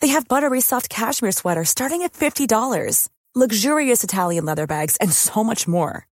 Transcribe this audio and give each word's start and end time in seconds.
They 0.00 0.08
have 0.08 0.26
buttery 0.26 0.60
soft 0.60 0.88
cashmere 0.88 1.30
sweaters 1.30 1.68
starting 1.68 2.02
at 2.02 2.14
$50, 2.14 3.08
luxurious 3.34 4.02
Italian 4.02 4.44
leather 4.44 4.66
bags, 4.66 4.96
and 4.96 5.12
so 5.12 5.44
much 5.44 5.68
more. 5.68 6.06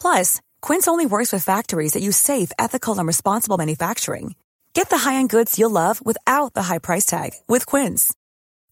Plus, 0.00 0.40
Quince 0.60 0.88
only 0.88 1.06
works 1.06 1.32
with 1.32 1.44
factories 1.44 1.92
that 1.92 2.02
use 2.02 2.16
safe, 2.16 2.50
ethical, 2.58 2.98
and 2.98 3.06
responsible 3.06 3.56
manufacturing. 3.56 4.34
Get 4.72 4.90
the 4.90 4.98
high-end 4.98 5.30
goods 5.30 5.58
you'll 5.58 5.70
love 5.70 6.04
without 6.04 6.54
the 6.54 6.64
high 6.64 6.78
price 6.78 7.06
tag 7.06 7.34
with 7.46 7.66
Quince. 7.66 8.12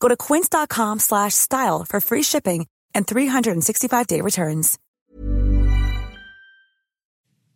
Go 0.00 0.08
to 0.08 0.16
quince.com/style 0.16 1.84
for 1.88 2.00
free 2.00 2.22
shipping 2.22 2.66
and 2.94 3.06
365-day 3.06 4.20
returns. 4.22 4.78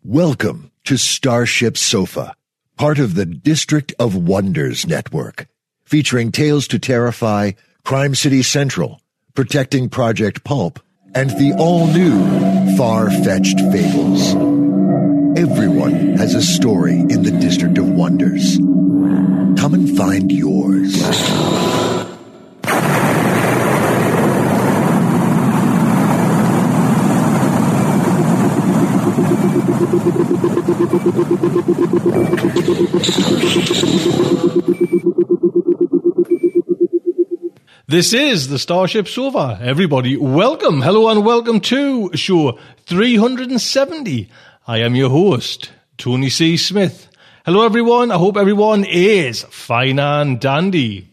Welcome 0.04 0.72
to 0.84 0.96
Starship 0.96 1.76
Sofa, 1.76 2.34
part 2.76 2.98
of 2.98 3.14
the 3.14 3.26
District 3.26 3.94
of 3.98 4.16
Wonders 4.16 4.84
network, 4.86 5.46
featuring 5.92 6.32
Tales 6.32 6.66
to 6.68 6.78
Terrify, 6.78 7.52
Crime 7.84 8.14
City 8.14 8.42
Central, 8.42 8.98
Protecting 9.34 9.90
Project 9.90 10.42
Pulp, 10.42 10.80
and 11.14 11.28
the 11.32 11.54
all-new 11.58 12.78
Far-Fetched 12.78 13.60
Fables. 13.70 14.30
Everyone 15.36 16.16
has 16.16 16.34
a 16.34 16.40
story 16.40 16.98
in 16.98 17.24
the 17.24 17.30
District 17.30 17.76
of 17.76 17.90
Wonders. 17.90 18.56
Come 18.56 19.74
and 19.74 19.94
find 19.94 20.32
yours. 20.32 20.96
This 37.92 38.14
is 38.14 38.48
the 38.48 38.58
Starship 38.58 39.06
Sofa. 39.06 39.58
Everybody, 39.60 40.16
welcome, 40.16 40.80
hello, 40.80 41.10
and 41.10 41.26
welcome 41.26 41.60
to 41.60 42.10
show 42.14 42.58
370. 42.86 44.30
I 44.66 44.78
am 44.78 44.94
your 44.94 45.10
host, 45.10 45.70
Tony 45.98 46.30
C. 46.30 46.56
Smith. 46.56 47.10
Hello, 47.44 47.66
everyone. 47.66 48.10
I 48.10 48.16
hope 48.16 48.38
everyone 48.38 48.84
is 48.84 49.42
fine 49.42 49.98
and 49.98 50.40
dandy. 50.40 51.06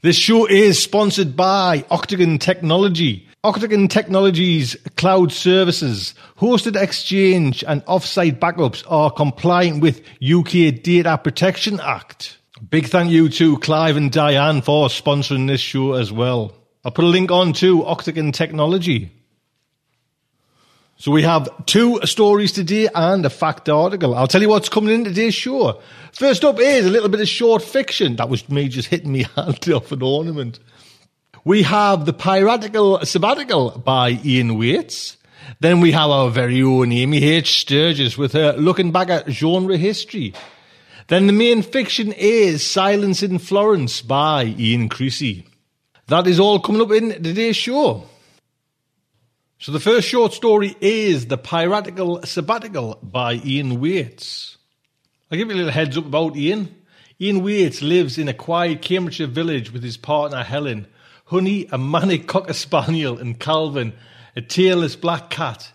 This 0.00 0.16
show 0.16 0.46
is 0.46 0.80
sponsored 0.80 1.34
by 1.34 1.84
Octagon 1.90 2.38
Technology. 2.38 3.27
Octagon 3.48 3.88
Technologies 3.88 4.76
cloud 4.98 5.32
services, 5.32 6.12
hosted 6.36 6.76
exchange 6.76 7.64
and 7.66 7.82
offsite 7.86 8.38
backups 8.38 8.84
are 8.90 9.10
compliant 9.10 9.80
with 9.80 10.02
UK 10.22 10.82
Data 10.82 11.16
Protection 11.16 11.80
Act. 11.80 12.36
Big 12.68 12.88
thank 12.88 13.10
you 13.10 13.30
to 13.30 13.56
Clive 13.60 13.96
and 13.96 14.12
Diane 14.12 14.60
for 14.60 14.88
sponsoring 14.88 15.46
this 15.46 15.62
show 15.62 15.94
as 15.94 16.12
well. 16.12 16.52
I'll 16.84 16.92
put 16.92 17.06
a 17.06 17.08
link 17.08 17.30
on 17.30 17.54
to 17.54 17.86
Octagon 17.86 18.32
Technology. 18.32 19.12
So 20.96 21.10
we 21.10 21.22
have 21.22 21.48
two 21.64 22.04
stories 22.04 22.52
today 22.52 22.90
and 22.94 23.24
a 23.24 23.30
fact 23.30 23.70
article. 23.70 24.14
I'll 24.14 24.26
tell 24.26 24.42
you 24.42 24.50
what's 24.50 24.68
coming 24.68 24.92
in 24.92 25.04
today's 25.04 25.34
show. 25.34 25.80
First 26.12 26.44
up 26.44 26.60
is 26.60 26.84
a 26.84 26.90
little 26.90 27.08
bit 27.08 27.22
of 27.22 27.28
short 27.28 27.62
fiction. 27.62 28.16
That 28.16 28.28
was 28.28 28.46
me 28.50 28.68
just 28.68 28.88
hitting 28.88 29.12
me 29.12 29.22
hand 29.36 29.66
off 29.70 29.90
an 29.90 30.02
ornament. 30.02 30.58
We 31.48 31.62
have 31.62 32.04
The 32.04 32.12
Piratical 32.12 33.06
Sabbatical 33.06 33.82
by 33.82 34.20
Ian 34.22 34.58
Whates. 34.58 35.16
Then 35.60 35.80
we 35.80 35.92
have 35.92 36.10
our 36.10 36.28
very 36.28 36.62
own 36.62 36.92
Amy 36.92 37.24
H. 37.24 37.60
Sturgis 37.60 38.18
with 38.18 38.34
her 38.34 38.52
looking 38.52 38.92
back 38.92 39.08
at 39.08 39.30
genre 39.30 39.78
history. 39.78 40.34
Then 41.06 41.26
the 41.26 41.32
main 41.32 41.62
fiction 41.62 42.12
is 42.12 42.62
Silence 42.62 43.22
in 43.22 43.38
Florence 43.38 44.02
by 44.02 44.44
Ian 44.58 44.90
Creasey. 44.90 45.46
That 46.08 46.26
is 46.26 46.38
all 46.38 46.60
coming 46.60 46.82
up 46.82 46.92
in 46.92 47.12
today's 47.22 47.56
show. 47.56 48.04
So 49.58 49.72
the 49.72 49.80
first 49.80 50.06
short 50.06 50.34
story 50.34 50.76
is 50.82 51.28
The 51.28 51.38
Piratical 51.38 52.26
Sabbatical 52.26 52.98
by 53.02 53.36
Ian 53.36 53.80
Whates. 53.80 54.58
I'll 55.30 55.38
give 55.38 55.48
you 55.48 55.54
a 55.54 55.56
little 55.56 55.72
heads 55.72 55.96
up 55.96 56.04
about 56.04 56.36
Ian. 56.36 56.74
Ian 57.18 57.40
Whates 57.40 57.80
lives 57.80 58.18
in 58.18 58.28
a 58.28 58.34
quiet 58.34 58.82
Cambridgeshire 58.82 59.28
village 59.28 59.72
with 59.72 59.82
his 59.82 59.96
partner 59.96 60.42
Helen, 60.42 60.86
Honey, 61.30 61.66
a 61.70 61.76
manic 61.76 62.26
cocker 62.26 62.54
spaniel, 62.54 63.18
and 63.18 63.38
Calvin, 63.38 63.92
a 64.34 64.40
tailless 64.40 64.98
black 64.98 65.28
cat. 65.28 65.72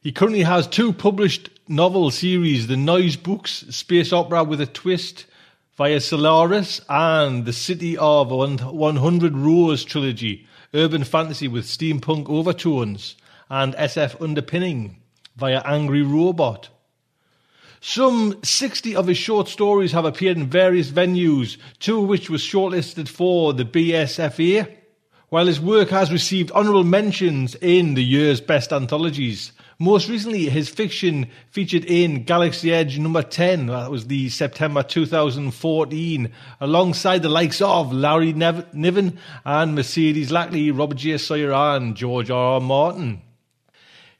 He 0.00 0.12
currently 0.12 0.44
has 0.44 0.66
two 0.66 0.94
published 0.94 1.50
novel 1.68 2.10
series, 2.10 2.68
The 2.68 2.78
Noise 2.78 3.16
Books, 3.16 3.66
space 3.68 4.14
opera 4.14 4.44
with 4.44 4.62
a 4.62 4.66
twist 4.66 5.26
via 5.76 6.00
Solaris, 6.00 6.80
and 6.88 7.44
The 7.44 7.52
City 7.52 7.98
of 7.98 8.30
100 8.30 9.36
Rows 9.36 9.84
trilogy, 9.84 10.46
urban 10.72 11.04
fantasy 11.04 11.48
with 11.48 11.66
steampunk 11.66 12.30
overtones 12.30 13.16
and 13.50 13.74
SF 13.74 14.22
underpinning 14.22 15.02
via 15.36 15.60
Angry 15.66 16.00
Robot. 16.00 16.70
Some 17.82 18.42
60 18.42 18.96
of 18.96 19.08
his 19.08 19.18
short 19.18 19.48
stories 19.48 19.92
have 19.92 20.06
appeared 20.06 20.38
in 20.38 20.46
various 20.46 20.90
venues, 20.90 21.58
two 21.78 22.00
of 22.00 22.08
which 22.08 22.30
were 22.30 22.38
shortlisted 22.38 23.06
for 23.06 23.52
the 23.52 23.66
BSFA, 23.66 24.76
while 25.34 25.46
his 25.46 25.60
work 25.60 25.90
has 25.90 26.12
received 26.12 26.52
honourable 26.52 26.84
mentions 26.84 27.56
in 27.56 27.94
the 27.94 28.04
year's 28.04 28.40
best 28.40 28.72
anthologies. 28.72 29.50
Most 29.80 30.08
recently, 30.08 30.48
his 30.48 30.68
fiction 30.68 31.26
featured 31.50 31.84
in 31.86 32.22
Galaxy 32.22 32.72
Edge 32.72 33.00
number 33.00 33.20
10, 33.20 33.66
that 33.66 33.90
was 33.90 34.06
the 34.06 34.28
September 34.28 34.84
2014, 34.84 36.30
alongside 36.60 37.22
the 37.22 37.28
likes 37.28 37.60
of 37.60 37.92
Larry 37.92 38.32
Niven 38.32 39.18
and 39.44 39.74
Mercedes 39.74 40.30
Lackey, 40.30 40.70
Robert 40.70 40.98
J. 40.98 41.18
Sawyer, 41.18 41.52
and 41.52 41.96
George 41.96 42.30
R. 42.30 42.54
R. 42.54 42.60
Martin. 42.60 43.20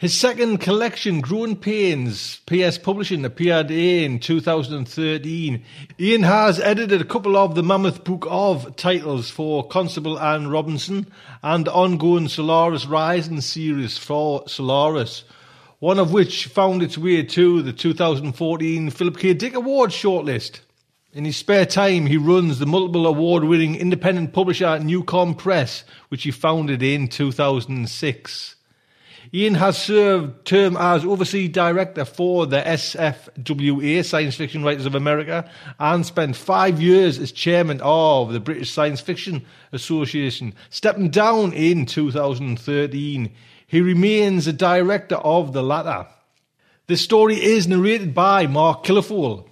His 0.05 0.21
second 0.21 0.59
collection, 0.59 1.23
Growing 1.23 1.57
Pains, 1.57 2.41
PS 2.45 2.77
Publishing, 2.77 3.25
appeared 3.25 3.71
in 3.71 4.19
2013. 4.19 5.65
Ian 5.99 6.23
has 6.25 6.61
edited 6.61 7.01
a 7.01 7.07
couple 7.07 7.39
of 7.39 7.55
the 7.55 7.63
Mammoth 7.63 8.05
Book 8.05 8.27
of 8.29 8.77
titles 8.77 9.31
for 9.31 9.67
Constable 9.67 10.19
and 10.19 10.53
Robinson 10.53 11.07
and 11.43 11.67
ongoing 11.69 12.29
Solaris 12.29 12.85
Rising 12.85 13.41
series 13.41 13.97
for 13.97 14.47
Solaris, 14.47 15.25
one 15.79 15.99
of 15.99 16.13
which 16.13 16.49
found 16.49 16.83
its 16.83 16.99
way 16.99 17.23
to 17.23 17.63
the 17.63 17.73
2014 17.73 18.91
Philip 18.91 19.17
K. 19.17 19.33
Dick 19.33 19.55
Award 19.55 19.89
shortlist. 19.89 20.61
In 21.15 21.25
his 21.25 21.39
spare 21.39 21.65
time, 21.65 22.05
he 22.05 22.19
runs 22.19 22.59
the 22.59 22.67
multiple 22.67 23.07
award 23.07 23.45
winning 23.45 23.75
independent 23.75 24.35
publisher 24.35 24.67
NewCon 24.67 25.39
Press, 25.39 25.83
which 26.11 26.25
he 26.25 26.31
founded 26.31 26.83
in 26.83 27.09
2006. 27.09 28.54
Ian 29.35 29.55
has 29.55 29.83
served 29.83 30.45
term 30.45 30.77
as 30.77 31.05
overseas 31.05 31.51
director 31.51 32.05
for 32.05 32.47
the 32.47 32.61
SFWA, 32.61 34.05
Science 34.05 34.37
Fiction 34.37 34.63
Writers 34.63 34.87
of 34.87 34.95
America, 34.95 35.51
and 35.81 36.07
spent 36.07 36.37
five 36.37 36.81
years 36.81 37.19
as 37.19 37.33
chairman 37.33 37.81
of 37.83 38.33
the 38.33 38.39
British 38.39 38.71
Science 38.71 39.01
Fiction 39.01 39.45
Association. 39.73 40.55
Stepping 40.71 41.11
down 41.11 41.53
in 41.53 41.85
2013, 41.85 43.35
he 43.67 43.81
remains 43.81 44.47
a 44.47 44.53
director 44.53 45.17
of 45.17 45.53
the 45.53 45.65
latter. 45.65 46.07
This 46.87 47.03
story 47.03 47.43
is 47.43 47.67
narrated 47.67 48.15
by 48.15 48.47
Mark 48.47 48.85
Killifoyle, 48.85 49.49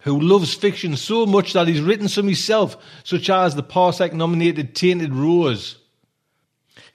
who 0.00 0.18
loves 0.18 0.54
fiction 0.54 0.96
so 0.96 1.26
much 1.26 1.52
that 1.52 1.68
he's 1.68 1.82
written 1.82 2.08
some 2.08 2.24
himself, 2.24 2.78
such 3.04 3.28
as 3.28 3.54
the 3.56 3.62
Parsec 3.62 4.14
nominated 4.14 4.74
Tainted 4.74 5.12
Rose. 5.12 5.76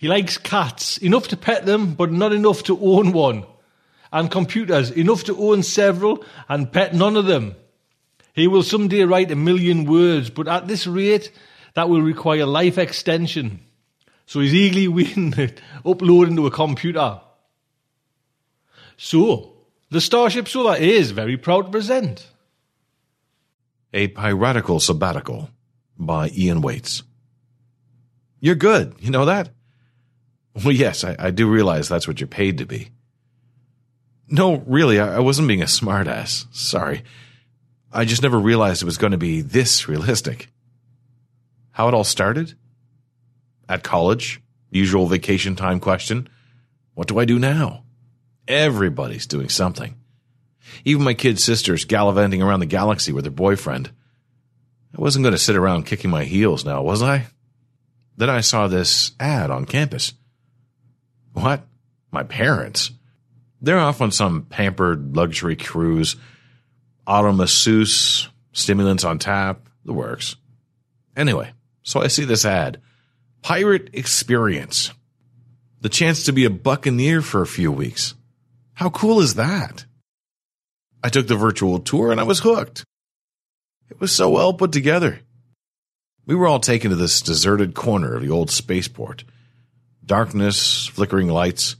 He 0.03 0.09
likes 0.09 0.37
cats, 0.37 0.97
enough 0.97 1.29
to 1.29 1.37
pet 1.37 1.65
them, 1.65 1.93
but 1.93 2.11
not 2.11 2.33
enough 2.33 2.63
to 2.63 2.77
own 2.77 3.13
one. 3.13 3.45
And 4.11 4.29
computers, 4.29 4.91
enough 4.91 5.23
to 5.23 5.37
own 5.37 5.63
several 5.63 6.25
and 6.49 6.69
pet 6.69 6.93
none 6.93 7.15
of 7.15 7.25
them. 7.25 7.55
He 8.33 8.47
will 8.47 8.63
someday 8.63 9.03
write 9.03 9.31
a 9.31 9.37
million 9.37 9.85
words, 9.85 10.29
but 10.29 10.49
at 10.49 10.67
this 10.67 10.85
rate, 10.85 11.31
that 11.75 11.87
will 11.87 12.01
require 12.01 12.45
life 12.45 12.77
extension. 12.77 13.61
So 14.25 14.41
he's 14.41 14.53
eagerly 14.53 14.87
waiting 14.89 15.31
to 15.31 15.53
upload 15.85 16.27
into 16.27 16.47
a 16.47 16.51
computer. 16.51 17.21
So, 18.97 19.53
the 19.89 20.01
Starship 20.01 20.49
Sofa 20.49 20.83
is 20.83 21.11
very 21.11 21.37
proud 21.37 21.67
to 21.67 21.71
present 21.71 22.27
A 23.93 24.09
Piratical 24.09 24.81
Sabbatical 24.81 25.49
by 25.97 26.29
Ian 26.37 26.59
Whates. 26.61 27.03
You're 28.41 28.55
good, 28.55 28.95
you 28.99 29.09
know 29.09 29.23
that? 29.23 29.49
Well, 30.55 30.71
yes, 30.71 31.03
I, 31.03 31.15
I 31.17 31.31
do 31.31 31.49
realize 31.49 31.89
that's 31.89 32.07
what 32.07 32.19
you're 32.19 32.27
paid 32.27 32.59
to 32.59 32.65
be. 32.65 32.89
No, 34.29 34.57
really, 34.67 34.99
I, 34.99 35.15
I 35.15 35.19
wasn't 35.19 35.47
being 35.47 35.61
a 35.61 35.65
smartass. 35.65 36.45
Sorry. 36.53 37.03
I 37.91 38.05
just 38.05 38.23
never 38.23 38.39
realized 38.39 38.81
it 38.81 38.85
was 38.85 38.97
going 38.97 39.11
to 39.11 39.17
be 39.17 39.41
this 39.41 39.87
realistic. 39.87 40.49
How 41.71 41.87
it 41.87 41.93
all 41.93 42.03
started? 42.03 42.53
At 43.67 43.83
college, 43.83 44.41
usual 44.69 45.07
vacation 45.07 45.55
time 45.55 45.79
question. 45.79 46.29
What 46.93 47.07
do 47.07 47.19
I 47.19 47.25
do 47.25 47.39
now? 47.39 47.83
Everybody's 48.47 49.27
doing 49.27 49.49
something. 49.49 49.95
Even 50.85 51.03
my 51.03 51.13
kid 51.13 51.39
sisters 51.39 51.85
gallivanting 51.85 52.41
around 52.41 52.59
the 52.59 52.65
galaxy 52.65 53.11
with 53.11 53.25
her 53.25 53.31
boyfriend. 53.31 53.91
I 54.95 55.01
wasn't 55.01 55.23
going 55.23 55.33
to 55.33 55.39
sit 55.39 55.55
around 55.55 55.85
kicking 55.85 56.11
my 56.11 56.23
heels 56.23 56.65
now, 56.65 56.81
was 56.81 57.01
I? 57.01 57.27
Then 58.17 58.29
I 58.29 58.41
saw 58.41 58.67
this 58.67 59.11
ad 59.19 59.49
on 59.49 59.65
campus. 59.65 60.13
What? 61.33 61.65
My 62.11 62.23
parents? 62.23 62.91
They're 63.61 63.79
off 63.79 64.01
on 64.01 64.11
some 64.11 64.43
pampered 64.43 65.15
luxury 65.15 65.55
cruise, 65.55 66.15
auto 67.07 67.31
masseuse, 67.31 68.29
stimulants 68.51 69.03
on 69.03 69.19
tap, 69.19 69.67
the 69.85 69.93
works. 69.93 70.35
Anyway, 71.15 71.51
so 71.83 72.01
I 72.01 72.07
see 72.07 72.25
this 72.25 72.45
ad 72.45 72.81
Pirate 73.41 73.89
Experience. 73.93 74.91
The 75.81 75.89
chance 75.89 76.23
to 76.23 76.31
be 76.31 76.45
a 76.45 76.49
buccaneer 76.49 77.21
for 77.21 77.41
a 77.41 77.47
few 77.47 77.71
weeks. 77.71 78.15
How 78.73 78.89
cool 78.89 79.19
is 79.19 79.35
that? 79.35 79.85
I 81.03 81.09
took 81.09 81.27
the 81.27 81.35
virtual 81.35 81.79
tour 81.79 82.11
and 82.11 82.21
I 82.21 82.23
was 82.23 82.39
hooked. 82.39 82.85
It 83.89 83.99
was 83.99 84.11
so 84.11 84.29
well 84.29 84.53
put 84.53 84.71
together. 84.71 85.19
We 86.25 86.35
were 86.35 86.47
all 86.47 86.61
taken 86.61 86.89
to 86.89 86.95
this 86.95 87.21
deserted 87.21 87.73
corner 87.73 88.15
of 88.15 88.21
the 88.21 88.29
old 88.29 88.49
spaceport. 88.49 89.25
Darkness, 90.05 90.87
flickering 90.87 91.29
lights. 91.29 91.75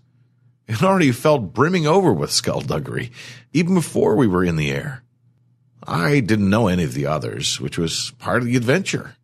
It 0.68 0.82
already 0.82 1.12
felt 1.12 1.54
brimming 1.54 1.86
over 1.86 2.14
with 2.14 2.32
skullduggery, 2.32 3.12
even 3.52 3.76
before 3.76 4.16
we 4.16 4.28
were 4.28 4.44
in 4.44 4.56
the 4.56 4.72
air. 4.72 5.04
I 5.86 6.22
didn't 6.22 6.50
know 6.50 6.68
any 6.68 6.84
of 6.84 6.94
the 6.94 7.06
others, 7.08 7.60
which 7.60 7.78
was 7.78 8.14
part 8.20 8.42
of 8.42 8.46
the 8.46 8.56
adventure. 8.56 9.16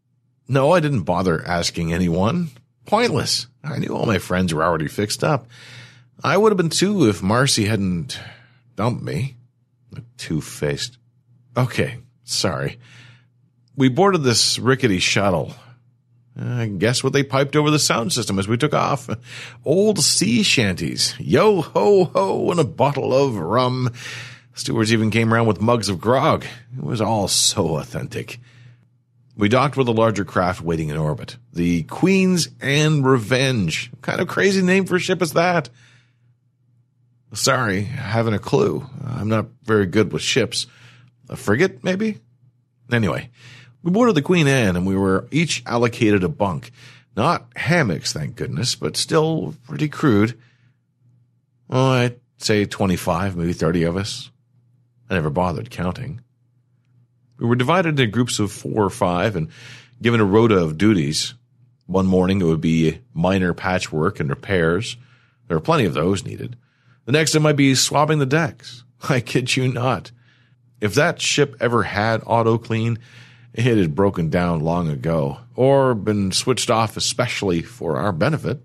No, 0.48 0.74
I 0.74 0.80
didn't 0.80 1.04
bother 1.04 1.46
asking 1.46 1.94
anyone. 1.94 2.50
Pointless. 2.86 3.48
I 3.64 3.78
knew 3.78 3.96
all 3.96 4.06
my 4.06 4.18
friends 4.18 4.54
were 4.54 4.64
already 4.64 4.88
fixed 4.88 5.24
up. 5.24 5.48
I 6.24 6.36
would 6.38 6.52
have 6.52 6.58
been 6.58 6.70
too 6.70 7.08
if 7.08 7.24
Marcy 7.24 7.66
hadn't 7.66 8.20
dumped 8.76 9.04
me. 9.04 9.38
Two 10.18 10.42
faced. 10.42 10.98
Okay, 11.56 12.00
sorry. 12.24 12.80
We 13.76 13.90
boarded 13.90 14.24
this 14.24 14.60
rickety 14.60 15.00
shuttle. 15.00 15.54
I 16.42 16.68
guess 16.68 17.04
what 17.04 17.12
they 17.12 17.24
piped 17.24 17.56
over 17.56 17.70
the 17.70 17.80
sound 17.80 18.14
system 18.14 18.40
as 18.40 18.48
we 18.48 18.58
took 18.58 18.74
off. 18.74 19.10
Old 19.66 20.00
sea 20.00 20.42
shanties. 20.42 21.14
Yo 21.20 21.62
ho 21.62 22.06
ho 22.06 22.50
and 22.52 22.60
a 22.60 22.66
bottle 22.66 23.14
of 23.14 23.38
rum. 23.38 23.92
Stewards 24.54 24.94
even 24.94 25.12
came 25.12 25.34
around 25.34 25.48
with 25.48 25.62
mugs 25.62 25.90
of 25.90 26.00
grog. 26.00 26.46
It 26.78 26.84
was 26.84 27.02
all 27.02 27.28
so 27.28 27.78
authentic. 27.78 28.40
We 29.36 29.50
docked 29.50 29.78
with 29.78 29.88
a 29.88 29.94
larger 29.94 30.26
craft 30.26 30.62
waiting 30.62 30.90
in 30.90 30.98
orbit. 30.98 31.38
The 31.54 31.84
Queen 31.84 32.38
Anne's 32.62 33.02
Revenge. 33.02 33.90
What 33.92 34.02
kind 34.02 34.22
of 34.22 34.28
crazy 34.28 34.62
name 34.62 34.86
for 34.86 34.98
a 34.98 35.00
ship 35.00 35.22
is 35.22 35.34
that? 35.34 35.70
Sorry, 37.34 37.84
haven't 37.84 38.34
a 38.34 38.40
clue. 38.40 38.90
I'm 39.06 39.30
not 39.30 39.48
very 39.64 39.86
good 39.86 40.12
with 40.12 40.22
ships. 40.22 40.68
A 41.30 41.36
frigate, 41.36 41.84
maybe? 41.84 42.20
Anyway, 42.92 43.30
we 43.84 43.92
boarded 43.92 44.16
the 44.16 44.22
Queen 44.22 44.48
Anne 44.48 44.76
and 44.76 44.86
we 44.86 44.96
were 44.96 45.28
each 45.32 45.64
allocated 45.66 46.24
a 46.24 46.30
bunk. 46.30 46.72
Not 47.16 47.48
hammocks, 47.56 48.14
thank 48.14 48.36
goodness, 48.36 48.76
but 48.76 48.98
still 48.98 49.56
pretty 49.68 49.90
crude. 49.90 50.38
Well, 51.68 51.86
I'd 51.86 52.20
say 52.38 52.66
25, 52.66 53.36
maybe 53.36 53.54
30 53.54 53.84
of 53.84 53.98
us. 53.98 54.32
I 55.10 55.16
never 55.16 55.30
bothered 55.30 55.70
counting. 55.70 56.22
We 57.38 57.48
were 57.48 57.56
divided 57.56 57.90
into 57.90 58.08
groups 58.08 58.40
of 58.40 58.52
four 58.52 58.84
or 58.84 58.90
five 58.90 59.36
and 59.36 59.50
given 60.02 60.20
a 60.20 60.26
rota 60.26 60.58
of 60.58 60.78
duties. 60.78 61.34
One 61.88 62.06
morning 62.06 62.42
it 62.42 62.46
would 62.46 62.62
be 62.62 63.00
minor 63.14 63.54
patchwork 63.54 64.20
and 64.20 64.30
repairs. 64.30 64.98
There 65.48 65.58
were 65.58 65.62
plenty 65.62 65.86
of 65.86 65.94
those 65.94 66.26
needed. 66.26 66.56
The 67.06 67.12
next 67.12 67.34
it 67.34 67.40
might 67.40 67.56
be 67.56 67.76
swabbing 67.76 68.20
the 68.20 68.26
decks. 68.26 68.84
I 69.10 69.20
kid 69.20 69.56
you 69.56 69.68
not. 69.68 70.12
If 70.82 70.94
that 70.96 71.22
ship 71.22 71.56
ever 71.60 71.84
had 71.84 72.22
auto 72.26 72.58
clean, 72.58 73.00
it 73.54 73.78
had 73.78 73.96
broken 73.96 74.30
down 74.30 74.62
long 74.62 74.90
ago 74.90 75.40
or 75.56 75.96
been 75.96 76.32
switched 76.32 76.70
off 76.70 76.98
especially 76.98 77.62
for 77.62 77.98
our 77.98 78.12
benefit. 78.12 78.62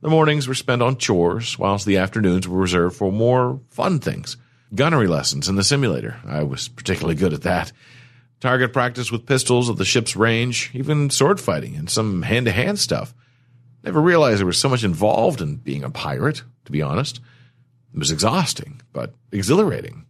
The 0.00 0.10
mornings 0.10 0.48
were 0.48 0.54
spent 0.54 0.82
on 0.82 0.96
chores, 0.96 1.58
whilst 1.58 1.86
the 1.86 1.98
afternoons 1.98 2.48
were 2.48 2.60
reserved 2.60 2.96
for 2.96 3.12
more 3.12 3.60
fun 3.70 4.00
things 4.00 4.36
gunnery 4.74 5.06
lessons 5.06 5.48
in 5.48 5.56
the 5.56 5.64
simulator. 5.64 6.18
I 6.26 6.44
was 6.44 6.68
particularly 6.68 7.14
good 7.14 7.34
at 7.34 7.42
that. 7.42 7.72
Target 8.40 8.72
practice 8.72 9.12
with 9.12 9.26
pistols 9.26 9.68
at 9.68 9.76
the 9.76 9.84
ship's 9.84 10.16
range, 10.16 10.70
even 10.72 11.10
sword 11.10 11.40
fighting 11.40 11.76
and 11.76 11.90
some 11.90 12.22
hand 12.22 12.46
to 12.46 12.52
hand 12.52 12.78
stuff. 12.78 13.14
Never 13.84 14.00
realized 14.00 14.40
there 14.40 14.46
was 14.46 14.58
so 14.58 14.68
much 14.68 14.82
involved 14.82 15.40
in 15.40 15.56
being 15.56 15.84
a 15.84 15.90
pirate, 15.90 16.42
to 16.64 16.72
be 16.72 16.82
honest. 16.82 17.20
It 17.92 17.98
was 17.98 18.10
exhausting, 18.10 18.80
but 18.92 19.14
exhilarating. 19.30 20.06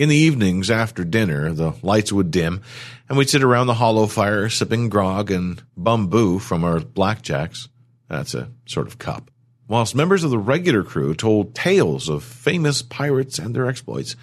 In 0.00 0.08
the 0.08 0.16
evenings 0.16 0.70
after 0.70 1.04
dinner, 1.04 1.52
the 1.52 1.74
lights 1.82 2.10
would 2.10 2.30
dim, 2.30 2.62
and 3.08 3.18
we'd 3.18 3.28
sit 3.28 3.42
around 3.42 3.66
the 3.66 3.74
holo 3.74 4.06
fire 4.06 4.48
sipping 4.48 4.88
grog 4.88 5.30
and 5.30 5.62
bumbo 5.76 6.38
from 6.38 6.64
our 6.64 6.80
blackjacks. 6.80 7.68
That's 8.08 8.34
a 8.34 8.48
sort 8.66 8.86
of 8.86 8.98
cup 8.98 9.30
whilst 9.70 9.94
members 9.94 10.24
of 10.24 10.32
the 10.32 10.38
regular 10.38 10.82
crew 10.82 11.14
told 11.14 11.54
tales 11.54 12.08
of 12.08 12.24
famous 12.24 12.82
pirates 12.82 13.38
and 13.38 13.54
their 13.54 13.68
exploits. 13.68 14.16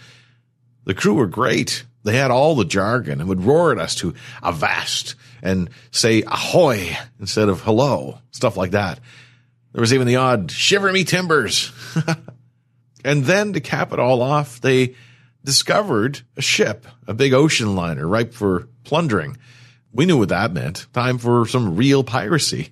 The 0.84 0.94
crew 0.94 1.14
were 1.14 1.26
great. 1.26 1.86
They 2.04 2.18
had 2.18 2.32
all 2.32 2.54
the 2.54 2.66
jargon 2.66 3.22
and 3.22 3.30
would 3.30 3.46
roar 3.46 3.72
at 3.72 3.80
us 3.80 3.96
to 3.96 4.14
avast 4.44 5.16
and 5.42 5.70
say 5.90 6.22
ahoy 6.24 6.98
instead 7.18 7.48
of 7.48 7.62
hello, 7.62 8.20
stuff 8.32 8.58
like 8.58 8.72
that. 8.72 9.00
There 9.72 9.80
was 9.82 9.94
even 9.94 10.06
the 10.06 10.18
odd 10.18 10.52
shiver 10.52 10.92
me 10.92 11.06
timbers. 11.06 11.72
and 13.06 13.24
then 13.24 13.54
to 13.54 13.62
cap 13.62 13.94
it 13.94 14.00
all 14.00 14.22
off, 14.22 14.60
they 14.60 14.96
discovered 15.44 16.22
a 16.36 16.42
ship, 16.42 16.86
a 17.08 17.14
big 17.14 17.34
ocean 17.34 17.76
liner 17.76 18.08
ripe 18.08 18.34
for 18.34 18.68
plundering. 18.84 19.38
We 19.94 20.06
knew 20.06 20.18
what 20.18 20.30
that 20.30 20.54
meant. 20.54 20.88
Time 20.94 21.18
for 21.18 21.46
some 21.46 21.76
real 21.76 22.04
piracy. 22.04 22.70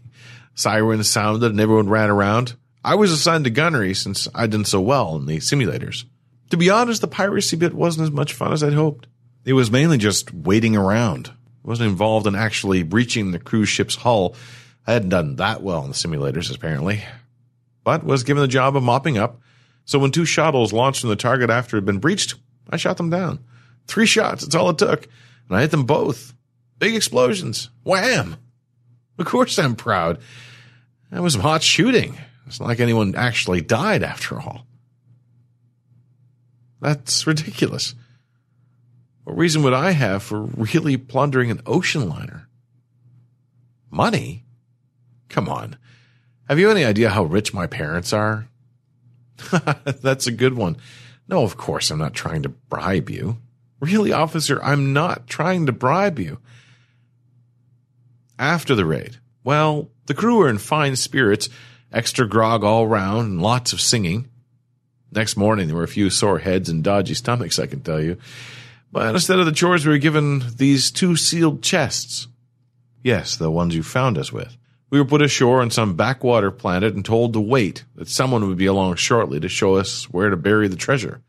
Sirens 0.54 1.10
sounded 1.10 1.52
and 1.52 1.60
everyone 1.60 1.90
ran 1.90 2.10
around. 2.10 2.56
I 2.84 2.96
was 2.96 3.12
assigned 3.12 3.46
to 3.46 3.50
gunnery 3.50 3.94
since 3.94 4.28
I'd 4.36 4.52
done 4.52 4.66
so 4.66 4.80
well 4.80 5.16
in 5.16 5.26
the 5.26 5.38
simulators. 5.38 6.06
To 6.52 6.58
be 6.58 6.70
honest, 6.70 7.02
the 7.02 7.08
piracy 7.08 7.56
bit 7.58 7.74
wasn't 7.74 8.06
as 8.06 8.12
much 8.12 8.34
fun 8.34 8.54
as 8.54 8.64
I'd 8.64 8.74
hoped. 8.74 9.08
It 9.44 9.54
was 9.54 9.72
mainly 9.72 9.98
just 9.98 10.34
waiting 10.34 10.76
around. 10.76 11.30
I 11.30 11.68
wasn't 11.68 11.90
involved 11.90 12.28
in 12.28 12.36
actually 12.36 12.84
breaching 12.84 13.32
the 13.32 13.40
cruise 13.40 13.70
ship's 13.70 13.96
hull. 13.96 14.36
I 14.86 14.94
hadn't 14.94 15.10
done 15.10 15.38
that 15.38 15.64
well 15.64 15.82
in 15.84 15.90
the 15.90 15.96
simulators, 15.96 16.54
apparently. 16.54 17.04
But 17.84 18.04
was 18.04 18.24
given 18.24 18.42
the 18.42 18.48
job 18.48 18.76
of 18.76 18.84
mopping 18.84 19.18
up. 19.18 19.42
So 19.86 20.00
when 20.00 20.12
two 20.12 20.26
shuttles 20.26 20.74
launched 20.74 21.02
from 21.02 21.10
the 21.10 21.16
target 21.16 21.50
after 21.50 21.78
it 21.78 21.82
had 21.82 21.86
been 21.86 22.00
breached, 22.00 22.36
I 22.70 22.78
shot 22.78 22.98
them 22.98 23.10
down. 23.10 23.44
Three 23.88 24.06
shots, 24.06 24.44
that's 24.44 24.56
all 24.56 24.70
it 24.70 24.78
took. 24.78 25.08
And 25.48 25.58
I 25.58 25.62
hit 25.62 25.72
them 25.72 25.86
both. 25.86 26.34
Big 26.80 26.96
explosions. 26.96 27.70
Wham! 27.84 28.38
Of 29.18 29.26
course 29.26 29.58
I'm 29.58 29.76
proud. 29.76 30.20
That 31.12 31.22
was 31.22 31.34
some 31.34 31.42
hot 31.42 31.64
shooting. 31.64 32.18
It's 32.48 32.60
not 32.60 32.68
like 32.68 32.80
anyone 32.80 33.16
actually 33.16 33.62
died 33.62 34.04
after 34.04 34.40
all. 34.40 34.66
That's 36.82 37.26
ridiculous. 37.26 37.96
What 39.24 39.38
reason 39.38 39.64
would 39.64 39.74
I 39.74 39.92
have 39.92 40.22
for 40.22 40.42
really 40.42 40.98
plundering 40.98 41.50
an 41.50 41.62
ocean 41.66 42.08
liner? 42.10 42.48
Money? 43.90 44.46
Come 45.30 45.50
on. 45.50 45.78
Have 46.48 46.60
you 46.60 46.70
any 46.70 46.86
idea 46.86 47.10
how 47.10 47.24
rich 47.24 47.54
my 47.54 47.66
parents 47.66 48.14
are? 48.14 48.48
That's 49.86 50.28
a 50.28 50.32
good 50.32 50.54
one. 50.54 50.78
No, 51.28 51.44
of 51.44 51.58
course, 51.58 51.90
I'm 51.90 52.00
not 52.00 52.14
trying 52.14 52.44
to 52.44 52.50
bribe 52.50 53.10
you. 53.10 53.38
Really, 53.80 54.12
officer, 54.12 54.62
I'm 54.64 54.94
not 54.94 55.28
trying 55.28 55.66
to 55.66 55.72
bribe 55.72 56.20
you. 56.20 56.40
After 58.38 58.76
the 58.76 58.86
raid, 58.86 59.18
well, 59.44 59.90
the 60.08 60.14
crew 60.14 60.38
were 60.38 60.50
in 60.50 60.58
fine 60.58 60.96
spirits, 60.96 61.50
extra 61.92 62.28
grog 62.28 62.64
all 62.64 62.88
round, 62.88 63.28
and 63.28 63.42
lots 63.42 63.74
of 63.74 63.82
singing. 63.82 64.30
Next 65.12 65.38
morning, 65.38 65.68
there 65.68 65.76
were 65.76 65.84
a 65.84 65.88
few 65.88 66.10
sore 66.10 66.40
heads 66.40 66.70
and 66.70 66.84
dodgy 66.84 67.14
stomachs, 67.14 67.60
I 67.60 67.68
can 67.68 67.82
tell 67.82 68.02
you. 68.02 68.18
But 68.92 69.14
instead 69.14 69.40
of 69.40 69.46
the 69.46 69.52
chores, 69.52 69.86
we 69.86 69.94
were 69.94 69.98
given 69.98 70.44
these 70.58 70.92
two 70.92 71.16
sealed 71.16 71.62
chests. 71.62 72.28
Yes, 73.04 73.36
the 73.36 73.52
ones 73.52 73.76
you 73.76 73.84
found 73.84 74.18
us 74.18 74.32
with. 74.32 74.58
We 74.96 75.02
were 75.02 75.06
put 75.06 75.22
ashore 75.22 75.62
on 75.62 75.72
some 75.72 75.96
backwater 75.96 76.52
planet 76.52 76.96
and 76.96 77.04
told 77.04 77.34
to 77.34 77.42
wait, 77.42 77.84
that 77.96 78.08
someone 78.08 78.48
would 78.48 78.58
be 78.58 78.66
along 78.66 78.96
shortly 78.96 79.42
to 79.42 79.50
show 79.50 79.76
us 79.76 80.06
where 80.06 80.30
to 80.30 80.38
bury 80.38 80.70
the 80.70 80.78
treasure. 80.78 81.22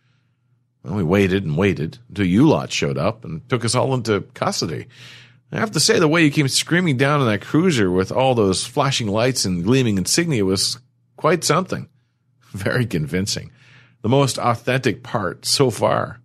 Well, 0.85 0.94
we 0.94 1.02
waited 1.02 1.42
and 1.42 1.58
waited 1.58 1.99
until 2.08 2.26
you 2.26 2.49
lot 2.49 2.70
showed 2.70 2.96
up 2.96 3.25
and 3.25 3.42
took 3.49 3.64
us 3.64 3.75
all 3.75 3.92
into 3.92 4.20
custody. 4.35 4.87
I 5.50 5.58
have 5.58 5.73
to 5.73 5.80
say, 5.80 5.99
the 5.99 6.06
way 6.06 6.23
you 6.23 6.30
came 6.30 6.46
screaming 6.46 6.96
down 6.96 7.20
in 7.20 7.26
that 7.26 7.40
cruiser 7.40 7.90
with 7.90 8.12
all 8.12 8.37
those 8.37 8.64
flashing 8.64 9.08
lights 9.08 9.44
and 9.44 9.64
gleaming 9.64 9.99
insignia 9.99 10.44
was 10.44 10.78
quite 11.16 11.42
something. 11.42 11.88
Very 12.52 12.87
convincing. 12.87 13.50
The 14.02 14.08
most 14.08 14.38
authentic 14.38 15.02
part 15.02 15.44
so 15.44 15.70
far. 15.70 16.20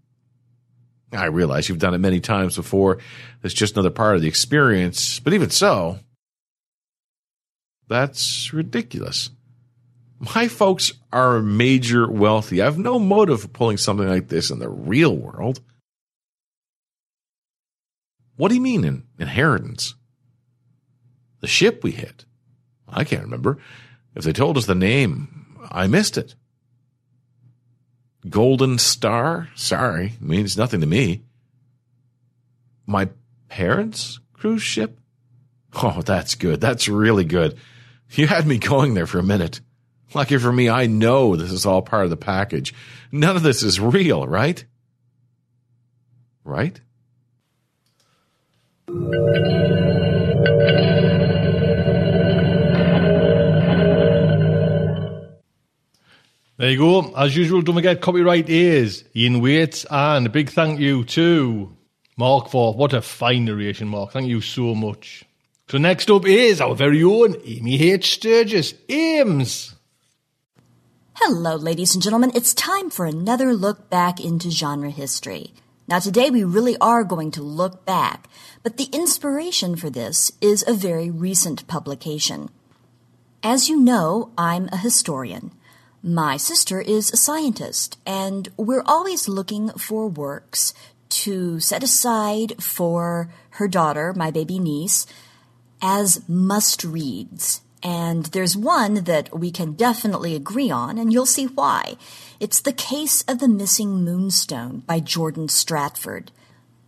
I 1.11 1.25
realize 1.25 1.69
you've 1.69 1.79
done 1.79 1.95
it 1.95 1.97
many 1.97 2.19
times 2.19 2.55
before. 2.55 2.99
It's 3.41 3.55
just 3.55 3.73
another 3.73 3.89
part 3.89 4.15
of 4.15 4.21
the 4.21 4.27
experience. 4.27 5.19
But 5.19 5.33
even 5.33 5.49
so, 5.49 5.97
that's 7.91 8.53
ridiculous. 8.53 9.31
My 10.17 10.47
folks 10.47 10.93
are 11.11 11.41
major 11.41 12.09
wealthy. 12.09 12.61
I 12.61 12.65
have 12.65 12.77
no 12.77 12.97
motive 12.97 13.41
for 13.41 13.49
pulling 13.49 13.75
something 13.75 14.07
like 14.07 14.29
this 14.29 14.49
in 14.49 14.59
the 14.59 14.69
real 14.69 15.13
world. 15.13 15.59
What 18.37 18.47
do 18.47 18.55
you 18.55 18.61
mean 18.61 18.85
in 18.85 19.03
inheritance? 19.19 19.95
The 21.41 21.47
ship 21.47 21.83
we 21.83 21.91
hit? 21.91 22.23
I 22.87 23.03
can't 23.03 23.23
remember. 23.23 23.57
If 24.15 24.23
they 24.23 24.31
told 24.31 24.57
us 24.57 24.67
the 24.67 24.73
name, 24.75 25.57
I 25.69 25.87
missed 25.87 26.17
it. 26.17 26.35
Golden 28.29 28.77
Star? 28.77 29.49
Sorry, 29.55 30.13
means 30.21 30.55
nothing 30.55 30.79
to 30.79 30.87
me. 30.87 31.23
My 32.85 33.09
parents' 33.49 34.21
cruise 34.31 34.63
ship? 34.63 34.97
Oh, 35.73 36.01
that's 36.01 36.35
good. 36.35 36.61
That's 36.61 36.87
really 36.87 37.25
good. 37.25 37.57
You 38.13 38.27
had 38.27 38.45
me 38.45 38.57
going 38.57 38.93
there 38.93 39.07
for 39.07 39.19
a 39.19 39.23
minute. 39.23 39.61
Lucky 40.13 40.37
for 40.37 40.51
me, 40.51 40.69
I 40.69 40.85
know 40.85 41.37
this 41.37 41.51
is 41.51 41.65
all 41.65 41.81
part 41.81 42.03
of 42.03 42.09
the 42.09 42.17
package. 42.17 42.73
None 43.11 43.37
of 43.37 43.43
this 43.43 43.63
is 43.63 43.79
real, 43.79 44.27
right? 44.27 44.63
Right? 46.43 46.81
There 56.57 56.69
you 56.69 56.77
go. 56.77 57.13
As 57.15 57.35
usual, 57.35 57.61
don't 57.61 57.75
forget 57.75 58.01
copyright 58.01 58.49
is 58.49 59.05
Ian 59.15 59.39
Whates, 59.41 59.85
and 59.89 60.27
a 60.27 60.29
big 60.29 60.49
thank 60.49 60.81
you 60.81 61.05
to 61.05 61.75
Mark 62.17 62.49
for 62.49 62.73
what 62.73 62.91
a 62.93 63.01
fine 63.01 63.45
narration, 63.45 63.87
Mark. 63.87 64.11
Thank 64.11 64.27
you 64.27 64.41
so 64.41 64.75
much. 64.75 65.23
So 65.71 65.77
next 65.77 66.11
up 66.11 66.27
is 66.27 66.59
our 66.59 66.75
very 66.75 67.01
own 67.01 67.37
Amy 67.45 67.81
H. 67.93 68.15
Sturgis. 68.15 68.73
Ames. 68.89 69.73
Hello, 71.13 71.55
ladies 71.55 71.93
and 71.93 72.03
gentlemen. 72.03 72.33
It's 72.35 72.53
time 72.53 72.89
for 72.89 73.05
another 73.05 73.53
look 73.53 73.89
back 73.89 74.19
into 74.19 74.51
genre 74.51 74.89
history. 74.89 75.53
Now, 75.87 75.99
today 75.99 76.29
we 76.29 76.43
really 76.43 76.75
are 76.81 77.05
going 77.05 77.31
to 77.31 77.41
look 77.41 77.85
back, 77.85 78.27
but 78.63 78.75
the 78.75 78.89
inspiration 78.91 79.77
for 79.77 79.89
this 79.89 80.29
is 80.41 80.61
a 80.67 80.73
very 80.73 81.09
recent 81.09 81.65
publication. 81.67 82.49
As 83.41 83.69
you 83.69 83.79
know, 83.79 84.33
I'm 84.37 84.67
a 84.73 84.77
historian. 84.77 85.51
My 86.03 86.35
sister 86.35 86.81
is 86.81 87.13
a 87.13 87.15
scientist, 87.15 87.97
and 88.05 88.49
we're 88.57 88.83
always 88.85 89.29
looking 89.29 89.69
for 89.69 90.09
works 90.09 90.73
to 91.23 91.61
set 91.61 91.81
aside 91.81 92.61
for 92.61 93.29
her 93.51 93.69
daughter, 93.69 94.11
my 94.13 94.31
baby 94.31 94.59
niece, 94.59 95.07
as 95.81 96.27
must 96.27 96.83
reads. 96.83 97.61
And 97.83 98.25
there's 98.27 98.55
one 98.55 99.05
that 99.05 99.37
we 99.37 99.49
can 99.49 99.73
definitely 99.73 100.35
agree 100.35 100.69
on, 100.69 100.97
and 100.97 101.11
you'll 101.11 101.25
see 101.25 101.47
why. 101.47 101.95
It's 102.39 102.61
The 102.61 102.73
Case 102.73 103.23
of 103.23 103.39
the 103.39 103.47
Missing 103.47 104.03
Moonstone 104.03 104.83
by 104.85 104.99
Jordan 104.99 105.47
Stratford, 105.47 106.31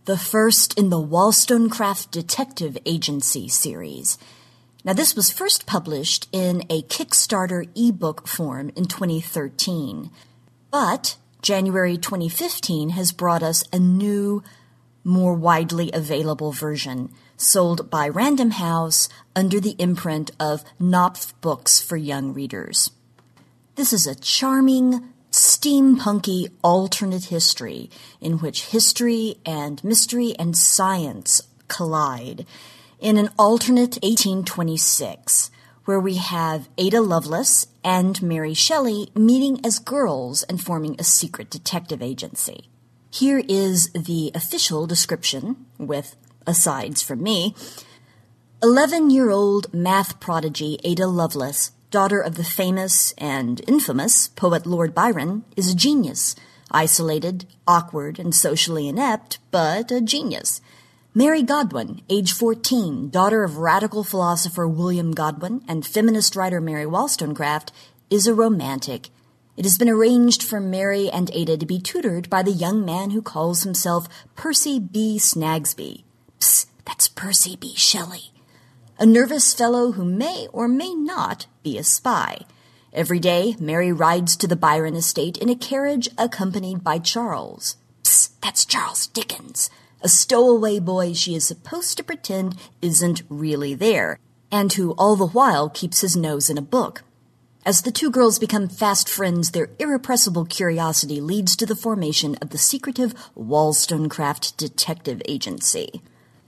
the 0.04 0.18
first 0.18 0.78
in 0.78 0.90
the 0.90 1.00
Wollstonecraft 1.00 2.12
Detective 2.12 2.78
Agency 2.86 3.48
series. 3.48 4.18
Now, 4.84 4.92
this 4.92 5.16
was 5.16 5.32
first 5.32 5.66
published 5.66 6.28
in 6.30 6.62
a 6.68 6.82
Kickstarter 6.82 7.68
ebook 7.74 8.28
form 8.28 8.70
in 8.76 8.84
2013, 8.84 10.10
but 10.70 11.16
January 11.42 11.96
2015 11.96 12.90
has 12.90 13.10
brought 13.10 13.42
us 13.42 13.64
a 13.72 13.78
new, 13.78 14.42
more 15.02 15.34
widely 15.34 15.90
available 15.92 16.52
version 16.52 17.10
sold 17.36 17.90
by 17.90 18.08
Random 18.08 18.52
House 18.52 19.08
under 19.34 19.60
the 19.60 19.76
imprint 19.78 20.30
of 20.38 20.64
Knopf 20.78 21.38
Books 21.40 21.80
for 21.80 21.96
Young 21.96 22.32
Readers. 22.32 22.90
This 23.76 23.92
is 23.92 24.06
a 24.06 24.14
charming, 24.14 25.12
steampunky 25.30 26.48
alternate 26.62 27.24
history 27.24 27.90
in 28.20 28.38
which 28.38 28.66
history 28.66 29.36
and 29.44 29.82
mystery 29.82 30.34
and 30.38 30.56
science 30.56 31.42
collide 31.66 32.46
in 33.00 33.16
an 33.16 33.30
alternate 33.38 33.98
1826 34.02 35.50
where 35.84 36.00
we 36.00 36.16
have 36.16 36.68
Ada 36.78 37.00
Lovelace 37.00 37.66
and 37.82 38.22
Mary 38.22 38.54
Shelley 38.54 39.10
meeting 39.14 39.60
as 39.64 39.78
girls 39.78 40.42
and 40.44 40.60
forming 40.60 40.96
a 40.98 41.04
secret 41.04 41.50
detective 41.50 42.00
agency. 42.00 42.70
Here 43.10 43.42
is 43.48 43.90
the 43.92 44.32
official 44.34 44.86
description 44.86 45.66
with 45.78 46.16
asides 46.46 47.02
from 47.02 47.22
me. 47.22 47.54
11 48.62 49.10
year 49.10 49.30
old 49.30 49.72
math 49.74 50.20
prodigy 50.20 50.78
Ada 50.84 51.06
Lovelace, 51.06 51.72
daughter 51.90 52.20
of 52.20 52.36
the 52.36 52.44
famous 52.44 53.12
and 53.18 53.60
infamous 53.68 54.28
poet 54.28 54.66
Lord 54.66 54.94
Byron, 54.94 55.44
is 55.56 55.70
a 55.70 55.76
genius. 55.76 56.34
Isolated, 56.70 57.46
awkward, 57.68 58.18
and 58.18 58.34
socially 58.34 58.88
inept, 58.88 59.38
but 59.50 59.92
a 59.92 60.00
genius. 60.00 60.60
Mary 61.16 61.42
Godwin, 61.42 62.00
age 62.10 62.32
14, 62.32 63.10
daughter 63.10 63.44
of 63.44 63.58
radical 63.58 64.02
philosopher 64.02 64.66
William 64.66 65.12
Godwin 65.12 65.62
and 65.68 65.86
feminist 65.86 66.34
writer 66.34 66.60
Mary 66.60 66.86
Wollstonecraft, 66.86 67.70
is 68.10 68.26
a 68.26 68.34
romantic. 68.34 69.10
It 69.56 69.64
has 69.64 69.78
been 69.78 69.88
arranged 69.88 70.42
for 70.42 70.58
Mary 70.58 71.08
and 71.08 71.30
Ada 71.32 71.58
to 71.58 71.66
be 71.66 71.78
tutored 71.78 72.28
by 72.28 72.42
the 72.42 72.50
young 72.50 72.84
man 72.84 73.10
who 73.10 73.22
calls 73.22 73.62
himself 73.62 74.08
Percy 74.34 74.80
B. 74.80 75.16
Snagsby. 75.16 76.02
That's 76.84 77.08
Percy 77.08 77.56
B. 77.56 77.74
Shelley. 77.74 78.32
A 78.98 79.06
nervous 79.06 79.54
fellow 79.54 79.92
who 79.92 80.04
may 80.04 80.46
or 80.52 80.68
may 80.68 80.94
not 80.94 81.46
be 81.62 81.78
a 81.78 81.84
spy. 81.84 82.44
Every 82.92 83.18
day, 83.18 83.56
Mary 83.58 83.92
rides 83.92 84.36
to 84.36 84.46
the 84.46 84.54
Byron 84.54 84.94
estate 84.94 85.38
in 85.38 85.48
a 85.48 85.56
carriage 85.56 86.08
accompanied 86.18 86.84
by 86.84 86.98
Charles. 86.98 87.76
Psst, 88.02 88.30
that's 88.42 88.64
Charles 88.64 89.06
Dickens, 89.06 89.70
a 90.02 90.08
stowaway 90.08 90.78
boy 90.78 91.14
she 91.14 91.34
is 91.34 91.46
supposed 91.46 91.96
to 91.96 92.04
pretend 92.04 92.56
isn't 92.82 93.22
really 93.28 93.74
there, 93.74 94.18
and 94.52 94.72
who 94.74 94.92
all 94.92 95.16
the 95.16 95.34
while 95.38 95.68
keeps 95.70 96.02
his 96.02 96.16
nose 96.16 96.50
in 96.50 96.58
a 96.58 96.62
book. 96.76 97.02
As 97.66 97.80
the 97.80 97.90
two 97.90 98.10
girls 98.10 98.38
become 98.38 98.68
fast 98.68 99.08
friends, 99.08 99.52
their 99.52 99.70
irrepressible 99.78 100.44
curiosity 100.44 101.20
leads 101.20 101.56
to 101.56 101.64
the 101.64 101.74
formation 101.74 102.36
of 102.42 102.50
the 102.50 102.58
secretive 102.58 103.14
Wollstonecraft 103.34 104.58
Detective 104.58 105.22
Agency. 105.26 106.02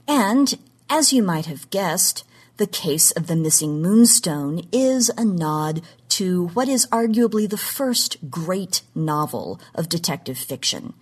And, 0.09 0.59
as 0.89 1.13
you 1.13 1.23
might 1.23 1.47
have 1.47 1.71
guessed, 1.71 2.25
the 2.59 2.67
case 2.67 3.11
of 3.11 3.27
the 3.27 3.37
missing 3.37 3.83
moonstone 3.83 4.63
is 4.73 5.11
a 5.17 5.25
nod 5.25 5.83
to 6.11 6.49
what 6.49 6.69
is 6.69 6.87
arguably 6.87 7.49
the 7.49 7.59
first 7.59 8.31
great 8.31 8.83
novel 8.95 9.61
of 9.75 9.89
detective 9.89 10.39
fiction, 10.39 10.95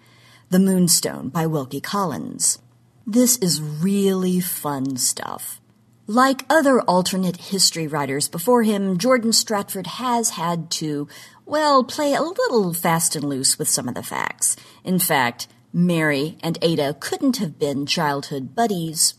The 0.50 0.58
Moonstone 0.58 1.28
by 1.28 1.46
Wilkie 1.46 1.80
Collins. 1.80 2.58
This 3.06 3.36
is 3.36 3.60
really 3.60 4.40
fun 4.40 4.96
stuff. 4.96 5.60
Like 6.06 6.44
other 6.50 6.80
alternate 6.80 7.36
history 7.36 7.86
writers 7.86 8.28
before 8.28 8.62
him, 8.62 8.98
Jordan 8.98 9.32
Stratford 9.32 9.86
has 9.86 10.30
had 10.30 10.70
to, 10.72 11.08
well, 11.46 11.84
play 11.84 12.14
a 12.14 12.22
little 12.22 12.74
fast 12.74 13.14
and 13.14 13.24
loose 13.24 13.58
with 13.58 13.68
some 13.68 13.88
of 13.88 13.94
the 13.94 14.02
facts. 14.02 14.56
In 14.82 14.98
fact, 14.98 15.46
Mary 15.76 16.38
and 16.40 16.56
Ada 16.62 16.94
couldn't 17.00 17.38
have 17.38 17.58
been 17.58 17.84
childhood 17.84 18.54
buddies. 18.54 19.14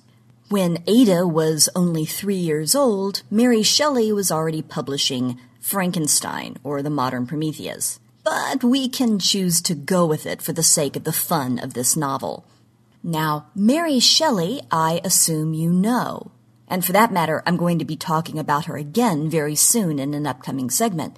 When 0.47 0.81
Ada 0.88 1.27
was 1.27 1.67
only 1.75 2.05
three 2.05 2.38
years 2.38 2.74
old, 2.74 3.24
Mary 3.29 3.62
Shelley 3.62 4.13
was 4.13 4.31
already 4.31 4.62
publishing 4.62 5.38
Frankenstein 5.59 6.57
or 6.63 6.81
the 6.81 6.89
Modern 6.89 7.27
Prometheus. 7.27 8.00
but 8.25 8.63
we 8.63 8.89
can 8.89 9.19
choose 9.19 9.62
to 9.62 9.75
go 9.75 10.05
with 10.05 10.25
it 10.25 10.41
for 10.41 10.51
the 10.51 10.63
sake 10.63 10.95
of 10.95 11.03
the 11.03 11.13
fun 11.13 11.59
of 11.59 11.74
this 11.75 11.95
novel. 11.95 12.43
Now, 13.03 13.45
Mary 13.53 14.00
Shelley, 14.00 14.62
I 14.71 15.00
assume 15.03 15.53
you 15.53 15.71
know. 15.71 16.31
And 16.67 16.83
for 16.83 16.91
that 16.93 17.13
matter, 17.13 17.43
I'm 17.45 17.55
going 17.55 17.77
to 17.77 17.85
be 17.85 17.95
talking 17.95 18.39
about 18.39 18.65
her 18.65 18.77
again 18.77 19.29
very 19.29 19.53
soon 19.53 20.00
in 20.00 20.15
an 20.15 20.25
upcoming 20.25 20.71
segment. 20.71 21.15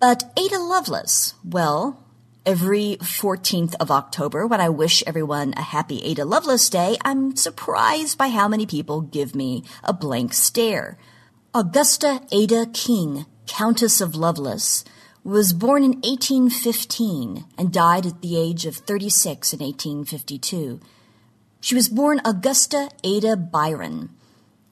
But 0.00 0.32
Ada 0.36 0.58
Lovelace, 0.58 1.34
well, 1.44 2.02
every 2.46 2.96
14th 3.00 3.74
of 3.80 3.90
October, 3.90 4.46
when 4.46 4.60
I 4.60 4.68
wish 4.68 5.02
everyone 5.06 5.54
a 5.56 5.62
happy 5.62 5.98
Ada 6.02 6.24
Lovelace 6.24 6.68
Day, 6.68 6.96
I'm 7.04 7.36
surprised 7.36 8.16
by 8.18 8.28
how 8.28 8.48
many 8.48 8.66
people 8.66 9.00
give 9.00 9.34
me 9.34 9.64
a 9.84 9.92
blank 9.92 10.32
stare. 10.32 10.96
Augusta 11.54 12.20
Ada 12.32 12.66
King, 12.72 13.26
Countess 13.46 14.00
of 14.00 14.14
Lovelace, 14.14 14.84
was 15.22 15.52
born 15.52 15.82
in 15.84 15.92
1815 16.00 17.44
and 17.58 17.72
died 17.72 18.06
at 18.06 18.22
the 18.22 18.38
age 18.38 18.64
of 18.64 18.76
36 18.76 19.52
in 19.52 19.60
1852. 19.60 20.80
She 21.60 21.74
was 21.74 21.88
born 21.88 22.20
Augusta 22.24 22.88
Ada 23.04 23.36
Byron 23.36 24.10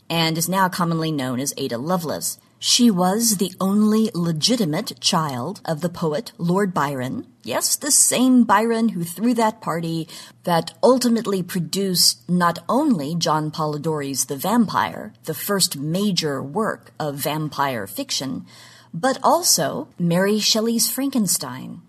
and 0.08 0.38
is 0.38 0.48
now 0.48 0.68
commonly 0.68 1.12
known 1.12 1.38
as 1.38 1.52
Ada 1.58 1.76
Lovelace. 1.76 2.38
She 2.60 2.90
was 2.90 3.36
the 3.36 3.52
only 3.60 4.10
legitimate 4.14 5.00
child 5.00 5.60
of 5.64 5.80
the 5.80 5.88
poet 5.88 6.32
Lord 6.38 6.74
Byron. 6.74 7.24
Yes, 7.44 7.76
the 7.76 7.92
same 7.92 8.42
Byron 8.42 8.90
who 8.90 9.04
threw 9.04 9.32
that 9.34 9.60
party 9.60 10.08
that 10.42 10.74
ultimately 10.82 11.40
produced 11.40 12.28
not 12.28 12.58
only 12.68 13.14
John 13.14 13.52
Polidori's 13.52 14.24
The 14.24 14.36
Vampire, 14.36 15.12
the 15.24 15.34
first 15.34 15.76
major 15.76 16.42
work 16.42 16.90
of 16.98 17.14
vampire 17.14 17.86
fiction, 17.86 18.44
but 18.92 19.18
also 19.22 19.86
Mary 19.96 20.40
Shelley's 20.40 20.90
Frankenstein, 20.90 21.82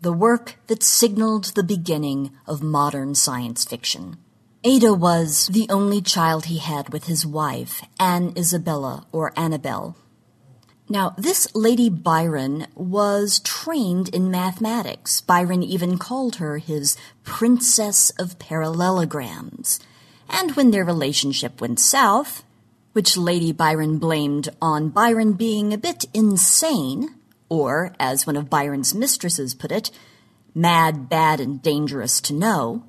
the 0.00 0.12
work 0.12 0.58
that 0.68 0.84
signaled 0.84 1.46
the 1.56 1.64
beginning 1.64 2.30
of 2.46 2.62
modern 2.62 3.16
science 3.16 3.64
fiction. 3.64 4.18
Ada 4.62 4.94
was 4.94 5.48
the 5.48 5.66
only 5.68 6.00
child 6.00 6.46
he 6.46 6.58
had 6.58 6.92
with 6.92 7.04
his 7.04 7.26
wife, 7.26 7.82
Anne 7.98 8.32
Isabella 8.36 9.06
or 9.12 9.32
Annabel, 9.36 9.96
now, 10.88 11.14
this 11.16 11.48
Lady 11.54 11.88
Byron 11.88 12.66
was 12.74 13.40
trained 13.40 14.10
in 14.10 14.30
mathematics. 14.30 15.22
Byron 15.22 15.62
even 15.62 15.96
called 15.96 16.36
her 16.36 16.58
his 16.58 16.96
Princess 17.22 18.10
of 18.18 18.38
Parallelograms. 18.38 19.80
And 20.28 20.54
when 20.56 20.72
their 20.72 20.84
relationship 20.84 21.60
went 21.60 21.80
south, 21.80 22.44
which 22.92 23.16
Lady 23.16 23.50
Byron 23.50 23.98
blamed 23.98 24.50
on 24.60 24.90
Byron 24.90 25.32
being 25.32 25.72
a 25.72 25.78
bit 25.78 26.04
insane, 26.12 27.14
or, 27.48 27.94
as 27.98 28.26
one 28.26 28.36
of 28.36 28.50
Byron's 28.50 28.94
mistresses 28.94 29.54
put 29.54 29.72
it, 29.72 29.90
mad, 30.54 31.08
bad, 31.08 31.40
and 31.40 31.62
dangerous 31.62 32.20
to 32.22 32.34
know, 32.34 32.84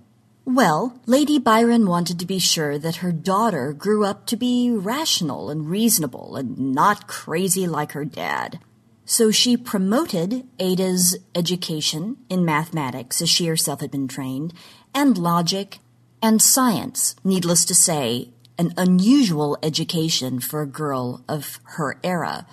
well, 0.46 1.00
Lady 1.08 1.40
Byron 1.40 1.88
wanted 1.88 2.20
to 2.20 2.26
be 2.26 2.38
sure 2.38 2.78
that 2.78 2.98
her 2.98 3.12
daughter 3.12 3.74
grew 3.74 4.06
up 4.06 4.28
to 4.28 4.38
be 4.38 4.70
rational 4.72 5.50
and 5.50 5.70
reasonable 5.70 6.36
and 6.36 6.74
not 6.74 7.08
crazy 7.08 7.68
like 7.68 7.94
her 7.94 8.06
dad. 8.06 8.60
So 9.06 9.32
she 9.32 9.58
promoted 9.58 10.48
Ada's 10.60 11.18
education 11.34 12.18
in 12.30 12.46
mathematics, 12.46 13.22
as 13.22 13.30
she 13.30 13.48
herself 13.48 13.82
had 13.82 13.92
been 13.92 14.08
trained, 14.08 14.54
and 14.94 15.18
logic 15.18 15.80
and 16.22 16.42
science. 16.42 17.16
Needless 17.24 17.66
to 17.66 17.76
say, 17.76 18.30
an 18.58 18.74
unusual 18.78 19.58
education 19.62 20.40
for 20.40 20.62
a 20.62 20.68
girl 20.68 21.24
of 21.28 21.60
her 21.64 22.00
era. 22.04 22.48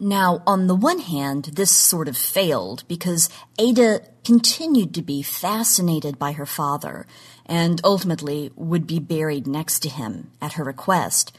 Now, 0.00 0.42
on 0.46 0.66
the 0.66 0.74
one 0.74 0.98
hand, 0.98 1.44
this 1.54 1.70
sort 1.70 2.08
of 2.08 2.16
failed 2.16 2.84
because 2.88 3.30
Ada 3.58 4.00
continued 4.24 4.94
to 4.94 5.02
be 5.02 5.22
fascinated 5.22 6.18
by 6.18 6.32
her 6.32 6.46
father 6.46 7.06
and 7.46 7.80
ultimately 7.84 8.50
would 8.56 8.86
be 8.86 8.98
buried 8.98 9.46
next 9.46 9.80
to 9.80 9.88
him 9.88 10.30
at 10.40 10.54
her 10.54 10.64
request. 10.64 11.36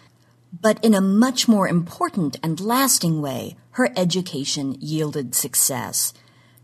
But 0.62 0.84
in 0.84 0.94
a 0.94 1.02
much 1.02 1.48
more 1.48 1.68
important 1.68 2.38
and 2.42 2.60
lasting 2.60 3.22
way, 3.22 3.58
her 3.72 3.92
education 3.98 4.78
yielded 4.80 5.36
success. 5.36 6.14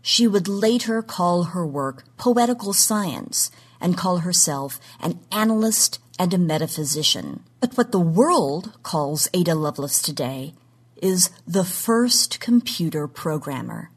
She 0.00 0.26
would 0.26 0.48
later 0.48 1.02
call 1.02 1.44
her 1.44 1.66
work 1.66 2.04
poetical 2.16 2.72
science 2.72 3.50
and 3.80 3.96
call 3.96 4.18
herself 4.18 4.80
an 5.00 5.20
analyst 5.30 5.98
and 6.18 6.32
a 6.32 6.38
metaphysician. 6.38 7.42
But 7.60 7.76
what 7.76 7.92
the 7.92 8.00
world 8.00 8.78
calls 8.82 9.28
Ada 9.34 9.54
Lovelace 9.54 10.00
today 10.00 10.54
is 11.02 11.30
the 11.46 11.64
first 11.64 12.40
computer 12.40 13.08
programmer. 13.08 13.90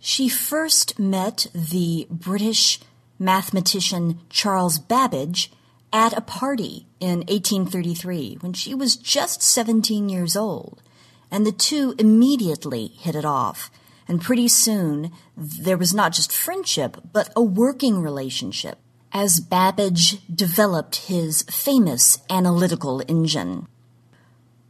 She 0.00 0.28
first 0.28 0.98
met 0.98 1.46
the 1.54 2.06
British 2.10 2.80
mathematician 3.18 4.20
Charles 4.30 4.78
Babbage 4.78 5.50
at 5.92 6.16
a 6.16 6.20
party 6.20 6.86
in 7.00 7.20
1833 7.20 8.38
when 8.40 8.52
she 8.52 8.74
was 8.74 8.96
just 8.96 9.42
17 9.42 10.08
years 10.08 10.36
old, 10.36 10.82
and 11.30 11.46
the 11.46 11.52
two 11.52 11.94
immediately 11.98 12.88
hit 12.88 13.14
it 13.14 13.24
off. 13.24 13.70
And 14.06 14.22
pretty 14.22 14.48
soon, 14.48 15.12
there 15.36 15.76
was 15.76 15.92
not 15.92 16.12
just 16.12 16.32
friendship, 16.32 16.96
but 17.12 17.30
a 17.36 17.42
working 17.42 18.00
relationship 18.00 18.78
as 19.12 19.40
Babbage 19.40 20.26
developed 20.28 20.96
his 21.06 21.42
famous 21.42 22.18
analytical 22.30 23.02
engine. 23.08 23.66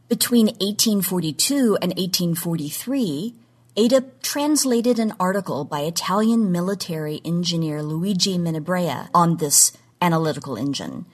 Between 0.09 0.47
1842 0.47 1.79
and 1.83 1.93
1843, 1.93 3.35
Ada 3.79 4.07
translated 4.23 4.99
an 4.99 5.15
article 5.21 5.65
by 5.65 5.83
Italian 5.83 6.51
military 6.51 7.21
engineer 7.25 7.81
Luigi 7.81 8.37
Menabrea 8.37 9.09
on 9.15 9.37
this 9.37 9.71
analytical 10.03 10.57
engine. 10.57 11.07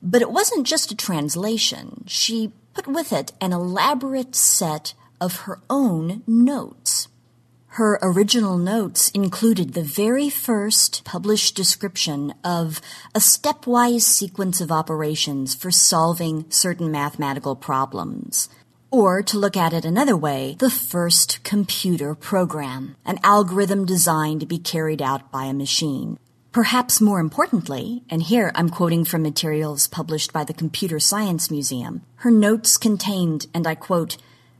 But 0.00 0.22
it 0.22 0.30
wasn't 0.30 0.68
just 0.68 0.92
a 0.92 0.96
translation. 0.96 2.04
She 2.06 2.52
put 2.74 2.86
with 2.86 3.12
it 3.12 3.32
an 3.40 3.52
elaborate 3.52 4.36
set 4.36 4.94
of 5.20 5.38
her 5.38 5.58
own 5.68 6.22
notes. 6.28 7.08
Her 7.74 7.98
original 8.02 8.56
notes 8.56 9.10
included 9.10 9.74
the 9.74 9.82
very 9.82 10.30
first 10.30 11.02
published 11.04 11.56
description 11.56 12.34
of 12.44 12.80
a 13.16 13.18
stepwise 13.18 14.02
sequence 14.02 14.60
of 14.60 14.70
operations 14.70 15.56
for 15.56 15.72
solving 15.72 16.48
certain 16.50 16.92
mathematical 16.92 17.56
problems. 17.56 18.48
Or, 18.92 19.22
to 19.22 19.38
look 19.38 19.56
at 19.56 19.72
it 19.72 19.84
another 19.84 20.16
way, 20.16 20.56
the 20.58 20.68
first 20.68 21.44
computer 21.44 22.16
program, 22.16 22.96
an 23.04 23.20
algorithm 23.22 23.84
designed 23.84 24.40
to 24.40 24.46
be 24.46 24.58
carried 24.58 25.00
out 25.00 25.30
by 25.30 25.44
a 25.44 25.54
machine. 25.54 26.18
Perhaps 26.50 27.00
more 27.00 27.20
importantly, 27.20 28.02
and 28.10 28.20
here 28.20 28.50
I'm 28.56 28.68
quoting 28.68 29.04
from 29.04 29.22
materials 29.22 29.86
published 29.86 30.32
by 30.32 30.42
the 30.42 30.52
Computer 30.52 30.98
Science 30.98 31.52
Museum, 31.52 32.02
her 32.16 32.32
notes 32.32 32.76
contained, 32.76 33.46
and 33.54 33.64
I 33.64 33.76
quote, 33.76 34.16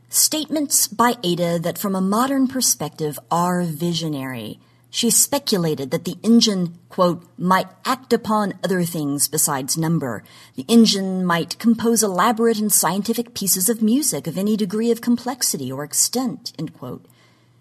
statements 0.08 0.86
by 0.86 1.16
Ada 1.24 1.58
that 1.58 1.78
from 1.78 1.96
a 1.96 2.00
modern 2.00 2.46
perspective 2.46 3.18
are 3.32 3.62
visionary, 3.62 4.60
she 4.90 5.08
speculated 5.08 5.90
that 5.90 6.04
the 6.04 6.16
engine, 6.22 6.76
quote, 6.88 7.24
might 7.38 7.68
act 7.84 8.12
upon 8.12 8.54
other 8.64 8.82
things 8.82 9.28
besides 9.28 9.78
number. 9.78 10.24
The 10.56 10.66
engine 10.68 11.24
might 11.24 11.58
compose 11.58 12.02
elaborate 12.02 12.58
and 12.58 12.72
scientific 12.72 13.32
pieces 13.32 13.68
of 13.68 13.82
music 13.82 14.26
of 14.26 14.36
any 14.36 14.56
degree 14.56 14.90
of 14.90 15.00
complexity 15.00 15.70
or 15.70 15.84
extent, 15.84 16.52
end 16.58 16.74
quote. 16.74 17.06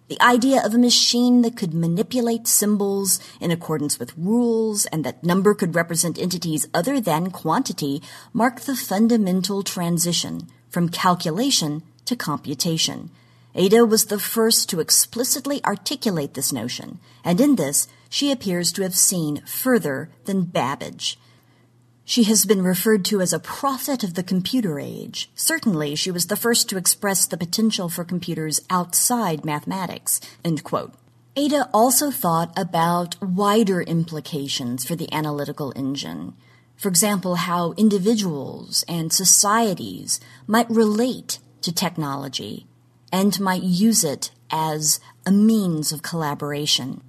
The 0.10 0.20
idea 0.24 0.66
of 0.66 0.74
a 0.74 0.80
machine 0.80 1.44
that 1.44 1.56
could 1.56 1.72
manipulate 1.72 2.48
symbols 2.48 3.20
in 3.40 3.52
accordance 3.52 4.00
with 4.00 4.18
rules 4.18 4.88
and 4.88 5.04
that 5.06 5.24
number 5.24 5.54
could 5.54 5.76
represent 5.76 6.18
entities 6.18 6.68
other 6.74 7.00
than 7.00 7.30
quantity 7.30 8.02
marked 8.34 8.66
the 8.66 8.76
fundamental 8.76 9.62
transition 9.62 10.48
from 10.68 10.90
calculation 10.90 11.84
to 12.06 12.16
computation. 12.16 13.12
Ada 13.56 13.86
was 13.86 14.06
the 14.06 14.20
first 14.20 14.70
to 14.70 14.80
explicitly 14.80 15.64
articulate 15.66 16.36
this 16.36 16.54
notion, 16.54 17.00
and 17.24 17.42
in 17.42 17.56
this 17.56 17.88
she 18.10 18.32
appears 18.32 18.72
to 18.74 18.84
have 18.84 18.96
seen 18.96 19.42
further 19.46 20.10
than 20.26 20.44
Babbage. 20.44 21.20
She 22.06 22.24
has 22.24 22.46
been 22.46 22.64
referred 22.64 23.06
to 23.06 23.22
as 23.22 23.34
a 23.34 23.40
prophet 23.40 24.04
of 24.04 24.16
the 24.16 24.24
computer 24.24 24.80
age. 24.80 25.30
Certainly, 25.36 25.96
she 25.96 26.10
was 26.10 26.26
the 26.26 26.36
first 26.36 26.68
to 26.70 26.78
express 26.78 27.26
the 27.26 27.38
potential 27.38 27.88
for 27.88 28.04
computers 28.04 28.62
outside 28.70 29.46
mathematics. 29.46 30.20
Ada 31.36 31.70
also 31.72 32.10
thought 32.10 32.52
about 32.58 33.22
wider 33.22 33.82
implications 33.82 34.84
for 34.84 34.96
the 34.96 35.12
analytical 35.14 35.72
engine. 35.76 36.34
For 36.76 36.88
example, 36.88 37.36
how 37.36 37.74
individuals 37.78 38.84
and 38.88 39.14
societies 39.14 40.20
might 40.48 40.70
relate 40.70 41.38
to 41.62 41.72
technology 41.72 42.66
and 43.12 43.40
might 43.40 43.64
use 43.64 44.04
it 44.04 44.32
as 44.52 45.00
a 45.26 45.32
means 45.32 45.92
of 45.92 46.02
collaboration. 46.02 47.02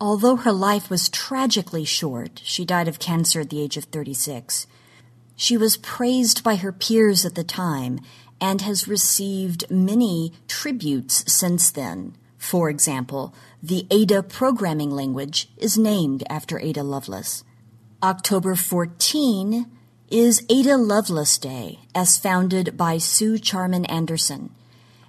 Although 0.00 0.36
her 0.36 0.52
life 0.52 0.90
was 0.90 1.08
tragically 1.08 1.84
short, 1.84 2.40
she 2.44 2.64
died 2.64 2.88
of 2.88 2.98
cancer 2.98 3.40
at 3.40 3.50
the 3.50 3.60
age 3.60 3.76
of 3.76 3.84
36. 3.84 4.66
She 5.34 5.56
was 5.56 5.76
praised 5.76 6.44
by 6.44 6.56
her 6.56 6.72
peers 6.72 7.24
at 7.24 7.34
the 7.34 7.44
time 7.44 8.00
and 8.40 8.60
has 8.62 8.88
received 8.88 9.70
many 9.70 10.32
tributes 10.46 11.32
since 11.32 11.70
then 11.70 12.14
For 12.38 12.70
example, 12.70 13.34
the 13.62 13.86
Ada 13.90 14.22
programming 14.22 14.90
language 14.90 15.50
is 15.58 15.76
named 15.76 16.22
after 16.30 16.58
Ada 16.58 16.82
Lovelace. 16.82 17.44
October 18.02 18.54
14 18.54 19.66
is 20.08 20.46
Ada 20.48 20.76
Lovelace 20.76 21.36
Day, 21.36 21.80
as 21.94 22.16
founded 22.16 22.76
by 22.76 22.96
Suw 22.96 23.36
Charman 23.36 23.84
Anderson. 23.86 24.54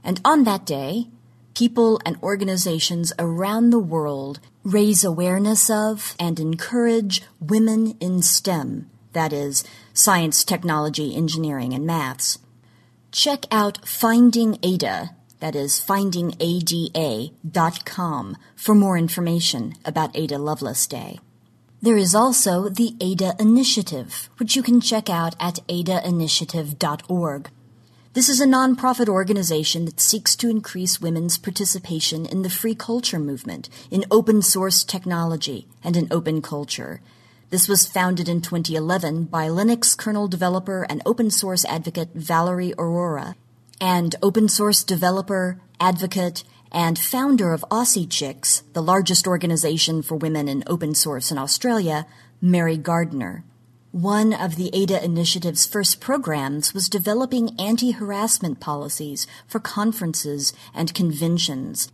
And 0.04 0.22
on 0.24 0.44
that 0.44 0.66
day, 0.66 1.08
people 1.54 2.00
and 2.06 2.18
organizations 2.24 3.12
around 3.20 3.70
the 3.70 3.80
world 3.80 4.40
raise 4.64 5.04
awareness 5.04 5.70
of 5.70 6.16
and 6.20 6.40
encourage 6.40 7.22
women 7.40 7.98
in 8.00 8.22
STEM, 8.22 8.90
that 9.14 9.34
is, 9.34 9.64
science, 9.94 10.44
technology, 10.44 11.16
engineering, 11.16 11.74
and 11.74 11.86
maths. 11.86 12.40
Check 13.12 13.46
out 13.52 13.86
Finding 13.86 14.58
Ada, 14.62 15.16
that 15.40 15.56
is 15.56 15.82
findingada.com 15.82 18.38
for 18.56 18.76
more 18.76 18.98
information 18.98 19.74
about 19.84 20.16
Ada 20.16 20.38
Lovelace 20.38 20.88
Day. 20.88 21.20
There 21.82 21.98
is 21.98 22.14
also 22.14 22.68
the 22.68 22.94
Ada 23.00 23.36
Initiative, 23.40 24.30
which 24.38 24.56
you 24.56 24.62
can 24.62 24.82
check 24.82 25.10
out 25.10 25.36
at 25.40 25.60
adainitiative.org. 25.68 27.50
This 28.14 28.28
is 28.28 28.42
a 28.42 28.48
nonprofit 28.48 29.08
organization 29.08 29.86
that 29.86 30.00
seeks 30.00 30.36
to 30.38 30.50
increase 30.50 31.00
women's 31.00 31.38
participation 31.38 32.26
in 32.26 32.42
the 32.42 32.50
free 32.50 32.74
culture 32.74 33.20
movement, 33.20 33.70
in 33.92 34.04
open 34.10 34.42
source 34.42 34.84
technology, 34.84 35.68
and 35.84 35.96
in 35.96 36.08
open 36.10 36.42
culture. 36.42 37.02
This 37.52 37.68
was 37.68 37.86
founded 37.86 38.28
in 38.28 38.42
2011 38.42 39.26
by 39.26 39.48
Linux 39.48 39.96
kernel 39.96 40.28
developer 40.28 40.88
and 40.90 41.04
open 41.06 41.30
source 41.30 41.64
advocate 41.66 42.10
Valerie 42.16 42.74
Aurora 42.80 43.36
and 43.80 44.16
open 44.24 44.50
source 44.50 44.84
developer, 44.84 45.62
advocate, 45.80 46.44
and 46.72 46.98
founder 46.98 47.54
of 47.54 47.64
AussieChix, 47.70 48.64
the 48.74 48.82
largest 48.82 49.28
organization 49.28 50.02
for 50.02 50.16
women 50.16 50.48
in 50.48 50.64
open 50.66 50.96
source 50.96 51.32
in 51.32 51.38
Australia, 51.38 52.08
Mary 52.42 52.76
Gardiner. 52.76 53.44
One 53.92 54.34
of 54.34 54.56
the 54.56 54.70
ADA 54.72 55.04
initiative's 55.04 55.66
first 55.66 56.00
programs 56.00 56.76
was 56.76 56.90
developing 56.90 57.60
anti-harassment 57.60 58.60
policies 58.60 59.26
for 59.48 59.60
conferences 59.60 60.54
and 60.76 60.94
conventions. 60.94 61.92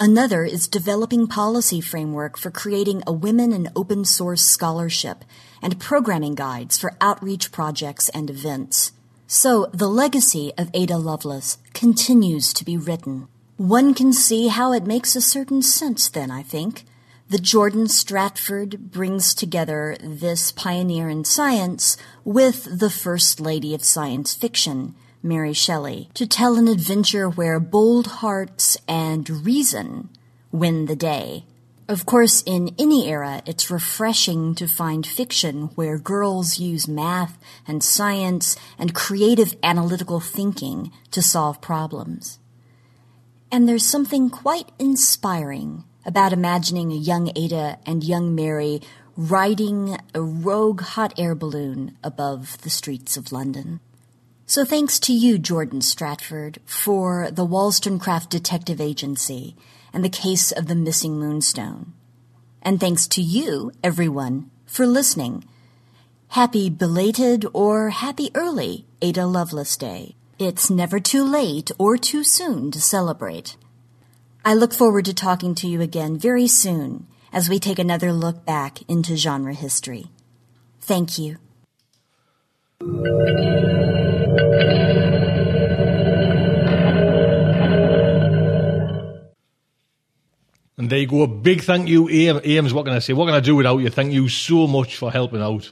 Another 0.00 0.44
is 0.44 0.66
developing 0.66 1.28
policy 1.28 1.80
framework 1.80 2.36
for 2.36 2.50
creating 2.50 3.04
a 3.06 3.12
women 3.12 3.52
in 3.52 3.70
open 3.76 4.04
source 4.04 4.42
scholarship 4.42 5.24
and 5.62 5.78
programming 5.78 6.34
guides 6.34 6.76
for 6.76 6.96
outreach 7.00 7.52
projects 7.52 8.08
and 8.08 8.30
events. 8.30 8.90
So 9.28 9.66
the 9.72 9.88
legacy 9.88 10.52
of 10.58 10.70
Ada 10.74 10.96
Lovelace 10.96 11.58
continues 11.72 12.52
to 12.54 12.64
be 12.64 12.76
written. 12.76 13.28
One 13.56 13.94
can 13.94 14.12
see 14.12 14.48
how 14.48 14.72
it 14.72 14.86
makes 14.86 15.14
a 15.14 15.20
certain 15.20 15.62
sense 15.62 16.08
then, 16.08 16.32
I 16.32 16.42
think, 16.42 16.84
that 17.28 17.42
Jordan 17.42 17.88
Stratford 17.88 18.90
brings 18.90 19.34
together 19.34 19.96
this 20.00 20.50
pioneer 20.50 21.08
in 21.08 21.24
science 21.24 21.96
with 22.24 22.78
the 22.78 22.90
first 22.90 23.38
lady 23.38 23.74
of 23.74 23.84
science 23.84 24.34
fiction, 24.34 24.94
Mary 25.22 25.52
Shelley, 25.52 26.08
to 26.14 26.26
tell 26.26 26.56
an 26.56 26.68
adventure 26.68 27.28
where 27.28 27.60
bold 27.60 28.06
hearts 28.06 28.78
and 28.88 29.28
reason 29.44 30.08
win 30.50 30.86
the 30.86 30.96
day. 30.96 31.44
Of 31.86 32.04
course, 32.04 32.42
in 32.44 32.74
any 32.78 33.08
era, 33.08 33.42
it's 33.46 33.70
refreshing 33.70 34.54
to 34.56 34.66
find 34.66 35.06
fiction 35.06 35.70
where 35.74 35.98
girls 35.98 36.58
use 36.58 36.86
math 36.86 37.38
and 37.66 37.82
science 37.82 38.56
and 38.78 38.94
creative 38.94 39.54
analytical 39.62 40.20
thinking 40.20 40.92
to 41.10 41.22
solve 41.22 41.60
problems. 41.60 42.38
And 43.50 43.66
there's 43.66 43.86
something 43.86 44.28
quite 44.28 44.70
inspiring 44.78 45.84
about 46.08 46.32
imagining 46.32 46.90
a 46.90 46.96
young 46.96 47.30
Ada 47.36 47.78
and 47.84 48.02
young 48.02 48.34
Mary 48.34 48.80
riding 49.14 49.98
a 50.14 50.22
rogue 50.22 50.80
hot 50.80 51.12
air 51.18 51.34
balloon 51.34 51.98
above 52.02 52.56
the 52.62 52.70
streets 52.70 53.18
of 53.18 53.30
London. 53.30 53.78
So 54.46 54.64
thanks 54.64 54.98
to 55.00 55.12
you, 55.12 55.38
Jordan 55.38 55.82
Stratford, 55.82 56.60
for 56.64 57.30
the 57.30 57.44
Wollstonecraft 57.44 58.30
Detective 58.30 58.80
Agency 58.80 59.54
and 59.92 60.02
the 60.02 60.08
case 60.08 60.50
of 60.50 60.66
the 60.66 60.74
missing 60.74 61.18
moonstone. 61.18 61.92
And 62.62 62.80
thanks 62.80 63.06
to 63.08 63.20
you, 63.20 63.72
everyone, 63.84 64.50
for 64.64 64.86
listening. 64.86 65.44
Happy 66.28 66.70
belated 66.70 67.44
or 67.52 67.90
happy 67.90 68.30
early 68.34 68.86
Ada 69.02 69.26
Lovelace 69.26 69.76
Day. 69.76 70.16
It's 70.38 70.70
never 70.70 71.00
too 71.00 71.24
late 71.24 71.70
or 71.78 71.98
too 71.98 72.24
soon 72.24 72.70
to 72.70 72.80
celebrate. 72.80 73.56
I 74.44 74.54
look 74.54 74.72
forward 74.72 75.04
to 75.06 75.14
talking 75.14 75.54
to 75.56 75.68
you 75.68 75.80
again 75.80 76.18
very 76.18 76.46
soon 76.46 77.06
as 77.32 77.48
we 77.48 77.58
take 77.58 77.78
another 77.78 78.12
look 78.12 78.44
back 78.44 78.80
into 78.88 79.16
genre 79.16 79.54
history. 79.54 80.06
Thank 80.80 81.18
you. 81.18 81.38
And 90.78 90.88
there 90.88 91.00
you 91.00 91.08
go. 91.08 91.22
A 91.22 91.26
big 91.26 91.62
thank 91.62 91.88
you, 91.88 92.08
Ames. 92.08 92.72
What 92.72 92.84
can 92.84 92.94
I 92.94 93.00
say? 93.00 93.12
What 93.12 93.26
can 93.26 93.34
I 93.34 93.40
do 93.40 93.56
without 93.56 93.78
you? 93.78 93.90
Thank 93.90 94.12
you 94.12 94.28
so 94.28 94.68
much 94.68 94.96
for 94.96 95.10
helping 95.10 95.42
out. 95.42 95.70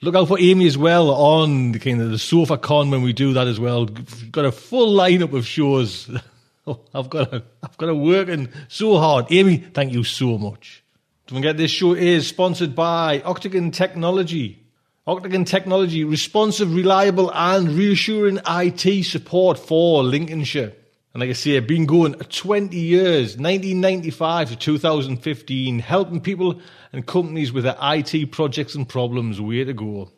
Look 0.00 0.16
out 0.16 0.26
for 0.26 0.40
Amy 0.40 0.66
as 0.66 0.78
well 0.78 1.10
on 1.10 1.72
the 1.72 1.78
kind 1.78 2.00
of 2.00 2.10
the 2.10 2.16
SofaCon 2.16 2.90
when 2.90 3.02
we 3.02 3.12
do 3.12 3.34
that 3.34 3.46
as 3.46 3.60
well. 3.60 3.84
Got 3.86 4.46
a 4.46 4.50
full 4.50 4.96
lineup 4.96 5.32
of 5.34 5.46
shows. 5.46 6.10
oh, 6.66 6.80
I've 6.94 7.10
got 7.10 7.32
a, 7.32 7.44
I've 7.62 7.76
got 7.76 7.86
to 7.86 7.94
working 7.94 8.48
so 8.68 8.98
hard. 8.98 9.26
Amy, 9.30 9.58
thank 9.58 9.92
you 9.92 10.04
so 10.04 10.38
much. 10.38 10.82
Don't 11.26 11.38
forget 11.38 11.56
this 11.56 11.70
show 11.70 11.94
is 11.94 12.26
sponsored 12.26 12.74
by 12.74 13.20
Octagon 13.22 13.70
Technology. 13.70 14.62
Octagon 15.06 15.44
Technology, 15.44 16.04
responsive, 16.04 16.74
reliable, 16.74 17.32
and 17.32 17.70
reassuring 17.70 18.38
IT 18.46 19.04
support 19.04 19.58
for 19.58 20.02
Lincolnshire. 20.02 20.72
And 21.14 21.20
like 21.20 21.30
I 21.30 21.34
say, 21.34 21.56
I've 21.56 21.66
been 21.66 21.86
going 21.86 22.14
20 22.14 22.76
years, 22.76 23.36
1995 23.36 24.50
to 24.50 24.56
2015, 24.56 25.78
helping 25.80 26.20
people 26.20 26.60
and 26.92 27.06
companies 27.06 27.52
with 27.52 27.64
their 27.64 27.76
IT 27.82 28.32
projects 28.32 28.74
and 28.74 28.88
problems. 28.88 29.40
Way 29.40 29.64
to 29.64 29.74
go. 29.74 30.10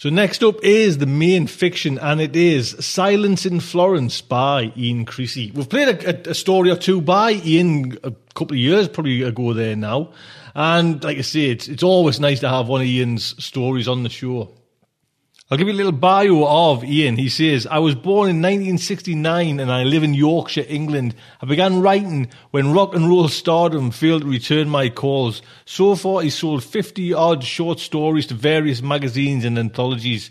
So 0.00 0.08
next 0.08 0.42
up 0.42 0.64
is 0.64 0.96
the 0.96 1.04
main 1.04 1.46
fiction, 1.46 1.98
and 1.98 2.22
it 2.22 2.34
is 2.34 2.74
Silence 2.82 3.44
in 3.44 3.60
Florence 3.60 4.22
by 4.22 4.72
Ian 4.74 5.04
Creasey. 5.04 5.52
We've 5.52 5.68
played 5.68 5.88
a, 5.88 6.30
a, 6.30 6.34
story 6.34 6.70
or 6.70 6.76
two 6.76 7.02
by 7.02 7.32
Ian 7.32 7.98
a 8.02 8.10
couple 8.34 8.54
of 8.54 8.60
years 8.60 8.88
probably 8.88 9.20
ago 9.20 9.52
there 9.52 9.76
now. 9.76 10.14
And 10.54 11.04
like 11.04 11.18
I 11.18 11.20
say, 11.20 11.50
it's, 11.50 11.68
it's 11.68 11.82
always 11.82 12.18
nice 12.18 12.40
to 12.40 12.48
have 12.48 12.66
one 12.66 12.80
of 12.80 12.86
Ian's 12.86 13.44
stories 13.44 13.88
on 13.88 14.02
the 14.02 14.08
show. 14.08 14.50
I'll 15.52 15.58
give 15.58 15.66
you 15.66 15.74
a 15.74 15.82
little 15.82 15.90
bio 15.90 16.46
of 16.46 16.84
Ian. 16.84 17.16
He 17.16 17.28
says, 17.28 17.66
I 17.66 17.80
was 17.80 17.96
born 17.96 18.30
in 18.30 18.36
1969 18.36 19.58
and 19.58 19.72
I 19.72 19.82
live 19.82 20.04
in 20.04 20.14
Yorkshire, 20.14 20.64
England. 20.68 21.16
I 21.42 21.46
began 21.46 21.82
writing 21.82 22.30
when 22.52 22.72
rock 22.72 22.94
and 22.94 23.08
roll 23.08 23.26
stardom 23.26 23.90
failed 23.90 24.22
to 24.22 24.28
return 24.28 24.68
my 24.68 24.90
calls. 24.90 25.42
So 25.64 25.96
far, 25.96 26.22
he's 26.22 26.36
sold 26.36 26.62
50 26.62 27.12
odd 27.14 27.42
short 27.42 27.80
stories 27.80 28.28
to 28.28 28.34
various 28.34 28.80
magazines 28.80 29.44
and 29.44 29.58
anthologies. 29.58 30.30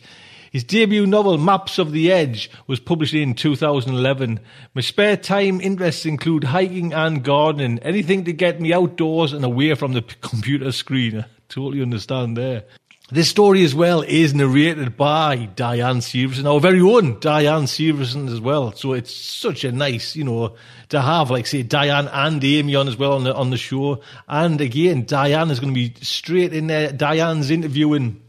His 0.53 0.63
debut 0.63 1.05
novel, 1.05 1.37
Maps 1.37 1.79
of 1.79 1.91
the 1.91 2.09
Edge, 2.13 2.49
was 2.65 2.79
published 2.79 3.13
in 3.13 3.33
2011. 3.33 4.39
My 4.73 4.81
spare 4.81 5.17
time 5.17 5.59
interests 5.59 6.05
include 6.05 6.45
hiking 6.45 6.93
and 6.93 7.25
gardening, 7.25 7.79
anything 7.79 8.23
to 8.23 8.31
get 8.31 8.61
me 8.61 8.71
outdoors 8.71 9.33
and 9.33 9.43
away 9.43 9.75
from 9.75 9.91
the 9.91 10.01
computer 10.01 10.71
screen. 10.71 11.19
I 11.19 11.25
totally 11.49 11.81
understand 11.81 12.37
there. 12.37 12.63
This 13.11 13.27
story 13.27 13.63
as 13.63 13.73
well 13.73 14.01
is 14.03 14.35
narrated 14.35 14.95
by 14.95 15.49
Diane 15.55 15.97
Severson, 15.97 16.45
our 16.45 16.59
very 16.59 16.79
own 16.79 17.19
Diane 17.19 17.63
Severson 17.63 18.31
as 18.31 18.39
well. 18.39 18.71
So 18.73 18.93
it's 18.93 19.11
such 19.11 19.63
a 19.63 19.71
nice, 19.71 20.15
you 20.15 20.23
know, 20.23 20.55
to 20.89 21.01
have, 21.01 21.31
like 21.31 21.47
say, 21.47 21.63
Diane 21.63 22.07
and 22.07 22.43
Amy 22.43 22.75
on 22.75 22.87
as 22.87 22.97
well 22.97 23.13
on 23.13 23.23
the 23.23 23.33
on 23.33 23.49
the 23.49 23.57
show. 23.57 24.01
And 24.27 24.61
again, 24.61 25.05
Diane 25.05 25.49
is 25.49 25.59
going 25.59 25.73
to 25.73 25.79
be 25.79 25.95
straight 26.03 26.53
in 26.53 26.67
there. 26.67 26.91
Diane's 26.91 27.49
interviewing 27.49 28.21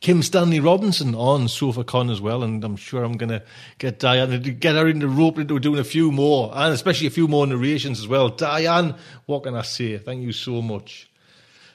Kim 0.00 0.24
Stanley 0.24 0.58
Robinson 0.58 1.14
on 1.14 1.46
SofaCon 1.46 2.10
as 2.10 2.20
well, 2.20 2.42
and 2.42 2.64
I'm 2.64 2.74
sure 2.74 3.04
I'm 3.04 3.16
going 3.16 3.30
to 3.30 3.44
get 3.78 4.00
Diane 4.00 4.30
to 4.30 4.50
get 4.50 4.74
her 4.74 4.88
into 4.88 5.06
rope 5.06 5.38
into 5.38 5.60
doing 5.60 5.78
a 5.78 5.84
few 5.84 6.10
more, 6.10 6.50
and 6.52 6.74
especially 6.74 7.06
a 7.06 7.10
few 7.10 7.28
more 7.28 7.46
narrations 7.46 8.00
as 8.00 8.08
well. 8.08 8.30
Diane, 8.30 8.96
what 9.26 9.44
can 9.44 9.54
I 9.54 9.62
say? 9.62 9.96
Thank 9.98 10.24
you 10.24 10.32
so 10.32 10.60
much. 10.60 11.08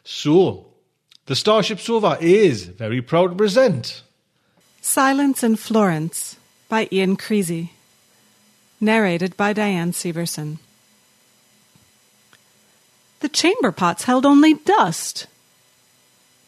So 0.04 0.67
the 1.28 1.36
Starship 1.36 1.80
Sofa 1.80 2.18
is 2.22 2.64
very 2.66 3.02
proud 3.02 3.32
to 3.32 3.36
present 3.36 4.02
Silence 4.82 5.44
in 5.44 5.58
Florence 5.58 6.38
by 6.70 6.88
Ian 6.92 7.18
Creasey. 7.18 7.72
Narrated 8.80 9.36
by 9.36 9.52
Diane 9.52 9.92
Severson. 9.92 10.60
The 13.20 13.28
chamber 13.28 13.74
pots 13.74 14.04
held 14.04 14.26
only 14.26 14.54
dust. 14.54 15.28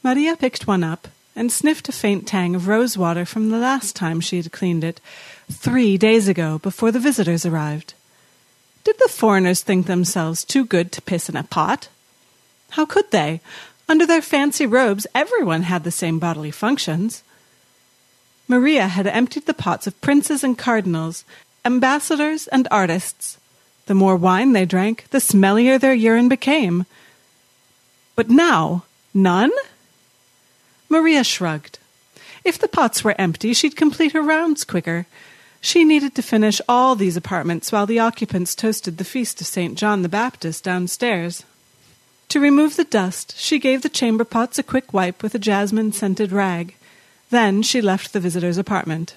Maria 0.04 0.38
picked 0.38 0.68
one 0.68 0.84
up 0.84 1.10
and 1.36 1.52
sniffed 1.52 1.90
a 1.90 1.92
faint 1.92 2.26
tang 2.28 2.56
of 2.56 2.68
rose 2.68 2.98
water 2.98 3.26
from 3.26 3.50
the 3.50 3.58
last 3.58 3.96
time 3.96 4.22
she 4.22 4.38
had 4.38 4.52
cleaned 4.52 4.84
it, 4.84 5.02
three 5.52 5.98
days 5.98 6.30
ago 6.30 6.60
before 6.60 6.92
the 6.92 7.00
visitors 7.00 7.46
arrived. 7.46 7.94
Did 8.86 8.96
the 9.00 9.10
foreigners 9.10 9.62
think 9.62 9.88
themselves 9.88 10.46
too 10.46 10.64
good 10.64 10.92
to 10.94 11.02
piss 11.02 11.28
in 11.28 11.36
a 11.36 11.44
pot? 11.44 11.90
How 12.72 12.86
could 12.86 13.12
they? 13.12 13.42
Under 13.90 14.06
their 14.06 14.22
fancy 14.22 14.68
robes, 14.68 15.08
everyone 15.16 15.64
had 15.64 15.84
the 15.84 15.90
same 15.92 16.20
bodily 16.20 16.52
functions. 16.52 17.24
Maria 18.48 18.88
had 18.88 19.08
emptied 19.08 19.48
the 19.48 19.54
pots 19.54 19.88
of 19.88 20.00
princes 20.00 20.44
and 20.44 20.56
cardinals, 20.56 21.26
ambassadors 21.66 22.46
and 22.48 22.68
artists. 22.70 23.40
The 23.88 23.96
more 23.96 24.16
wine 24.16 24.54
they 24.54 24.66
drank, 24.66 25.06
the 25.10 25.18
smellier 25.18 25.80
their 25.80 25.96
urine 25.96 26.30
became. 26.30 26.86
But 28.16 28.30
now, 28.30 28.84
none? 29.12 29.52
Maria 30.88 31.24
shrugged. 31.24 31.80
If 32.46 32.60
the 32.60 32.68
pots 32.68 33.04
were 33.04 33.16
empty, 33.18 33.54
she'd 33.54 33.76
complete 33.76 34.12
her 34.12 34.22
rounds 34.22 34.66
quicker. 34.66 35.08
She 35.62 35.84
needed 35.84 36.14
to 36.14 36.22
finish 36.22 36.62
all 36.70 36.96
these 36.96 37.18
apartments 37.18 37.72
while 37.72 37.88
the 37.88 38.00
occupants 38.00 38.54
toasted 38.54 39.00
the 39.00 39.04
feast 39.04 39.42
of 39.42 39.48
St. 39.48 39.76
John 39.76 40.04
the 40.04 40.10
Baptist 40.10 40.64
downstairs. 40.64 41.44
To 42.30 42.40
remove 42.40 42.76
the 42.76 42.84
dust, 42.84 43.36
she 43.38 43.58
gave 43.58 43.82
the 43.82 43.90
chamber 43.90 44.24
pots 44.24 44.60
a 44.60 44.64
quick 44.64 44.94
wipe 44.94 45.24
with 45.24 45.34
a 45.34 45.40
jasmine 45.40 45.92
scented 45.92 46.32
rag. 46.32 46.76
Then 47.32 47.64
she 47.64 47.82
left 47.82 48.14
the 48.14 48.20
visitor's 48.20 48.60
apartment. 48.60 49.16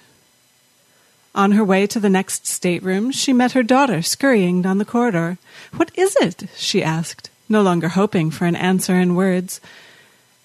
On 1.35 1.53
her 1.53 1.65
way 1.65 1.87
to 1.87 2.01
the 2.01 2.09
next 2.09 2.47
stateroom, 2.47 3.11
she 3.11 3.35
met 3.35 3.53
her 3.53 3.63
daughter 3.63 4.01
scurrying 4.01 4.63
down 4.63 4.79
the 4.79 4.87
corridor. 4.87 5.37
What 5.77 5.91
is 5.95 6.17
it? 6.21 6.45
she 6.57 6.83
asked, 6.83 7.29
no 7.51 7.61
longer 7.61 7.89
hoping 7.89 8.31
for 8.31 8.47
an 8.47 8.57
answer 8.57 8.97
in 8.97 9.15
words. 9.15 9.61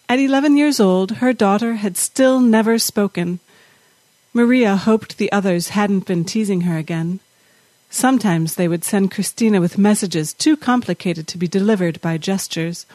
At 0.10 0.20
eleven 0.20 0.58
years 0.58 0.80
old, 0.80 1.24
her 1.24 1.32
daughter 1.32 1.76
had 1.76 1.96
still 1.96 2.42
never 2.42 2.78
spoken. 2.80 3.40
Maria 4.34 4.76
hoped 4.76 5.18
the 5.18 5.32
others 5.32 5.70
hadn't 5.70 6.06
been 6.06 6.26
teasing 6.26 6.62
her 6.62 6.78
again. 6.78 7.22
Sometimes 7.90 8.56
they 8.56 8.68
would 8.68 8.84
send 8.84 9.12
Christina 9.12 9.62
with 9.62 9.78
messages 9.78 10.34
too 10.34 10.58
complicated 10.58 11.28
to 11.28 11.38
be 11.38 11.48
delivered 11.48 12.02
by 12.02 12.18
gestures. 12.18 12.86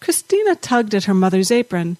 Christina 0.00 0.54
tugged 0.54 0.94
at 0.94 1.04
her 1.04 1.14
mother's 1.14 1.50
apron. 1.50 1.96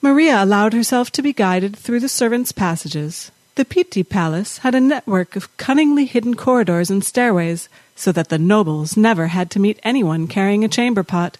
Maria 0.00 0.42
allowed 0.42 0.72
herself 0.72 1.10
to 1.12 1.22
be 1.22 1.32
guided 1.32 1.76
through 1.76 2.00
the 2.00 2.08
servants' 2.08 2.52
passages. 2.52 3.30
The 3.56 3.64
Pitti 3.64 4.02
Palace 4.02 4.58
had 4.58 4.74
a 4.74 4.80
network 4.80 5.36
of 5.36 5.56
cunningly 5.56 6.06
hidden 6.06 6.34
corridors 6.34 6.90
and 6.90 7.04
stairways, 7.04 7.68
so 7.96 8.12
that 8.12 8.28
the 8.28 8.38
nobles 8.38 8.96
never 8.96 9.28
had 9.28 9.50
to 9.52 9.60
meet 9.60 9.78
anyone 9.82 10.26
carrying 10.26 10.64
a 10.64 10.68
chamber 10.68 11.02
pot. 11.02 11.38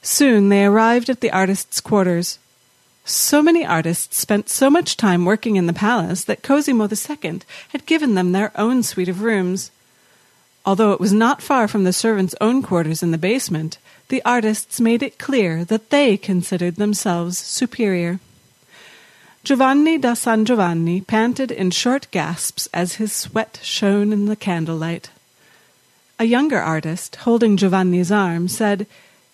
Soon 0.00 0.48
they 0.48 0.64
arrived 0.64 1.10
at 1.10 1.20
the 1.20 1.32
artists' 1.32 1.80
quarters. 1.80 2.38
So 3.04 3.42
many 3.42 3.66
artists 3.66 4.16
spent 4.16 4.48
so 4.48 4.70
much 4.70 4.96
time 4.96 5.26
working 5.26 5.56
in 5.56 5.66
the 5.66 5.74
palace 5.74 6.24
that 6.24 6.42
Cosimo 6.42 6.88
II 6.88 7.40
had 7.68 7.84
given 7.84 8.14
them 8.14 8.32
their 8.32 8.50
own 8.58 8.82
suite 8.82 9.10
of 9.10 9.22
rooms. 9.22 9.70
Although 10.64 10.92
it 10.92 11.00
was 11.00 11.12
not 11.12 11.42
far 11.42 11.68
from 11.68 11.84
the 11.84 11.92
servants' 11.92 12.34
own 12.40 12.62
quarters 12.62 13.02
in 13.02 13.10
the 13.10 13.18
basement, 13.18 13.76
the 14.08 14.22
artists 14.24 14.80
made 14.80 15.02
it 15.02 15.18
clear 15.18 15.64
that 15.66 15.90
they 15.90 16.16
considered 16.16 16.76
themselves 16.76 17.36
superior. 17.36 18.20
Giovanni 19.44 19.98
da 19.98 20.14
San 20.14 20.46
Giovanni 20.46 21.02
panted 21.02 21.50
in 21.50 21.70
short 21.70 22.10
gasps 22.10 22.66
as 22.72 22.94
his 22.94 23.12
sweat 23.12 23.60
shone 23.62 24.10
in 24.10 24.24
the 24.24 24.36
candlelight. 24.36 25.10
A 26.18 26.24
younger 26.24 26.60
artist, 26.60 27.16
holding 27.16 27.58
Giovanni's 27.58 28.10
arm, 28.10 28.48
said, 28.48 28.86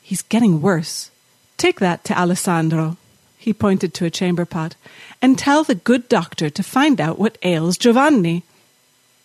He's 0.02 0.22
getting 0.22 0.60
worse. 0.60 1.12
Take 1.56 1.78
that 1.78 2.02
to 2.04 2.18
Alessandro. 2.18 2.96
He 3.40 3.54
pointed 3.54 3.94
to 3.94 4.04
a 4.04 4.10
chamber 4.10 4.44
pot. 4.44 4.76
And 5.22 5.38
tell 5.38 5.64
the 5.64 5.74
good 5.74 6.10
doctor 6.10 6.50
to 6.50 6.62
find 6.62 7.00
out 7.00 7.18
what 7.18 7.38
ails 7.42 7.78
Giovanni. 7.78 8.42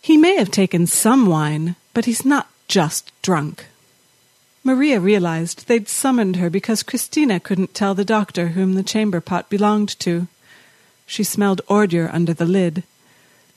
He 0.01 0.15
may 0.15 0.37
have 0.37 0.51
taken 0.51 0.87
some 0.87 1.25
wine, 1.27 1.75
but 1.93 2.05
he's 2.05 2.23
not 2.23 2.47
just 2.69 3.11
drunk. 3.21 3.65
Maria 4.63 5.01
realized 5.01 5.67
they'd 5.67 5.89
summoned 5.89 6.37
her 6.37 6.49
because 6.49 6.81
Christina 6.81 7.41
couldn't 7.41 7.73
tell 7.73 7.93
the 7.93 8.05
doctor 8.05 8.49
whom 8.49 8.73
the 8.75 8.83
chamber 8.83 9.19
pot 9.19 9.49
belonged 9.49 9.99
to. 9.99 10.27
She 11.05 11.25
smelled 11.25 11.61
ordure 11.67 12.09
under 12.11 12.33
the 12.33 12.45
lid. 12.45 12.83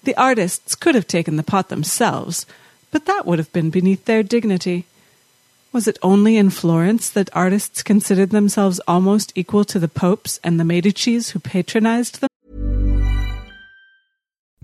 The 0.03 0.17
artists 0.17 0.75
could 0.75 0.97
have 0.97 1.07
taken 1.07 1.37
the 1.37 1.45
pot 1.45 1.69
themselves, 1.69 2.47
but 2.91 3.07
that 3.07 3.27
would 3.27 3.39
have 3.39 3.53
been 3.53 3.71
beneath 3.71 4.07
their 4.07 4.25
dignity. 4.25 4.87
Was 5.71 5.87
it 5.87 5.99
only 6.03 6.39
in 6.39 6.49
Florence 6.49 7.11
that 7.11 7.29
artists 7.35 7.83
considered 7.83 8.31
themselves 8.31 8.81
almost 8.89 9.33
equal 9.35 9.67
to 9.67 9.79
the 9.79 9.87
popes 9.87 10.41
and 10.43 10.59
the 10.59 10.65
Medicis 10.65 11.31
who 11.31 11.39
patronized 11.39 12.21
them? 12.21 12.29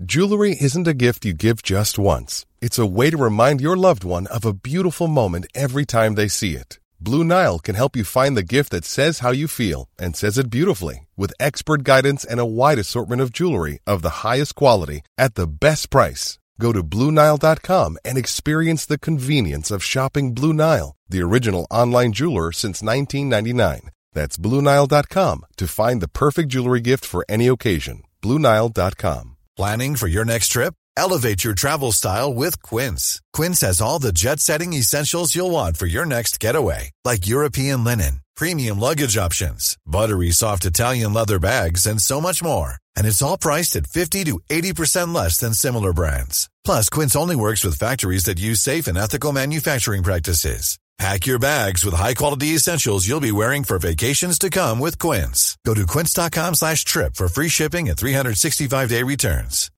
Jewelry 0.03 0.57
isn't 0.59 0.87
a 0.87 0.95
gift 0.95 1.23
you 1.23 1.33
give 1.33 1.61
just 1.61 1.99
once. 1.99 2.45
It's 2.59 2.79
a 2.79 2.87
way 2.87 3.11
to 3.11 3.17
remind 3.17 3.61
your 3.61 3.77
loved 3.77 4.03
one 4.03 4.25
of 4.27 4.45
a 4.45 4.53
beautiful 4.53 5.07
moment 5.07 5.45
every 5.53 5.85
time 5.85 6.15
they 6.15 6.27
see 6.27 6.55
it. 6.55 6.79
Blue 6.99 7.23
Nile 7.23 7.59
can 7.59 7.75
help 7.75 7.95
you 7.95 8.03
find 8.03 8.35
the 8.35 8.41
gift 8.55 8.71
that 8.71 8.83
says 8.83 9.19
how 9.19 9.29
you 9.29 9.47
feel 9.47 9.87
and 9.99 10.15
says 10.15 10.39
it 10.39 10.49
beautifully 10.49 11.07
with 11.15 11.33
expert 11.39 11.83
guidance 11.83 12.25
and 12.25 12.39
a 12.39 12.45
wide 12.45 12.79
assortment 12.79 13.21
of 13.21 13.31
jewelry 13.31 13.79
of 13.85 14.01
the 14.01 14.25
highest 14.25 14.55
quality 14.55 15.01
at 15.17 15.35
the 15.35 15.45
best 15.45 15.91
price. 15.91 16.39
Go 16.59 16.71
to 16.71 16.83
BlueNile.com 16.83 17.97
and 18.05 18.17
experience 18.17 18.85
the 18.85 18.97
convenience 18.97 19.71
of 19.71 19.83
shopping 19.83 20.33
Blue 20.33 20.53
Nile, 20.53 20.95
the 21.09 21.21
original 21.21 21.67
online 21.69 22.13
jeweler 22.13 22.51
since 22.51 22.81
1999. 22.81 23.91
That's 24.13 24.37
BlueNile.com 24.37 25.45
to 25.57 25.67
find 25.67 26.01
the 26.01 26.07
perfect 26.07 26.49
jewelry 26.49 26.81
gift 26.81 27.05
for 27.05 27.25
any 27.27 27.47
occasion. 27.47 28.03
BlueNile.com. 28.21 29.35
Planning 29.57 29.95
for 29.95 30.07
your 30.07 30.25
next 30.25 30.49
trip? 30.49 30.73
Elevate 30.97 31.43
your 31.43 31.55
travel 31.55 31.91
style 31.91 32.33
with 32.33 32.61
Quince. 32.63 33.21
Quince 33.33 33.61
has 33.61 33.81
all 33.81 33.99
the 33.99 34.13
jet 34.13 34.39
setting 34.39 34.73
essentials 34.73 35.35
you'll 35.35 35.51
want 35.51 35.77
for 35.77 35.87
your 35.87 36.05
next 36.05 36.39
getaway, 36.39 36.91
like 37.03 37.27
European 37.27 37.83
linen, 37.83 38.21
premium 38.35 38.79
luggage 38.79 39.17
options, 39.17 39.77
buttery 39.85 40.31
soft 40.31 40.65
Italian 40.65 41.13
leather 41.13 41.39
bags, 41.39 41.85
and 41.85 42.01
so 42.01 42.21
much 42.21 42.41
more 42.41 42.77
and 42.95 43.07
it's 43.07 43.21
all 43.21 43.37
priced 43.37 43.75
at 43.75 43.87
50 43.87 44.25
to 44.25 44.39
80% 44.49 45.15
less 45.15 45.37
than 45.37 45.53
similar 45.53 45.93
brands. 45.93 46.49
Plus, 46.63 46.89
Quince 46.89 47.15
only 47.15 47.35
works 47.35 47.63
with 47.63 47.79
factories 47.79 48.25
that 48.25 48.39
use 48.39 48.61
safe 48.61 48.87
and 48.87 48.97
ethical 48.97 49.31
manufacturing 49.31 50.03
practices. 50.03 50.77
Pack 50.97 51.25
your 51.25 51.39
bags 51.39 51.83
with 51.83 51.93
high-quality 51.93 52.55
essentials 52.55 53.05
you'll 53.05 53.19
be 53.19 53.31
wearing 53.31 53.65
for 53.65 53.77
vacations 53.77 54.39
to 54.39 54.49
come 54.49 54.79
with 54.79 54.97
Quince. 54.97 55.57
Go 55.65 55.73
to 55.73 55.85
quince.com 55.85 56.55
slash 56.55 56.85
trip 56.85 57.15
for 57.15 57.27
free 57.27 57.49
shipping 57.49 57.89
and 57.89 57.97
365-day 57.97 59.03
returns. 59.03 59.71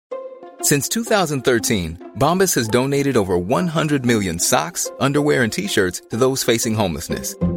Since 0.62 0.90
2013, 0.90 2.14
Bombas 2.18 2.54
has 2.56 2.68
donated 2.68 3.18
over 3.18 3.38
100 3.38 4.06
million 4.06 4.38
socks, 4.38 4.92
underwear, 5.00 5.42
and 5.44 5.52
T-shirts 5.52 6.02
to 6.12 6.18
those 6.18 6.44
facing 6.44 6.76
homelessness 6.76 7.36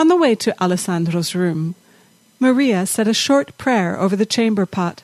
On 0.00 0.08
the 0.08 0.16
way 0.16 0.34
to 0.34 0.58
Alessandro's 0.62 1.34
room, 1.34 1.74
Maria 2.38 2.86
said 2.86 3.06
a 3.06 3.12
short 3.12 3.58
prayer 3.58 4.00
over 4.00 4.16
the 4.16 4.24
chamber 4.24 4.64
pot. 4.64 5.02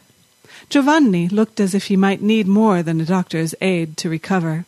Giovanni 0.71 1.29
looked 1.29 1.61
as 1.61 1.75
if 1.75 1.89
he 1.89 1.99
might 1.99 2.23
need 2.23 2.49
more 2.49 2.83
than 2.83 2.99
a 2.99 3.05
doctor's 3.05 3.55
aid 3.61 3.99
to 3.99 4.09
recover. 4.09 4.65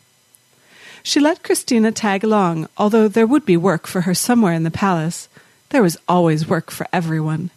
She 1.02 1.18
let 1.18 1.42
Christina 1.42 1.92
tag 1.92 2.24
along, 2.24 2.68
although 2.76 3.08
there 3.08 3.26
would 3.26 3.46
be 3.46 3.56
work 3.56 3.86
for 3.86 4.02
her 4.02 4.12
somewhere 4.12 4.52
in 4.52 4.64
the 4.64 4.70
palace. 4.70 5.30
There 5.70 5.82
was 5.82 5.96
always 6.06 6.46
work 6.46 6.70
for 6.70 6.86
everyone. 6.92 7.48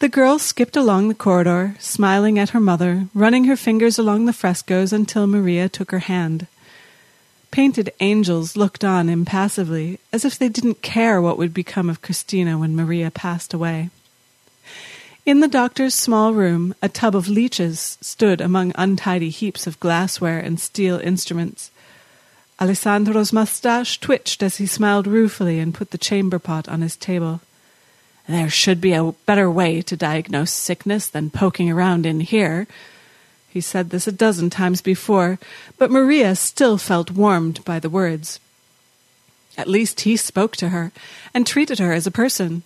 The 0.00 0.10
girl 0.10 0.38
skipped 0.38 0.76
along 0.76 1.08
the 1.08 1.14
corridor, 1.14 1.76
smiling 1.78 2.38
at 2.38 2.50
her 2.50 2.60
mother, 2.60 3.06
running 3.14 3.44
her 3.44 3.56
fingers 3.56 3.98
along 3.98 4.26
the 4.26 4.34
frescoes 4.34 4.92
until 4.92 5.26
Maria 5.26 5.70
took 5.70 5.92
her 5.92 6.00
hand. 6.00 6.46
Painted 7.56 7.90
angels 8.00 8.54
looked 8.54 8.84
on 8.84 9.08
impassively, 9.08 9.98
as 10.12 10.26
if 10.26 10.38
they 10.38 10.50
didn't 10.50 10.82
care 10.82 11.22
what 11.22 11.38
would 11.38 11.54
become 11.54 11.88
of 11.88 12.02
Christina 12.02 12.58
when 12.58 12.76
Maria 12.76 13.10
passed 13.10 13.54
away. 13.54 13.88
In 15.24 15.40
the 15.40 15.48
doctor's 15.48 15.94
small 15.94 16.34
room, 16.34 16.74
a 16.82 16.90
tub 16.90 17.16
of 17.16 17.30
leeches 17.30 17.96
stood 18.02 18.42
among 18.42 18.74
untidy 18.74 19.30
heaps 19.30 19.66
of 19.66 19.80
glassware 19.80 20.38
and 20.38 20.60
steel 20.60 20.98
instruments. 20.98 21.70
Alessandro's 22.60 23.32
moustache 23.32 23.98
twitched 24.00 24.42
as 24.42 24.58
he 24.58 24.66
smiled 24.66 25.06
ruefully 25.06 25.58
and 25.58 25.72
put 25.72 25.92
the 25.92 25.96
chamber 25.96 26.38
pot 26.38 26.68
on 26.68 26.82
his 26.82 26.94
table. 26.94 27.40
There 28.28 28.50
should 28.50 28.82
be 28.82 28.92
a 28.92 29.12
better 29.24 29.50
way 29.50 29.80
to 29.80 29.96
diagnose 29.96 30.52
sickness 30.52 31.06
than 31.06 31.30
poking 31.30 31.70
around 31.70 32.04
in 32.04 32.20
here. 32.20 32.66
He 33.56 33.62
said 33.62 33.88
this 33.88 34.06
a 34.06 34.12
dozen 34.12 34.50
times 34.50 34.82
before, 34.82 35.38
but 35.78 35.90
Maria 35.90 36.36
still 36.36 36.76
felt 36.76 37.10
warmed 37.10 37.64
by 37.64 37.78
the 37.80 37.88
words. 37.88 38.38
At 39.56 39.66
least 39.66 40.02
he 40.02 40.18
spoke 40.18 40.56
to 40.56 40.68
her 40.68 40.92
and 41.32 41.46
treated 41.46 41.78
her 41.78 41.94
as 41.94 42.06
a 42.06 42.10
person. 42.10 42.64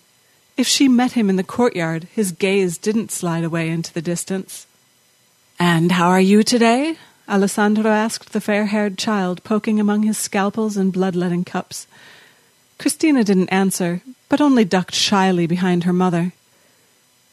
If 0.57 0.67
she 0.67 0.89
met 0.89 1.13
him 1.13 1.29
in 1.29 1.37
the 1.37 1.45
courtyard, 1.45 2.09
his 2.13 2.33
gaze 2.33 2.77
didn't 2.77 3.09
slide 3.09 3.45
away 3.45 3.69
into 3.69 3.93
the 3.93 4.01
distance. 4.01 4.67
And 5.57 5.93
how 5.93 6.09
are 6.09 6.19
you 6.19 6.43
today? 6.43 6.97
Alessandro 7.29 7.89
asked 7.89 8.33
the 8.33 8.41
fair 8.41 8.65
haired 8.65 8.97
child, 8.97 9.45
poking 9.45 9.79
among 9.79 10.03
his 10.03 10.17
scalpels 10.17 10.75
and 10.75 10.91
bloodletting 10.91 11.45
cups. 11.45 11.87
Christina 12.77 13.23
didn't 13.23 13.47
answer, 13.47 14.01
but 14.27 14.41
only 14.41 14.65
ducked 14.65 14.93
shyly 14.93 15.47
behind 15.47 15.85
her 15.85 15.93
mother. 15.93 16.33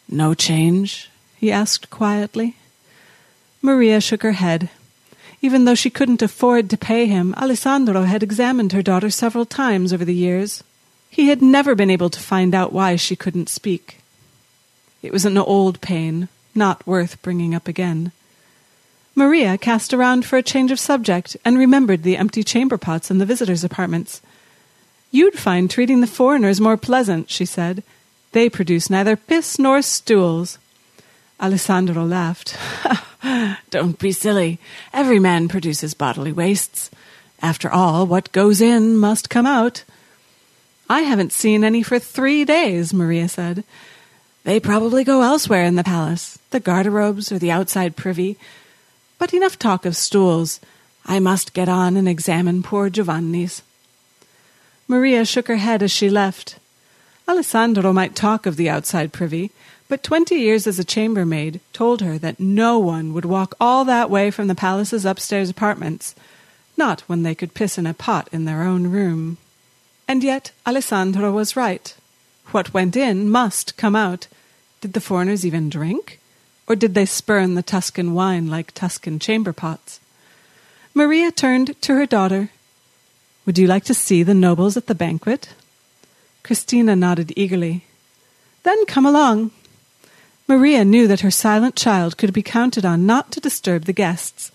No 0.09 0.33
change? 0.33 1.11
he 1.37 1.51
asked 1.51 1.91
quietly. 1.91 2.55
Maria 3.61 4.01
shook 4.01 4.23
her 4.23 4.33
head. 4.33 4.71
Even 5.41 5.65
though 5.65 5.75
she 5.75 5.91
couldn't 5.91 6.23
afford 6.23 6.69
to 6.71 6.77
pay 6.77 7.07
him, 7.07 7.35
Alessandro 7.37 8.03
had 8.03 8.23
examined 8.23 8.73
her 8.73 8.83
daughter 8.83 9.11
several 9.11 9.45
times 9.45 9.93
over 9.93 10.05
the 10.05 10.15
years. 10.15 10.65
He 11.11 11.29
had 11.29 11.41
never 11.41 11.75
been 11.75 11.91
able 11.91 12.11
to 12.11 12.21
find 12.21 12.55
out 12.55 12.73
why 12.73 12.97
she 12.97 13.17
couldn't 13.17 13.49
speak. 13.49 14.01
It 15.03 15.13
was 15.13 15.25
an 15.25 15.39
old 15.39 15.81
pain, 15.81 16.29
not 16.55 16.87
worth 16.87 17.23
bringing 17.23 17.55
up 17.55 17.69
again. 17.69 18.13
Maria 19.15 19.59
cast 19.59 19.95
around 19.95 20.25
for 20.25 20.37
a 20.37 20.43
change 20.43 20.71
of 20.71 20.79
subject 20.79 21.37
and 21.45 21.59
remembered 21.59 22.03
the 22.03 22.17
empty 22.17 22.43
chamber 22.43 22.79
pots 22.79 23.11
in 23.11 23.19
the 23.19 23.27
visitors' 23.27 23.65
apartments. 23.65 24.21
You'd 25.11 25.39
find 25.39 25.71
treating 25.71 26.01
the 26.01 26.07
foreigners 26.07 26.61
more 26.61 26.77
pleasant, 26.77 27.31
she 27.31 27.45
said. 27.45 27.83
They 28.33 28.49
produce 28.49 28.91
neither 28.91 29.17
piss 29.17 29.59
nor 29.59 29.83
stools. 29.83 30.59
Alessandro 31.41 32.05
laughed. 32.05 32.57
Don't 33.71 33.99
be 33.99 34.13
silly. 34.13 34.59
Every 34.93 35.19
man 35.19 35.49
produces 35.49 35.95
bodily 35.95 36.33
wastes. 36.33 36.91
After 37.41 37.71
all, 37.71 38.07
what 38.07 38.33
goes 38.33 38.61
in 38.61 38.97
must 38.97 39.31
come 39.31 39.47
out. 39.47 39.85
I 40.89 41.03
haven't 41.03 41.33
seen 41.33 41.65
any 41.65 41.83
for 41.83 41.99
three 41.99 42.45
days, 42.45 42.95
Maria 42.95 43.29
said. 43.29 43.65
They 44.45 44.59
probably 44.59 45.05
go 45.05 45.23
elsewhere 45.23 45.65
in 45.65 45.77
the 45.77 45.85
palace, 45.85 46.39
the 46.51 46.61
garderobes 46.61 47.31
or 47.31 47.39
the 47.39 47.51
outside 47.51 47.97
privy. 47.97 48.39
But 49.19 49.35
enough 49.35 49.59
talk 49.59 49.85
of 49.85 49.97
stools. 49.97 50.61
I 51.05 51.19
must 51.19 51.53
get 51.53 51.69
on 51.69 51.97
and 51.97 52.09
examine 52.09 52.63
poor 52.63 52.89
Giovanni's. 52.89 53.63
Maria 54.87 55.25
shook 55.25 55.49
her 55.49 55.57
head 55.57 55.83
as 55.83 55.91
she 55.91 56.09
left. 56.09 56.59
Alessandro 57.29 57.93
might 57.93 58.17
talk 58.17 58.47
of 58.47 58.57
the 58.57 58.71
outside 58.71 59.13
privy, 59.13 59.51
but 59.89 60.03
twenty 60.03 60.37
years 60.37 60.67
as 60.67 60.79
a 60.79 60.85
chambermaid 60.85 61.61
told 61.73 62.01
her 62.01 62.19
that 62.19 62.39
no 62.39 62.79
one 62.79 63.13
would 63.13 63.25
walk 63.25 63.55
all 63.61 63.85
that 63.85 64.11
way 64.11 64.31
from 64.31 64.47
the 64.47 64.55
palace's 64.55 65.05
upstairs 65.05 65.51
apartments, 65.51 66.15
not 66.77 67.01
when 67.03 67.23
they 67.23 67.35
could 67.35 67.55
piss 67.55 67.79
in 67.79 67.87
a 67.87 67.95
pot 67.95 68.29
in 68.31 68.45
their 68.45 68.63
own 68.63 68.89
room. 68.89 69.39
And 70.07 70.23
yet 70.23 70.53
Alessandro 70.67 71.33
was 71.33 71.57
right. 71.57 71.95
What 72.53 72.73
went 72.73 72.97
in 72.97 73.31
must 73.31 73.77
come 73.77 73.97
out. 73.97 74.27
Did 74.81 74.93
the 74.93 75.01
foreigners 75.01 75.45
even 75.45 75.69
drink? 75.69 76.21
Or 76.67 76.77
did 76.77 76.95
they 76.95 77.07
spurn 77.07 77.55
the 77.55 77.63
Tuscan 77.63 78.15
wine 78.15 78.49
like 78.49 78.73
Tuscan 78.73 79.19
chamber 79.19 79.53
pots? 79.53 80.01
Maria 80.95 81.31
turned 81.31 81.81
to 81.83 81.95
her 81.95 82.07
daughter 82.07 82.51
would 83.49 83.57
you 83.57 83.67
like 83.67 83.85
to 83.85 83.95
see 83.95 84.23
the 84.23 84.35
nobles 84.35 84.77
at 84.77 84.89
the 84.89 84.95
banquet? 84.95 85.55
Christina 86.43 86.95
nodded 86.95 87.33
eagerly. 87.35 87.87
Then 88.63 88.85
come 88.85 89.07
along. 89.07 89.53
Maria 90.49 90.83
knew 90.83 91.07
that 91.07 91.21
her 91.21 91.31
silent 91.31 91.77
child 91.77 92.17
could 92.17 92.33
be 92.33 92.43
counted 92.43 92.85
on 92.85 93.05
not 93.05 93.31
to 93.33 93.41
disturb 93.41 93.85
the 93.85 93.93
guests. 93.93 94.51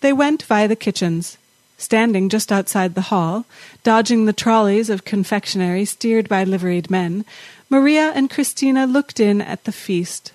They 0.00 0.12
went 0.12 0.42
via 0.42 0.68
the 0.68 0.76
kitchens, 0.76 1.38
standing 1.78 2.28
just 2.28 2.52
outside 2.52 2.94
the 2.94 3.08
hall, 3.08 3.46
dodging 3.82 4.26
the 4.26 4.34
trolleys 4.34 4.90
of 4.90 5.06
confectionery 5.06 5.86
steered 5.86 6.28
by 6.28 6.44
liveried 6.44 6.90
men. 6.90 7.24
Maria 7.70 8.12
and 8.14 8.28
Christina 8.28 8.86
looked 8.86 9.18
in 9.18 9.40
at 9.40 9.64
the 9.64 9.72
feast. 9.72 10.32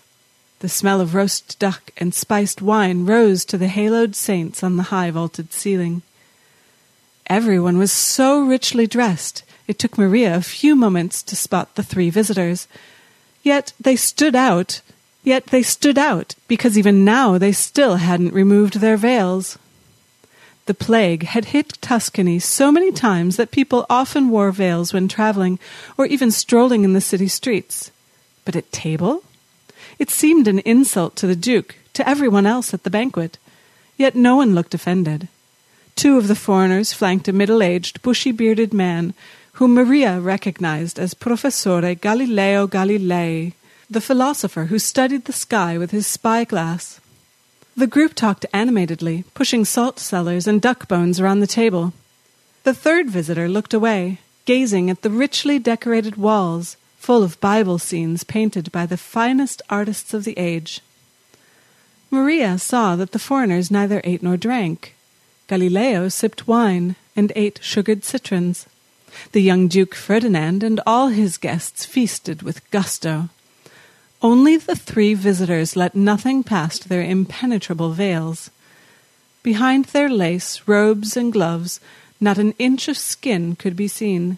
The 0.61 0.69
smell 0.69 0.99
of 0.99 1.13
roast 1.13 1.59
duck 1.59 1.91
and 1.97 2.13
spiced 2.13 2.59
wine 2.59 3.05
rose 3.05 3.45
to 3.45 3.57
the 3.57 3.67
haloed 3.67 4.15
saints 4.15 4.63
on 4.63 4.77
the 4.77 4.89
high 4.89 5.11
vaulted 5.11 5.53
ceiling. 5.53 6.01
Everyone 7.27 7.77
was 7.77 7.91
so 7.91 8.41
richly 8.41 8.87
dressed, 8.87 9.43
it 9.67 9.77
took 9.77 9.99
Maria 9.99 10.35
a 10.35 10.41
few 10.41 10.75
moments 10.75 11.21
to 11.21 11.35
spot 11.35 11.75
the 11.75 11.83
three 11.83 12.09
visitors. 12.09 12.67
Yet 13.43 13.73
they 13.79 13.95
stood 13.95 14.35
out, 14.35 14.81
yet 15.23 15.47
they 15.47 15.63
stood 15.63 15.97
out, 15.97 16.35
because 16.47 16.77
even 16.77 17.05
now 17.05 17.37
they 17.37 17.51
still 17.51 17.95
hadn't 17.97 18.33
removed 18.33 18.75
their 18.75 18.97
veils. 18.97 19.57
The 20.65 20.73
plague 20.73 21.23
had 21.23 21.45
hit 21.45 21.79
Tuscany 21.81 22.37
so 22.37 22.71
many 22.71 22.91
times 22.91 23.37
that 23.37 23.49
people 23.49 23.87
often 23.89 24.29
wore 24.29 24.51
veils 24.51 24.93
when 24.93 25.07
traveling 25.07 25.57
or 25.97 26.05
even 26.05 26.29
strolling 26.29 26.83
in 26.83 26.93
the 26.93 27.01
city 27.01 27.27
streets. 27.27 27.91
But 28.45 28.55
at 28.55 28.71
table? 28.71 29.23
It 29.97 30.11
seemed 30.11 30.47
an 30.47 30.59
insult 30.59 31.15
to 31.17 31.27
the 31.27 31.35
Duke, 31.35 31.75
to 31.93 32.07
everyone 32.07 32.45
else 32.45 32.73
at 32.73 32.83
the 32.83 32.91
banquet. 32.91 33.39
Yet 33.97 34.15
no 34.15 34.35
one 34.35 34.53
looked 34.53 34.75
offended. 34.75 35.27
Two 35.95 36.17
of 36.17 36.27
the 36.27 36.35
foreigners 36.35 36.93
flanked 36.93 37.27
a 37.27 37.33
middle 37.33 37.63
aged, 37.63 38.01
bushy 38.01 38.31
bearded 38.31 38.73
man 38.73 39.13
whom 39.53 39.73
Maria 39.73 40.19
recognized 40.19 40.99
as 40.99 41.13
Professore 41.13 41.95
Galileo 41.95 42.67
Galilei, 42.67 43.53
the 43.89 44.01
philosopher 44.01 44.65
who 44.65 44.79
studied 44.79 45.25
the 45.25 45.33
sky 45.33 45.77
with 45.77 45.91
his 45.91 46.07
spyglass. 46.07 46.99
The 47.75 47.87
group 47.87 48.13
talked 48.13 48.45
animatedly, 48.53 49.25
pushing 49.33 49.65
salt 49.65 49.99
cellars 49.99 50.47
and 50.47 50.61
duck 50.61 50.87
bones 50.87 51.19
around 51.19 51.39
the 51.39 51.47
table. 51.47 51.93
The 52.63 52.73
third 52.73 53.09
visitor 53.09 53.47
looked 53.47 53.73
away, 53.73 54.19
gazing 54.45 54.89
at 54.89 55.01
the 55.01 55.09
richly 55.09 55.59
decorated 55.59 56.17
walls, 56.17 56.77
full 56.97 57.23
of 57.23 57.39
Bible 57.39 57.79
scenes 57.79 58.23
painted 58.23 58.71
by 58.71 58.85
the 58.85 58.97
finest 58.97 59.61
artists 59.69 60.13
of 60.13 60.25
the 60.25 60.37
age. 60.37 60.81
Maria 62.11 62.57
saw 62.57 62.95
that 62.95 63.11
the 63.11 63.19
foreigners 63.19 63.71
neither 63.71 64.01
ate 64.03 64.21
nor 64.21 64.35
drank. 64.35 64.95
Galileo 65.47 66.09
sipped 66.09 66.47
wine 66.47 66.95
and 67.15 67.31
ate 67.35 67.59
sugared 67.61 68.03
citrons. 68.03 68.65
The 69.31 69.41
young 69.41 69.67
Duke 69.67 69.95
Ferdinand 69.95 70.63
and 70.63 70.79
all 70.85 71.09
his 71.09 71.37
guests 71.37 71.85
feasted 71.85 72.41
with 72.41 72.69
gusto. 72.71 73.29
Only 74.21 74.57
the 74.57 74.75
three 74.75 75.13
visitors 75.13 75.75
let 75.75 75.95
nothing 75.95 76.43
past 76.43 76.89
their 76.89 77.03
impenetrable 77.03 77.91
veils. 77.91 78.51
Behind 79.43 79.85
their 79.85 80.09
lace, 80.09 80.61
robes, 80.67 81.15
and 81.15 81.31
gloves, 81.31 81.79
not 82.19 82.37
an 82.37 82.53
inch 82.59 82.87
of 82.87 82.97
skin 82.97 83.55
could 83.55 83.75
be 83.75 83.87
seen. 83.87 84.37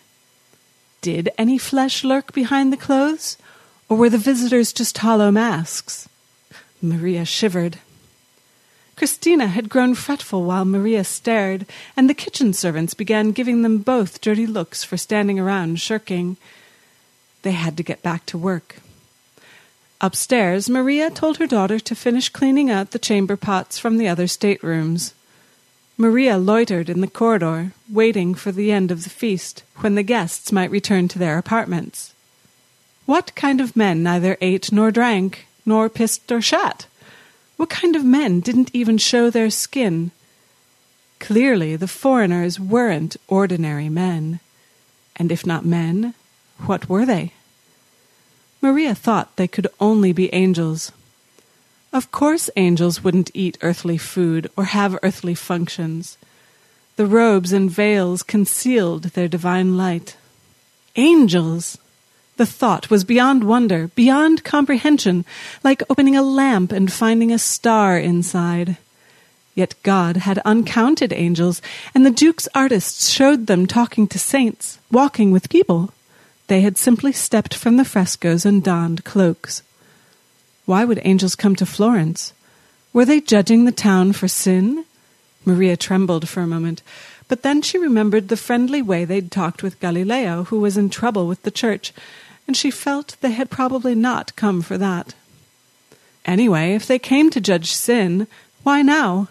Did 1.02 1.30
any 1.38 1.58
flesh 1.58 2.04
lurk 2.04 2.32
behind 2.32 2.72
the 2.72 2.78
clothes, 2.78 3.38
or 3.90 3.98
were 3.98 4.10
the 4.10 4.20
visitors 4.20 4.72
just 4.72 5.00
hollow 5.00 5.32
masks? 5.32 6.08
Maria 6.82 7.26
shivered. 7.26 7.80
Christina 9.02 9.48
had 9.48 9.68
grown 9.68 9.96
fretful 9.96 10.44
while 10.44 10.64
Maria 10.64 11.04
stared, 11.04 11.66
and 11.98 12.08
the 12.08 12.14
kitchen 12.14 12.54
servants 12.54 12.94
began 12.94 13.32
giving 13.32 13.64
them 13.64 13.80
both 13.80 14.22
dirty 14.22 14.46
looks 14.46 14.84
for 14.84 14.96
standing 14.96 15.40
around 15.40 15.80
shirking. 15.80 16.38
They 17.42 17.54
had 17.54 17.78
to 17.78 17.84
get 17.84 18.04
back 18.04 18.28
to 18.28 18.38
work. 18.38 18.76
Upstairs, 20.02 20.70
Maria 20.70 21.10
told 21.10 21.38
her 21.38 21.48
daughter 21.48 21.80
to 21.80 21.96
finish 21.96 22.30
cleaning 22.30 22.70
out 22.70 22.92
the 22.92 23.00
chamber 23.00 23.36
pots 23.36 23.80
from 23.80 23.98
the 23.98 24.08
other 24.08 24.28
staterooms. 24.28 25.16
Maria 25.98 26.38
loitered 26.38 26.88
in 26.88 27.02
the 27.02 27.08
corridor, 27.08 27.74
waiting 27.90 28.36
for 28.36 28.52
the 28.52 28.72
end 28.72 28.92
of 28.92 29.04
the 29.04 29.10
feast, 29.10 29.64
when 29.78 29.96
the 29.96 30.04
guests 30.04 30.52
might 30.52 30.70
return 30.70 31.08
to 31.08 31.18
their 31.18 31.40
apartments. 31.40 32.14
What 33.08 33.34
kind 33.34 33.62
of 33.62 33.76
men 33.76 34.04
neither 34.04 34.38
ate 34.42 34.72
nor 34.72 34.92
drank, 34.92 35.48
nor 35.66 35.90
pissed 35.90 36.32
or 36.32 36.40
shat? 36.40 36.86
What 37.62 37.70
kind 37.70 37.96
of 37.96 38.04
men 38.04 38.40
didn't 38.40 38.72
even 38.74 38.98
show 38.98 39.30
their 39.30 39.52
skin? 39.52 40.10
Clearly, 41.20 41.76
the 41.76 41.88
foreigners 41.88 42.60
weren't 42.60 43.18
ordinary 43.28 43.88
men. 43.88 44.40
And 45.16 45.32
if 45.32 45.46
not 45.46 45.64
men, 45.64 46.16
what 46.66 46.90
were 46.90 47.06
they? 47.06 47.34
Maria 48.64 48.96
thought 48.96 49.36
they 49.36 49.48
could 49.48 49.68
only 49.80 50.12
be 50.12 50.34
angels. 50.34 50.92
Of 51.94 52.12
course, 52.12 52.50
angels 52.56 53.04
wouldn't 53.04 53.30
eat 53.36 53.60
earthly 53.62 54.00
food 54.00 54.50
or 54.58 54.64
have 54.64 54.98
earthly 55.04 55.36
functions. 55.36 56.18
The 56.96 57.06
robes 57.06 57.54
and 57.54 57.70
veils 57.70 58.24
concealed 58.24 59.04
their 59.14 59.28
divine 59.28 59.78
light. 59.78 60.18
Angels! 60.96 61.78
The 62.38 62.46
thought 62.46 62.90
was 62.90 63.04
beyond 63.04 63.44
wonder, 63.44 63.90
beyond 63.96 64.44
comprehension, 64.44 65.26
like 65.64 65.84
opening 65.90 66.16
a 66.16 66.24
lamp 66.24 66.72
and 66.72 66.92
finding 66.92 67.32
a 67.32 67.38
star 67.38 67.98
inside. 67.98 68.78
Yet 69.54 69.76
God 69.84 70.18
had 70.18 70.40
uncounted 70.46 71.12
angels, 71.12 71.62
and 71.94 72.06
the 72.06 72.10
Duke's 72.10 72.48
artists 72.56 73.10
showed 73.10 73.48
them 73.48 73.68
talking 73.68 74.08
to 74.08 74.18
saints, 74.18 74.80
walking 74.92 75.32
with 75.32 75.50
people. 75.50 75.94
They 76.48 76.62
had 76.62 76.78
simply 76.78 77.12
stepped 77.12 77.54
from 77.54 77.78
the 77.78 77.86
frescoes 77.86 78.46
and 78.46 78.64
donned 78.64 79.04
cloaks. 79.04 79.62
Why 80.66 80.86
would 80.86 81.02
angels 81.04 81.36
come 81.36 81.56
to 81.58 81.66
Florence? 81.66 82.34
Were 82.94 83.06
they 83.06 83.22
judging 83.22 83.66
the 83.66 83.72
town 83.72 84.14
for 84.14 84.28
sin? 84.28 84.86
Maria 85.46 85.76
trembled 85.76 86.30
for 86.30 86.42
a 86.42 86.48
moment, 86.48 86.82
but 87.28 87.42
then 87.42 87.62
she 87.62 87.78
remembered 87.78 88.28
the 88.28 88.38
friendly 88.38 88.82
way 88.82 89.06
they'd 89.06 89.32
talked 89.32 89.64
with 89.64 89.80
Galileo, 89.80 90.44
who 90.46 90.60
was 90.60 90.78
in 90.78 90.90
trouble 90.90 91.28
with 91.28 91.42
the 91.44 91.52
church, 91.52 91.94
and 92.52 92.58
she 92.58 92.70
felt 92.70 93.16
they 93.22 93.32
had 93.32 93.50
probably 93.50 93.96
not 93.96 94.36
come 94.36 94.62
for 94.62 94.78
that. 94.78 95.16
Anyway, 96.26 96.74
if 96.74 96.86
they 96.86 97.00
came 97.00 97.30
to 97.30 97.40
judge 97.40 97.72
sin, 97.72 98.28
why 98.64 98.82
now? 98.82 99.30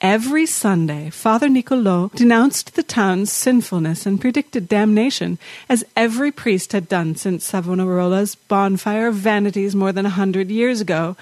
Every 0.00 0.46
Sunday, 0.46 1.10
Father 1.10 1.48
Nicolo 1.48 2.10
denounced 2.16 2.74
the 2.74 2.82
town's 2.82 3.30
sinfulness 3.30 4.04
and 4.04 4.20
predicted 4.20 4.68
damnation, 4.68 5.38
as 5.68 5.84
every 5.94 6.32
priest 6.32 6.72
had 6.72 6.88
done 6.88 7.14
since 7.14 7.48
Savonarola's 7.48 8.34
bonfire 8.34 9.06
of 9.06 9.14
vanities 9.14 9.76
more 9.76 9.92
than 9.92 10.04
a 10.04 10.18
hundred 10.18 10.50
years 10.50 10.80
ago. 10.80 11.16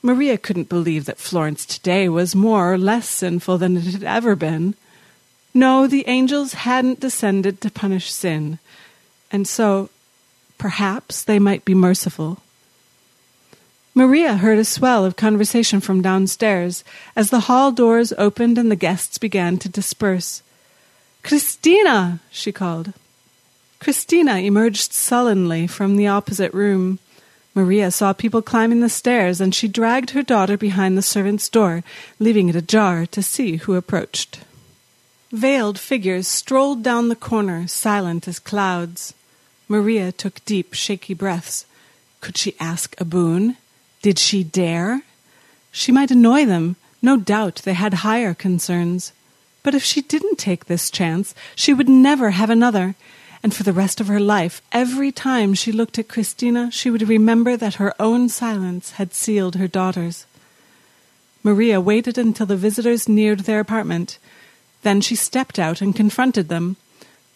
Maria 0.00 0.38
couldn't 0.38 0.70
believe 0.70 1.04
that 1.04 1.18
Florence 1.18 1.66
today 1.66 2.08
was 2.08 2.34
more 2.34 2.72
or 2.72 2.78
less 2.78 3.06
sinful 3.06 3.58
than 3.58 3.76
it 3.76 3.84
had 3.84 4.04
ever 4.04 4.34
been. 4.34 4.74
No, 5.52 5.86
the 5.86 6.08
angels 6.08 6.54
hadn't 6.54 7.00
descended 7.00 7.60
to 7.60 7.70
punish 7.70 8.10
sin, 8.10 8.58
and 9.30 9.46
so 9.46 9.90
perhaps 10.60 11.24
they 11.24 11.38
might 11.38 11.64
be 11.64 11.74
merciful. 11.74 12.38
Maria 13.94 14.36
heard 14.36 14.58
a 14.58 14.64
swell 14.64 15.06
of 15.06 15.16
conversation 15.16 15.80
from 15.80 16.02
downstairs 16.02 16.84
as 17.16 17.30
the 17.30 17.48
hall 17.48 17.72
doors 17.72 18.12
opened 18.18 18.58
and 18.58 18.70
the 18.70 18.76
guests 18.76 19.16
began 19.16 19.56
to 19.56 19.70
disperse. 19.70 20.42
Christina! 21.24 22.20
she 22.30 22.52
called. 22.52 22.92
Christina 23.78 24.36
emerged 24.36 24.92
sullenly 24.92 25.66
from 25.66 25.96
the 25.96 26.06
opposite 26.06 26.52
room. 26.52 26.98
Maria 27.54 27.90
saw 27.90 28.12
people 28.12 28.42
climbing 28.42 28.80
the 28.80 28.90
stairs, 28.90 29.40
and 29.40 29.54
she 29.54 29.66
dragged 29.66 30.10
her 30.10 30.22
daughter 30.22 30.58
behind 30.58 30.96
the 30.96 31.02
servants' 31.02 31.48
door, 31.48 31.82
leaving 32.18 32.50
it 32.50 32.54
ajar 32.54 33.06
to 33.06 33.22
see 33.22 33.56
who 33.56 33.74
approached. 33.74 34.40
Veiled 35.32 35.78
figures 35.78 36.28
strolled 36.28 36.82
down 36.82 37.08
the 37.08 37.16
corner, 37.16 37.66
silent 37.66 38.28
as 38.28 38.38
clouds. 38.38 39.14
Maria 39.70 40.10
took 40.10 40.44
deep, 40.44 40.74
shaky 40.74 41.14
breaths. 41.14 41.64
Could 42.20 42.36
she 42.36 42.56
ask 42.58 43.00
a 43.00 43.04
boon? 43.04 43.56
Did 44.02 44.18
she 44.18 44.42
dare? 44.42 45.02
She 45.70 45.92
might 45.92 46.10
annoy 46.10 46.44
them. 46.44 46.74
No 47.00 47.16
doubt 47.16 47.62
they 47.62 47.74
had 47.74 48.02
higher 48.02 48.34
concerns. 48.34 49.12
But 49.62 49.76
if 49.76 49.84
she 49.84 50.02
didn't 50.02 50.38
take 50.38 50.64
this 50.64 50.90
chance, 50.90 51.36
she 51.54 51.72
would 51.72 51.88
never 51.88 52.32
have 52.32 52.50
another. 52.50 52.96
And 53.44 53.54
for 53.54 53.62
the 53.62 53.72
rest 53.72 54.00
of 54.00 54.08
her 54.08 54.18
life, 54.18 54.60
every 54.72 55.12
time 55.12 55.54
she 55.54 55.70
looked 55.70 56.00
at 56.00 56.08
Christina, 56.08 56.72
she 56.72 56.90
would 56.90 57.08
remember 57.08 57.56
that 57.56 57.74
her 57.74 57.94
own 58.02 58.28
silence 58.28 58.92
had 58.98 59.14
sealed 59.14 59.54
her 59.54 59.68
daughter's. 59.68 60.26
Maria 61.44 61.80
waited 61.80 62.18
until 62.18 62.46
the 62.46 62.56
visitors 62.56 63.08
neared 63.08 63.40
their 63.40 63.60
apartment. 63.60 64.18
Then 64.82 65.00
she 65.00 65.14
stepped 65.14 65.60
out 65.60 65.80
and 65.80 65.94
confronted 65.94 66.48
them. 66.48 66.76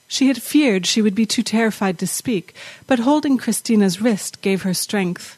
She 0.07 0.29
had 0.29 0.43
feared 0.43 0.87
she 0.87 1.03
would 1.03 1.15
be 1.15 1.27
too 1.27 1.43
terrified 1.43 1.99
to 1.99 2.07
speak, 2.07 2.55
but 2.87 3.01
holding 3.01 3.39
Christina's 3.39 4.01
wrist 4.01 4.43
gave 4.43 4.63
her 4.63 4.75
strength. 4.75 5.37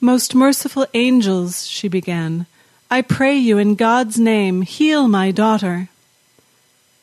Most 0.00 0.34
merciful 0.34 0.86
angels, 0.94 1.66
she 1.66 1.88
began, 1.88 2.46
I 2.90 3.02
pray 3.02 3.36
you 3.36 3.58
in 3.58 3.74
God's 3.74 4.18
name, 4.18 4.62
heal 4.62 5.08
my 5.08 5.30
daughter. 5.30 5.88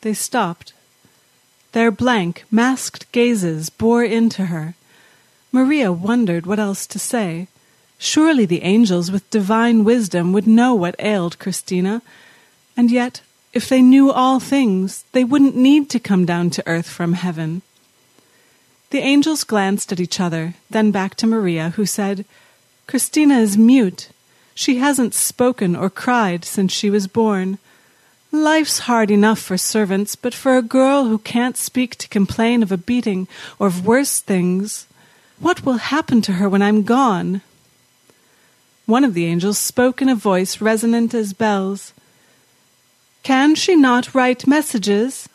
They 0.00 0.14
stopped. 0.14 0.72
Their 1.72 1.90
blank, 1.90 2.44
masked 2.50 3.10
gazes 3.12 3.70
bore 3.70 4.04
into 4.04 4.46
her. 4.46 4.74
Maria 5.52 5.92
wondered 5.92 6.44
what 6.44 6.58
else 6.58 6.86
to 6.88 6.98
say. 6.98 7.48
Surely 7.98 8.44
the 8.46 8.62
angels 8.62 9.10
with 9.10 9.30
divine 9.30 9.84
wisdom 9.84 10.32
would 10.32 10.46
know 10.46 10.74
what 10.74 10.94
ailed 10.98 11.38
Christina, 11.38 12.02
and 12.76 12.90
yet, 12.90 13.22
if 13.58 13.68
they 13.68 13.82
knew 13.82 14.12
all 14.12 14.38
things, 14.38 15.04
they 15.10 15.24
wouldn't 15.24 15.56
need 15.56 15.90
to 15.90 15.98
come 15.98 16.24
down 16.24 16.48
to 16.48 16.62
earth 16.64 16.88
from 16.88 17.14
heaven. 17.14 17.60
The 18.90 19.00
angels 19.00 19.42
glanced 19.42 19.90
at 19.90 19.98
each 19.98 20.20
other, 20.20 20.54
then 20.70 20.92
back 20.92 21.16
to 21.16 21.26
Maria, 21.26 21.70
who 21.70 21.84
said, 21.84 22.24
Christina 22.86 23.38
is 23.38 23.58
mute. 23.58 24.10
She 24.54 24.76
hasn't 24.76 25.12
spoken 25.12 25.74
or 25.74 25.90
cried 25.90 26.44
since 26.44 26.72
she 26.72 26.88
was 26.88 27.08
born. 27.08 27.58
Life's 28.30 28.86
hard 28.86 29.10
enough 29.10 29.40
for 29.40 29.58
servants, 29.58 30.14
but 30.14 30.34
for 30.34 30.56
a 30.56 30.62
girl 30.62 31.06
who 31.06 31.18
can't 31.18 31.56
speak 31.56 31.96
to 31.96 32.06
complain 32.06 32.62
of 32.62 32.70
a 32.70 32.78
beating 32.78 33.26
or 33.58 33.66
of 33.66 33.84
worse 33.84 34.20
things, 34.20 34.86
what 35.40 35.66
will 35.66 35.78
happen 35.78 36.22
to 36.22 36.34
her 36.34 36.48
when 36.48 36.62
I'm 36.62 36.84
gone? 36.84 37.42
One 38.86 39.02
of 39.02 39.14
the 39.14 39.26
angels 39.26 39.58
spoke 39.58 40.00
in 40.00 40.08
a 40.08 40.14
voice 40.14 40.60
resonant 40.60 41.12
as 41.12 41.32
bells. 41.32 41.92
Can 43.28 43.56
she 43.56 43.76
not 43.76 44.14
write 44.14 44.46
messages? 44.46 45.28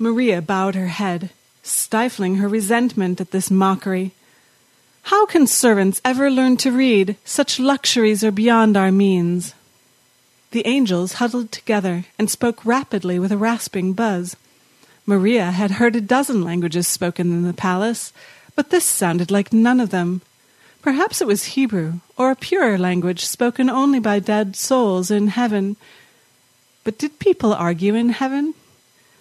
Maria 0.00 0.42
bowed 0.42 0.74
her 0.74 0.88
head, 0.88 1.30
stifling 1.62 2.38
her 2.38 2.48
resentment 2.48 3.20
at 3.20 3.30
this 3.30 3.52
mockery. 3.52 4.10
How 5.02 5.24
can 5.24 5.46
servants 5.46 6.00
ever 6.04 6.28
learn 6.28 6.56
to 6.56 6.72
read? 6.72 7.14
Such 7.24 7.60
luxuries 7.60 8.24
are 8.24 8.32
beyond 8.32 8.76
our 8.76 8.90
means. 8.90 9.54
The 10.50 10.66
angels 10.66 11.22
huddled 11.22 11.52
together 11.52 12.04
and 12.18 12.28
spoke 12.28 12.66
rapidly 12.66 13.20
with 13.20 13.30
a 13.30 13.36
rasping 13.38 13.92
buzz. 13.92 14.34
Maria 15.06 15.52
had 15.52 15.78
heard 15.78 15.94
a 15.94 16.00
dozen 16.00 16.42
languages 16.42 16.88
spoken 16.88 17.30
in 17.30 17.44
the 17.44 17.52
palace, 17.52 18.12
but 18.56 18.70
this 18.70 18.84
sounded 18.84 19.30
like 19.30 19.52
none 19.52 19.78
of 19.78 19.90
them. 19.90 20.20
Perhaps 20.82 21.20
it 21.20 21.28
was 21.28 21.54
Hebrew, 21.54 22.00
or 22.16 22.32
a 22.32 22.34
purer 22.34 22.76
language 22.76 23.24
spoken 23.24 23.70
only 23.70 24.00
by 24.00 24.18
dead 24.18 24.56
souls 24.56 25.12
in 25.12 25.28
heaven. 25.28 25.76
But 26.84 26.98
did 26.98 27.18
people 27.18 27.52
argue 27.52 27.94
in 27.94 28.10
heaven? 28.10 28.54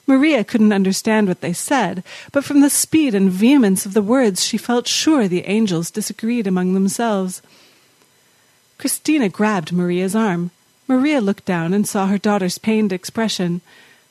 Maria 0.05 0.43
couldn't 0.43 0.74
understand 0.74 1.28
what 1.28 1.39
they 1.39 1.53
said, 1.53 2.03
but 2.34 2.43
from 2.43 2.59
the 2.59 2.70
speed 2.70 3.16
and 3.16 3.32
vehemence 3.32 3.86
of 3.86 3.93
the 3.93 4.01
words 4.01 4.43
she 4.43 4.57
felt 4.57 4.88
sure 4.88 5.28
the 5.28 5.47
angels 5.47 5.89
disagreed 5.89 6.45
among 6.45 6.74
themselves. 6.74 7.41
Christina 8.78 9.30
grabbed 9.30 9.72
Maria's 9.72 10.16
arm. 10.16 10.51
Maria 10.89 11.22
looked 11.22 11.45
down 11.45 11.74
and 11.74 11.88
saw 11.88 12.07
her 12.07 12.18
daughter's 12.18 12.57
pained 12.57 12.91
expression. 12.91 13.61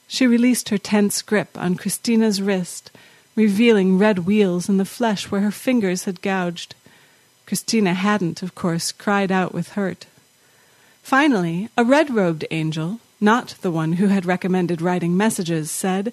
She 0.09 0.27
released 0.27 0.71
her 0.71 0.79
tense 0.79 1.21
grip 1.21 1.59
on 1.59 1.77
Christina's 1.77 2.41
wrist, 2.41 2.91
revealing 3.37 3.99
red 3.99 4.21
wheals 4.21 4.71
in 4.71 4.79
the 4.79 4.87
flesh 4.87 5.31
where 5.31 5.43
her 5.43 5.51
fingers 5.51 6.05
had 6.05 6.23
gouged. 6.23 6.75
Christina 7.47 7.93
hadn't, 7.93 8.43
of 8.43 8.55
course, 8.55 8.93
cried 8.93 9.31
out 9.31 9.53
with 9.53 9.73
hurt. 9.73 10.07
Finally, 11.03 11.69
a 11.77 11.85
red 11.85 12.09
robed 12.09 12.47
angel, 12.51 13.01
not 13.23 13.55
the 13.63 13.71
one 13.71 13.95
who 13.95 14.09
had 14.09 14.27
recommended 14.27 14.83
writing 14.83 15.17
messages, 15.17 15.71
said, 15.71 16.13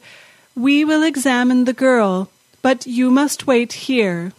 We 0.56 0.86
will 0.86 1.04
examine 1.04 1.66
the 1.66 1.74
girl, 1.74 2.30
but 2.62 2.86
you 2.86 3.10
must 3.10 3.48
wait 3.48 3.74
here. 3.74 4.32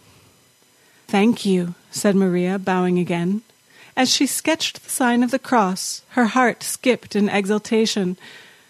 Thank 1.09 1.45
you, 1.45 1.75
said 1.91 2.15
Maria, 2.15 2.59
bowing 2.59 2.99
again. 2.99 3.43
As 3.97 4.09
she 4.09 4.27
sketched 4.27 4.83
the 4.83 4.91
sign 4.91 5.23
of 5.23 5.31
the 5.31 5.39
cross, 5.39 6.03
her 6.11 6.27
heart 6.27 6.63
skipped 6.63 7.17
in 7.17 7.29
exultation. 7.29 8.17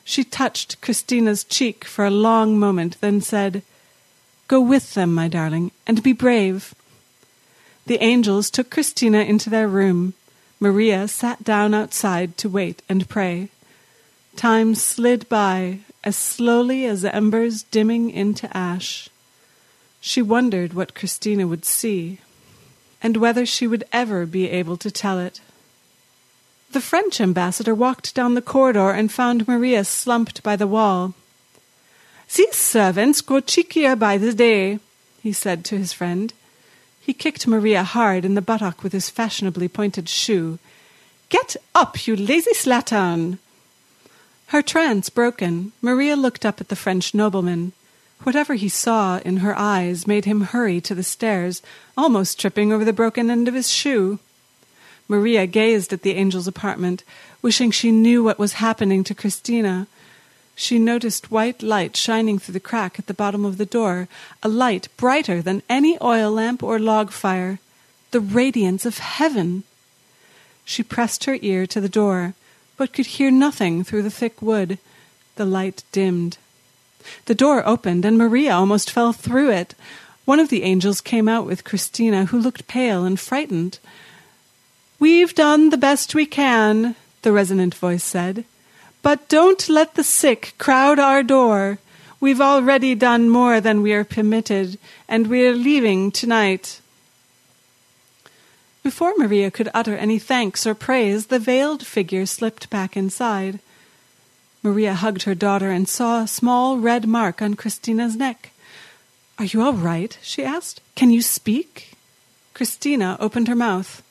She 0.02 0.24
touched 0.24 0.80
Christina's 0.80 1.44
cheek 1.44 1.84
for 1.84 2.04
a 2.04 2.10
long 2.10 2.58
moment, 2.58 2.96
then 3.00 3.20
said, 3.20 3.62
Go 4.48 4.60
with 4.60 4.94
them, 4.94 5.14
my 5.14 5.28
darling, 5.28 5.70
and 5.86 6.02
be 6.02 6.12
brave. 6.12 6.74
The 7.86 8.02
angels 8.02 8.50
took 8.50 8.70
Christina 8.70 9.20
into 9.20 9.50
their 9.50 9.68
room. 9.68 10.14
Maria 10.58 11.06
sat 11.06 11.44
down 11.44 11.74
outside 11.74 12.36
to 12.38 12.48
wait 12.48 12.82
and 12.88 13.08
pray. 13.08 13.50
Time 14.36 14.74
slid 14.74 15.28
by 15.28 15.80
as 16.02 16.16
slowly 16.16 16.86
as 16.86 17.04
embers 17.04 17.62
dimming 17.64 18.10
into 18.10 18.54
ash. 18.56 19.08
She 20.00 20.22
wondered 20.22 20.72
what 20.72 20.94
Christina 20.94 21.46
would 21.46 21.64
see, 21.64 22.20
and 23.02 23.16
whether 23.16 23.44
she 23.44 23.66
would 23.66 23.84
ever 23.92 24.24
be 24.26 24.48
able 24.48 24.76
to 24.78 24.90
tell 24.90 25.18
it. 25.18 25.40
The 26.72 26.80
French 26.80 27.20
ambassador 27.20 27.74
walked 27.74 28.14
down 28.14 28.34
the 28.34 28.42
corridor 28.42 28.90
and 28.90 29.10
found 29.10 29.48
Maria 29.48 29.84
slumped 29.84 30.42
by 30.42 30.56
the 30.56 30.68
wall. 30.68 31.14
These 32.34 32.54
servants 32.54 33.20
grow 33.20 33.40
cheekier 33.40 33.98
by 33.98 34.16
the 34.16 34.32
day, 34.32 34.78
he 35.20 35.32
said 35.32 35.64
to 35.66 35.78
his 35.78 35.92
friend. 35.92 36.32
He 37.00 37.12
kicked 37.12 37.46
Maria 37.46 37.82
hard 37.82 38.24
in 38.24 38.34
the 38.34 38.42
buttock 38.42 38.82
with 38.84 38.92
his 38.92 39.10
fashionably 39.10 39.66
pointed 39.66 40.08
shoe. 40.08 40.58
Get 41.28 41.56
up, 41.74 42.06
you 42.06 42.14
lazy 42.14 42.52
slattern! 42.52 43.38
Her 44.50 44.62
trance 44.62 45.10
broken, 45.10 45.70
Maria 45.80 46.16
looked 46.16 46.44
up 46.44 46.60
at 46.60 46.70
the 46.70 46.74
French 46.74 47.14
nobleman. 47.14 47.70
Whatever 48.24 48.54
he 48.54 48.68
saw 48.68 49.18
in 49.18 49.36
her 49.36 49.56
eyes 49.56 50.08
made 50.08 50.24
him 50.24 50.40
hurry 50.40 50.80
to 50.80 50.92
the 50.92 51.04
stairs, 51.04 51.62
almost 51.96 52.40
tripping 52.40 52.72
over 52.72 52.84
the 52.84 52.92
broken 52.92 53.30
end 53.30 53.46
of 53.46 53.54
his 53.54 53.70
shoe. 53.70 54.18
Maria 55.06 55.46
gazed 55.46 55.92
at 55.92 56.02
the 56.02 56.16
angel's 56.16 56.48
apartment, 56.48 57.04
wishing 57.40 57.70
she 57.70 57.92
knew 57.92 58.24
what 58.24 58.40
was 58.40 58.54
happening 58.54 59.04
to 59.04 59.14
Christina. 59.14 59.86
She 60.56 60.80
noticed 60.80 61.30
white 61.30 61.62
light 61.62 61.96
shining 61.96 62.40
through 62.40 62.54
the 62.54 62.58
crack 62.58 62.98
at 62.98 63.06
the 63.06 63.14
bottom 63.14 63.44
of 63.44 63.56
the 63.56 63.64
door, 63.64 64.08
a 64.42 64.48
light 64.48 64.88
brighter 64.96 65.40
than 65.40 65.62
any 65.68 65.96
oil 66.02 66.32
lamp 66.32 66.60
or 66.60 66.80
log 66.80 67.12
fire, 67.12 67.60
the 68.10 68.18
radiance 68.18 68.84
of 68.84 68.98
heaven. 68.98 69.62
She 70.64 70.82
pressed 70.82 71.26
her 71.26 71.38
ear 71.40 71.68
to 71.68 71.80
the 71.80 71.88
door, 71.88 72.34
but 72.80 72.94
could 72.94 73.20
hear 73.20 73.30
nothing 73.30 73.84
through 73.84 74.02
the 74.02 74.10
thick 74.10 74.40
wood. 74.40 74.78
The 75.36 75.44
light 75.44 75.82
dimmed. 75.92 76.38
The 77.26 77.34
door 77.34 77.62
opened, 77.68 78.06
and 78.06 78.16
Maria 78.16 78.54
almost 78.54 78.90
fell 78.90 79.12
through 79.12 79.50
it. 79.50 79.74
One 80.24 80.40
of 80.40 80.48
the 80.48 80.62
angels 80.62 81.02
came 81.02 81.28
out 81.28 81.44
with 81.44 81.62
Christina, 81.62 82.24
who 82.24 82.40
looked 82.40 82.68
pale 82.68 83.04
and 83.04 83.20
frightened. 83.20 83.80
We've 84.98 85.34
done 85.34 85.68
the 85.68 85.76
best 85.76 86.14
we 86.14 86.24
can, 86.24 86.96
the 87.20 87.32
resonant 87.32 87.74
voice 87.74 88.02
said. 88.02 88.46
But 89.02 89.28
don't 89.28 89.68
let 89.68 89.94
the 89.94 90.02
sick 90.02 90.54
crowd 90.56 90.98
our 90.98 91.22
door. 91.22 91.80
We've 92.18 92.40
already 92.40 92.94
done 92.94 93.28
more 93.28 93.60
than 93.60 93.82
we 93.82 93.92
are 93.92 94.04
permitted, 94.04 94.78
and 95.06 95.26
we're 95.26 95.52
leaving 95.52 96.10
tonight. 96.10 96.80
Before 98.82 99.12
Maria 99.18 99.50
could 99.50 99.68
utter 99.74 99.96
any 99.96 100.18
thanks 100.18 100.66
or 100.66 100.74
praise, 100.74 101.26
the 101.26 101.38
veiled 101.38 101.86
figure 101.86 102.24
slipped 102.24 102.70
back 102.70 102.96
inside. 102.96 103.60
Maria 104.62 104.94
hugged 104.94 105.24
her 105.24 105.34
daughter 105.34 105.70
and 105.70 105.88
saw 105.88 106.22
a 106.22 106.28
small 106.28 106.78
red 106.78 107.06
mark 107.06 107.42
on 107.42 107.54
Christina's 107.54 108.16
neck. 108.16 108.52
Are 109.38 109.44
you 109.44 109.62
all 109.62 109.74
right? 109.74 110.18
she 110.22 110.44
asked. 110.44 110.80
Can 110.94 111.10
you 111.10 111.22
speak? 111.22 111.92
Christina 112.54 113.16
opened 113.20 113.48
her 113.48 113.54
mouth. 113.54 114.02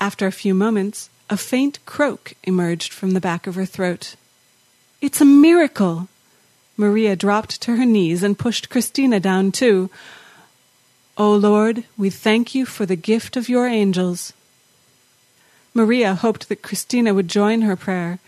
After 0.00 0.26
a 0.26 0.32
few 0.32 0.54
moments, 0.54 1.10
a 1.30 1.36
faint 1.36 1.78
croak 1.86 2.34
emerged 2.42 2.92
from 2.92 3.12
the 3.12 3.20
back 3.20 3.46
of 3.46 3.54
her 3.54 3.66
throat. 3.66 4.16
It's 5.00 5.20
a 5.20 5.24
miracle! 5.24 6.08
Maria 6.76 7.14
dropped 7.14 7.60
to 7.62 7.76
her 7.76 7.84
knees 7.84 8.22
and 8.22 8.38
pushed 8.38 8.68
Christina 8.68 9.20
down 9.20 9.52
too. 9.52 9.90
O 11.16 11.32
Lord, 11.32 11.84
we 11.96 12.10
thank 12.10 12.56
you 12.56 12.66
for 12.66 12.86
the 12.86 12.96
gift 12.96 13.36
of 13.36 13.48
your 13.48 13.68
angels. 13.68 14.32
Maria 15.72 16.14
hoped 16.14 16.48
that 16.48 16.62
Christina 16.62 17.14
would 17.14 17.28
join 17.28 17.62
her 17.62 17.76
prayer. 17.76 18.18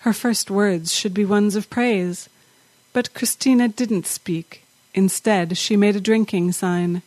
Her 0.00 0.12
first 0.12 0.48
words 0.48 0.94
should 0.94 1.12
be 1.12 1.24
ones 1.24 1.56
of 1.56 1.70
praise. 1.70 2.28
But 2.92 3.14
Christina 3.14 3.66
didn't 3.66 4.06
speak. 4.06 4.62
Instead, 4.94 5.58
she 5.58 5.76
made 5.76 5.96
a 5.96 6.00
drinking 6.00 6.52
sign. 6.52 7.02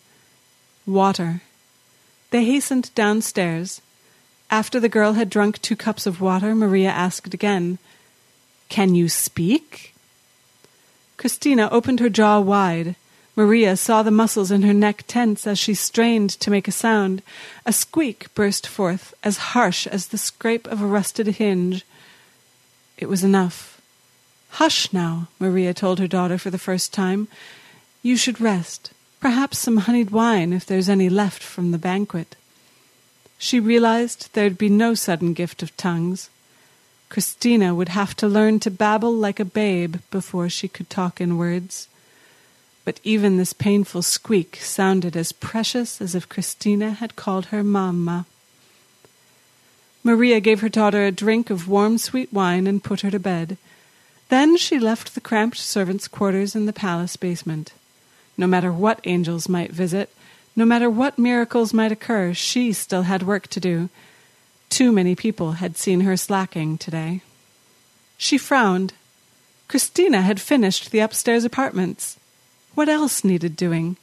Water. 0.85 1.41
They 2.31 2.43
hastened 2.43 2.91
downstairs. 2.93 3.81
After 4.51 4.79
the 4.79 4.89
girl 4.89 5.13
had 5.13 5.29
drunk 5.29 5.61
two 5.61 5.75
cups 5.75 6.05
of 6.05 6.19
water, 6.19 6.53
Maria 6.53 6.89
asked 6.89 7.33
again, 7.33 7.77
Can 8.67 8.93
you 8.93 9.07
speak? 9.07 9.93
Christina 11.15 11.69
opened 11.71 11.99
her 12.01 12.09
jaw 12.09 12.39
wide. 12.39 12.95
Maria 13.39 13.77
saw 13.77 14.03
the 14.03 14.11
muscles 14.11 14.51
in 14.51 14.63
her 14.63 14.73
neck 14.73 15.05
tense 15.07 15.47
as 15.47 15.57
she 15.57 15.73
strained 15.73 16.29
to 16.29 16.51
make 16.51 16.67
a 16.67 16.73
sound. 16.73 17.21
A 17.65 17.71
squeak 17.71 18.27
burst 18.35 18.67
forth, 18.67 19.13
as 19.23 19.55
harsh 19.55 19.87
as 19.87 20.07
the 20.07 20.17
scrape 20.17 20.67
of 20.67 20.81
a 20.81 20.85
rusted 20.85 21.25
hinge. 21.25 21.85
It 22.97 23.07
was 23.07 23.23
enough. 23.23 23.79
Hush 24.59 24.91
now, 24.91 25.29
Maria 25.39 25.73
told 25.73 25.99
her 25.99 26.07
daughter 26.07 26.37
for 26.37 26.49
the 26.49 26.57
first 26.57 26.91
time. 26.91 27.29
You 28.03 28.17
should 28.17 28.41
rest. 28.41 28.91
Perhaps 29.21 29.59
some 29.59 29.77
honeyed 29.77 30.11
wine 30.11 30.51
if 30.51 30.65
there's 30.65 30.89
any 30.89 31.07
left 31.07 31.41
from 31.41 31.71
the 31.71 31.77
banquet. 31.77 32.35
She 33.37 33.61
realized 33.61 34.33
there'd 34.33 34.57
be 34.57 34.67
no 34.67 34.95
sudden 34.95 35.31
gift 35.31 35.63
of 35.63 35.77
tongues. 35.77 36.29
Christina 37.07 37.73
would 37.73 37.87
have 37.87 38.17
to 38.17 38.27
learn 38.27 38.59
to 38.59 38.69
babble 38.69 39.13
like 39.13 39.39
a 39.39 39.45
babe 39.45 40.01
before 40.11 40.49
she 40.49 40.67
could 40.67 40.89
talk 40.89 41.21
in 41.21 41.37
words. 41.37 41.87
But 42.89 42.99
even 43.03 43.37
this 43.37 43.53
painful 43.53 44.01
squeak 44.01 44.55
sounded 44.55 45.15
as 45.15 45.31
precious 45.31 46.01
as 46.01 46.15
if 46.15 46.27
Christina 46.27 46.89
had 46.89 47.15
called 47.15 47.53
her 47.53 47.63
mamma. 47.63 48.25
Maria 50.03 50.39
gave 50.39 50.61
her 50.61 50.69
daughter 50.69 51.05
a 51.05 51.11
drink 51.11 51.51
of 51.51 51.67
warm 51.67 51.99
sweet 51.99 52.33
wine 52.33 52.65
and 52.65 52.83
put 52.83 53.01
her 53.01 53.11
to 53.11 53.19
bed. 53.19 53.59
Then 54.29 54.57
she 54.57 54.79
left 54.79 55.13
the 55.13 55.21
cramped 55.21 55.57
servants' 55.57 56.07
quarters 56.07 56.55
in 56.55 56.65
the 56.65 56.73
palace 56.73 57.15
basement. 57.15 57.73
No 58.39 58.47
matter 58.47 58.71
what 58.71 59.01
angels 59.03 59.47
might 59.47 59.71
visit, 59.71 60.09
no 60.55 60.65
matter 60.65 60.89
what 60.89 61.19
miracles 61.19 61.75
might 61.75 61.91
occur, 61.91 62.33
she 62.33 62.73
still 62.73 63.03
had 63.03 63.21
work 63.21 63.45
to 63.49 63.59
do. 63.59 63.89
Too 64.69 64.91
many 64.91 65.13
people 65.13 65.61
had 65.61 65.77
seen 65.77 65.99
her 65.99 66.17
slacking 66.17 66.79
today. 66.79 67.21
She 68.17 68.39
frowned. 68.39 68.93
Christina 69.67 70.23
had 70.23 70.41
finished 70.41 70.89
the 70.89 71.01
upstairs 71.01 71.43
apartments. 71.43 72.15
What 72.79 72.87
else 72.87 73.25
needed 73.25 73.57
doing? 73.57 73.97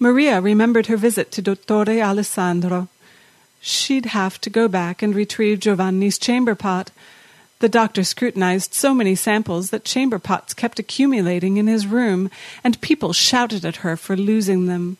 Maria 0.00 0.40
remembered 0.40 0.88
her 0.88 0.96
visit 0.96 1.30
to 1.30 1.42
Dottore 1.42 2.02
Alessandro. 2.02 2.88
She'd 3.60 4.06
have 4.06 4.40
to 4.40 4.50
go 4.50 4.66
back 4.66 5.00
and 5.00 5.14
retrieve 5.14 5.60
Giovanni's 5.60 6.18
chamber 6.18 6.56
pot. 6.56 6.90
The 7.60 7.68
doctor 7.68 8.02
scrutinized 8.02 8.74
so 8.74 8.94
many 8.94 9.14
samples 9.14 9.70
that 9.70 9.84
chamber 9.84 10.18
pots 10.18 10.54
kept 10.54 10.80
accumulating 10.80 11.56
in 11.56 11.68
his 11.68 11.86
room, 11.86 12.32
and 12.64 12.80
people 12.80 13.12
shouted 13.12 13.64
at 13.64 13.86
her 13.86 13.96
for 13.96 14.16
losing 14.16 14.66
them 14.66 14.96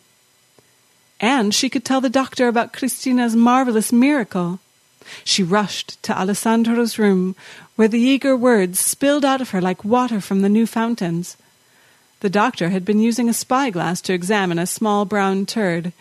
and 1.21 1.53
she 1.53 1.69
could 1.69 1.85
tell 1.85 2.01
the 2.01 2.09
doctor 2.09 2.47
about 2.47 2.73
Christina's 2.73 3.35
marvelous 3.35 3.93
miracle. 3.93 4.61
She 5.25 5.43
rushed 5.43 6.01
to 6.05 6.17
Alessandro's 6.17 6.97
room, 6.97 7.35
where 7.75 7.89
the 7.89 7.99
eager 7.99 8.37
words 8.37 8.79
spilled 8.79 9.25
out 9.25 9.41
of 9.41 9.51
her 9.51 9.61
like 9.61 9.85
water 9.85 10.21
from 10.21 10.43
the 10.43 10.49
new 10.49 10.65
fountains. 10.65 11.37
The 12.21 12.31
doctor 12.31 12.69
had 12.69 12.85
been 12.85 13.01
using 13.01 13.29
a 13.29 13.35
spyglass 13.35 14.01
to 14.03 14.13
examine 14.13 14.59
a 14.59 14.67
small 14.67 15.05
brown 15.05 15.47
turd. 15.47 15.93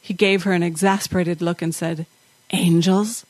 He 0.00 0.14
gave 0.14 0.44
her 0.44 0.52
an 0.52 0.62
exasperated 0.62 1.42
look 1.42 1.60
and 1.60 1.74
said, 1.74 2.06
Angels? 2.50 3.26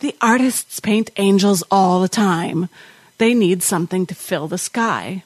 The 0.00 0.16
artists 0.20 0.80
paint 0.80 1.10
angels 1.16 1.62
all 1.70 2.00
the 2.00 2.08
time. 2.08 2.68
They 3.18 3.32
need 3.32 3.62
something 3.62 4.06
to 4.06 4.14
fill 4.14 4.48
the 4.48 4.58
sky. 4.58 5.22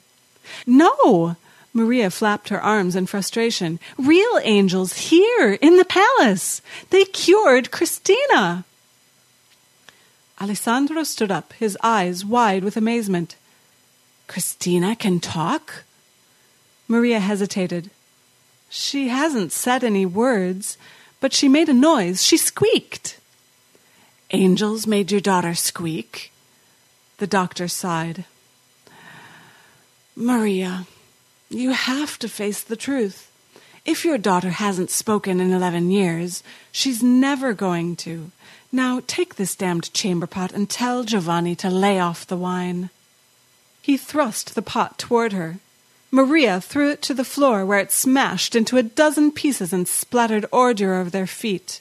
No, 0.67 1.37
Maria 1.73 2.11
flapped 2.11 2.51
her 2.51 2.61
arms 2.61 2.95
in 2.95 3.07
frustration. 3.07 3.81
Real 3.97 4.39
angels 4.43 5.11
here 5.11 5.55
in 5.55 5.77
the 5.79 5.85
palace. 5.85 6.61
They 6.91 7.05
cured 7.07 7.71
Christina. 7.71 8.65
Alessandro 10.41 11.03
stood 11.03 11.31
up, 11.31 11.53
his 11.55 11.79
eyes 11.83 12.25
wide 12.25 12.63
with 12.63 12.77
amazement. 12.77 13.37
Christina 14.27 14.95
can 14.95 15.19
talk? 15.19 15.85
Maria 16.89 17.21
hesitated. 17.21 17.91
She 18.71 19.09
hasn't 19.09 19.53
said 19.53 19.85
any 19.85 20.07
words, 20.07 20.79
but 21.21 21.33
she 21.33 21.49
made 21.49 21.69
a 21.69 21.75
noise. 21.75 22.23
She 22.23 22.37
squeaked. 22.37 23.19
Angels 24.31 24.87
made 24.87 25.11
your 25.11 25.21
daughter 25.21 25.55
squeak? 25.55 26.33
The 27.19 27.27
doctor 27.27 27.69
sighed. 27.69 28.25
Maria, 30.17 30.87
you 31.51 31.71
have 31.71 32.19
to 32.19 32.29
face 32.29 32.63
the 32.63 32.77
truth. 32.77 33.31
If 33.85 34.05
your 34.05 34.19
daughter 34.19 34.51
hasn't 34.51 34.91
spoken 34.91 35.41
in 35.41 35.53
eleven 35.53 35.91
years, 35.91 36.43
she's 36.73 37.03
never 37.03 37.55
going 37.55 37.97
to. 37.97 38.31
Now 38.71 39.01
take 39.07 39.37
this 39.37 39.55
damned 39.55 39.93
chamber 39.95 40.27
pot 40.27 40.53
and 40.53 40.69
tell 40.69 41.05
Giovanni 41.05 41.55
to 41.57 41.71
lay 41.71 41.99
off 41.99 42.27
the 42.27 42.37
wine. 42.37 42.91
He 43.81 43.97
thrust 43.97 44.55
the 44.55 44.63
pot 44.63 44.99
toward 44.99 45.33
her. 45.33 45.57
Maria 46.11 46.61
threw 46.61 46.91
it 46.91 47.03
to 47.03 47.15
the 47.15 47.25
floor 47.25 47.67
where 47.67 47.79
it 47.79 47.93
smashed 47.93 48.57
into 48.57 48.77
a 48.77 48.83
dozen 48.83 49.31
pieces 49.31 49.73
and 49.73 49.87
splattered 49.87 50.47
ordure 50.51 50.95
over 50.95 51.11
their 51.11 51.27
feet. 51.27 51.81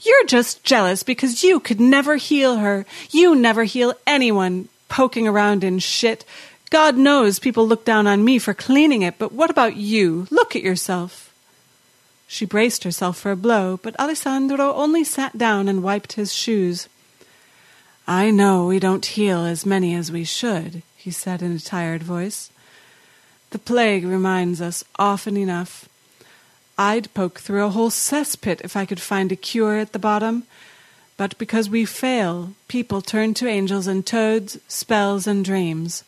You're 0.00 0.26
just 0.26 0.64
jealous 0.64 1.02
because 1.02 1.44
you 1.44 1.60
could 1.60 1.80
never 1.80 2.16
heal 2.16 2.56
her. 2.56 2.84
You 3.10 3.34
never 3.34 3.64
heal 3.64 3.94
anyone 4.06 4.68
poking 4.88 5.26
around 5.28 5.64
in 5.64 5.78
shit. 5.78 6.24
God 6.70 6.96
knows 6.96 7.38
people 7.38 7.66
look 7.66 7.84
down 7.84 8.06
on 8.06 8.24
me 8.24 8.38
for 8.38 8.54
cleaning 8.54 9.02
it, 9.02 9.18
but 9.18 9.32
what 9.32 9.50
about 9.50 9.76
you? 9.76 10.26
Look 10.30 10.56
at 10.56 10.62
yourself. 10.62 11.32
She 12.26 12.44
braced 12.44 12.82
herself 12.84 13.16
for 13.16 13.30
a 13.30 13.36
blow, 13.36 13.78
but 13.82 13.98
Alessandro 14.00 14.74
only 14.74 15.04
sat 15.04 15.38
down 15.38 15.68
and 15.68 15.82
wiped 15.82 16.14
his 16.14 16.32
shoes. 16.32 16.88
I 18.08 18.30
know 18.30 18.66
we 18.66 18.80
don't 18.80 19.06
heal 19.06 19.44
as 19.44 19.64
many 19.64 19.94
as 19.94 20.10
we 20.10 20.24
should, 20.24 20.82
he 20.96 21.10
said 21.10 21.42
in 21.42 21.52
a 21.52 21.60
tired 21.60 22.02
voice. 22.02 22.50
The 23.54 23.60
plague 23.60 24.04
reminds 24.04 24.60
us 24.60 24.82
often 24.98 25.36
enough. 25.36 25.88
I'd 26.76 27.14
poke 27.14 27.38
through 27.38 27.64
a 27.64 27.70
whole 27.70 27.88
cesspit 27.88 28.60
if 28.62 28.76
I 28.76 28.84
could 28.84 29.00
find 29.00 29.30
a 29.30 29.36
cure 29.36 29.76
at 29.76 29.92
the 29.92 30.00
bottom. 30.00 30.42
But 31.16 31.38
because 31.38 31.70
we 31.70 31.84
fail, 31.84 32.54
people 32.66 33.00
turn 33.00 33.32
to 33.34 33.46
angels 33.46 33.86
and 33.86 34.04
toads, 34.04 34.58
spells 34.66 35.28
and 35.28 35.44
dreams. 35.44 36.02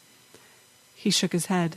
He 0.97 1.11
shook 1.11 1.31
his 1.31 1.47
head. 1.47 1.77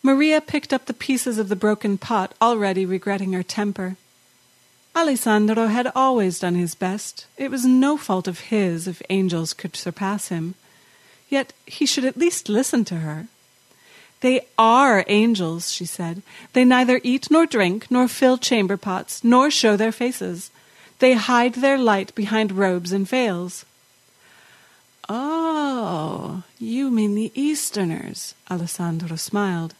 Maria 0.00 0.40
picked 0.40 0.72
up 0.72 0.86
the 0.86 0.94
pieces 0.94 1.38
of 1.38 1.48
the 1.48 1.56
broken 1.56 1.98
pot, 1.98 2.32
already 2.40 2.86
regretting 2.86 3.32
her 3.32 3.42
temper. 3.42 3.96
Alessandro 4.94 5.66
had 5.66 5.90
always 5.96 6.38
done 6.38 6.54
his 6.54 6.76
best. 6.76 7.26
It 7.36 7.50
was 7.50 7.64
no 7.64 7.96
fault 7.96 8.28
of 8.28 8.52
his 8.54 8.86
if 8.86 9.02
angels 9.10 9.54
could 9.54 9.74
surpass 9.74 10.28
him. 10.28 10.54
Yet 11.28 11.52
he 11.66 11.84
should 11.84 12.04
at 12.04 12.16
least 12.16 12.48
listen 12.48 12.84
to 12.84 12.98
her. 12.98 13.26
They 14.22 14.46
are 14.56 15.04
angels, 15.08 15.72
she 15.72 15.84
said. 15.84 16.22
They 16.52 16.64
neither 16.64 17.00
eat 17.02 17.28
nor 17.28 17.44
drink, 17.44 17.90
nor 17.90 18.06
fill 18.06 18.38
chamber 18.38 18.76
pots, 18.76 19.24
nor 19.24 19.50
show 19.50 19.76
their 19.76 19.90
faces. 19.90 20.50
They 21.00 21.14
hide 21.14 21.54
their 21.54 21.76
light 21.76 22.14
behind 22.14 22.52
robes 22.52 22.92
and 22.92 23.06
veils. 23.06 23.64
Oh, 25.08 26.44
you 26.60 26.88
mean 26.88 27.16
the 27.16 27.32
Easterners, 27.34 28.36
Alessandro 28.48 29.16
smiled. 29.16 29.74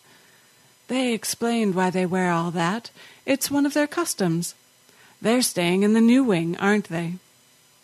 They 0.88 1.14
explained 1.14 1.76
why 1.76 1.90
they 1.90 2.04
wear 2.04 2.32
all 2.32 2.50
that. 2.50 2.90
It's 3.24 3.48
one 3.48 3.64
of 3.64 3.74
their 3.74 3.86
customs. 3.86 4.56
They're 5.22 5.42
staying 5.42 5.84
in 5.84 5.92
the 5.92 6.00
new 6.00 6.24
wing, 6.24 6.56
aren't 6.58 6.88
they? 6.88 7.14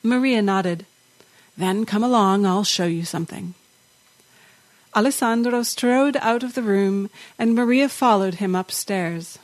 Maria 0.03 0.43
nodded. 0.43 0.87
Then 1.57 1.87
come 1.87 2.03
along, 2.03 2.45
I'll 2.45 2.65
show 2.65 2.87
you 2.87 3.05
something. 3.05 3.55
Alessandro 4.95 5.63
strode 5.63 6.17
out 6.17 6.43
of 6.43 6.55
the 6.55 6.63
room, 6.63 7.11
and 7.39 7.55
Maria 7.55 7.89
followed 7.89 8.35
him 8.35 8.55
upstairs. 8.55 9.39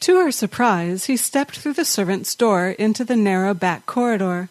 To 0.00 0.16
her 0.16 0.32
surprise, 0.32 1.04
he 1.04 1.16
stepped 1.16 1.58
through 1.58 1.74
the 1.74 1.84
servants' 1.84 2.34
door 2.34 2.70
into 2.70 3.04
the 3.04 3.16
narrow 3.16 3.54
back 3.54 3.86
corridor. 3.86 4.48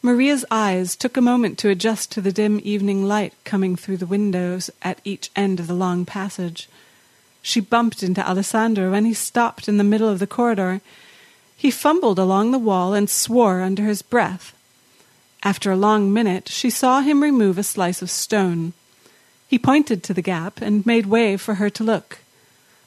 Maria's 0.00 0.44
eyes 0.50 0.94
took 0.94 1.16
a 1.16 1.20
moment 1.20 1.58
to 1.58 1.68
adjust 1.68 2.12
to 2.12 2.20
the 2.20 2.32
dim 2.32 2.60
evening 2.62 3.04
light 3.04 3.34
coming 3.44 3.74
through 3.74 3.96
the 3.96 4.06
windows 4.06 4.70
at 4.82 5.00
each 5.02 5.30
end 5.34 5.58
of 5.58 5.66
the 5.66 5.74
long 5.74 6.04
passage. 6.04 6.68
She 7.42 7.60
bumped 7.60 8.02
into 8.02 8.26
Alessandro 8.26 8.92
when 8.92 9.04
he 9.04 9.14
stopped 9.14 9.68
in 9.68 9.76
the 9.76 9.84
middle 9.84 10.08
of 10.08 10.20
the 10.20 10.26
corridor. 10.26 10.80
He 11.56 11.70
fumbled 11.70 12.18
along 12.18 12.52
the 12.52 12.58
wall 12.58 12.94
and 12.94 13.10
swore 13.10 13.60
under 13.60 13.84
his 13.84 14.02
breath. 14.02 14.54
After 15.42 15.72
a 15.72 15.76
long 15.76 16.12
minute, 16.12 16.48
she 16.48 16.70
saw 16.70 17.00
him 17.00 17.22
remove 17.22 17.58
a 17.58 17.62
slice 17.62 18.02
of 18.02 18.10
stone. 18.10 18.72
He 19.48 19.58
pointed 19.58 20.02
to 20.02 20.14
the 20.14 20.22
gap 20.22 20.60
and 20.60 20.84
made 20.84 21.06
way 21.06 21.36
for 21.36 21.54
her 21.54 21.70
to 21.70 21.84
look. 21.84 22.18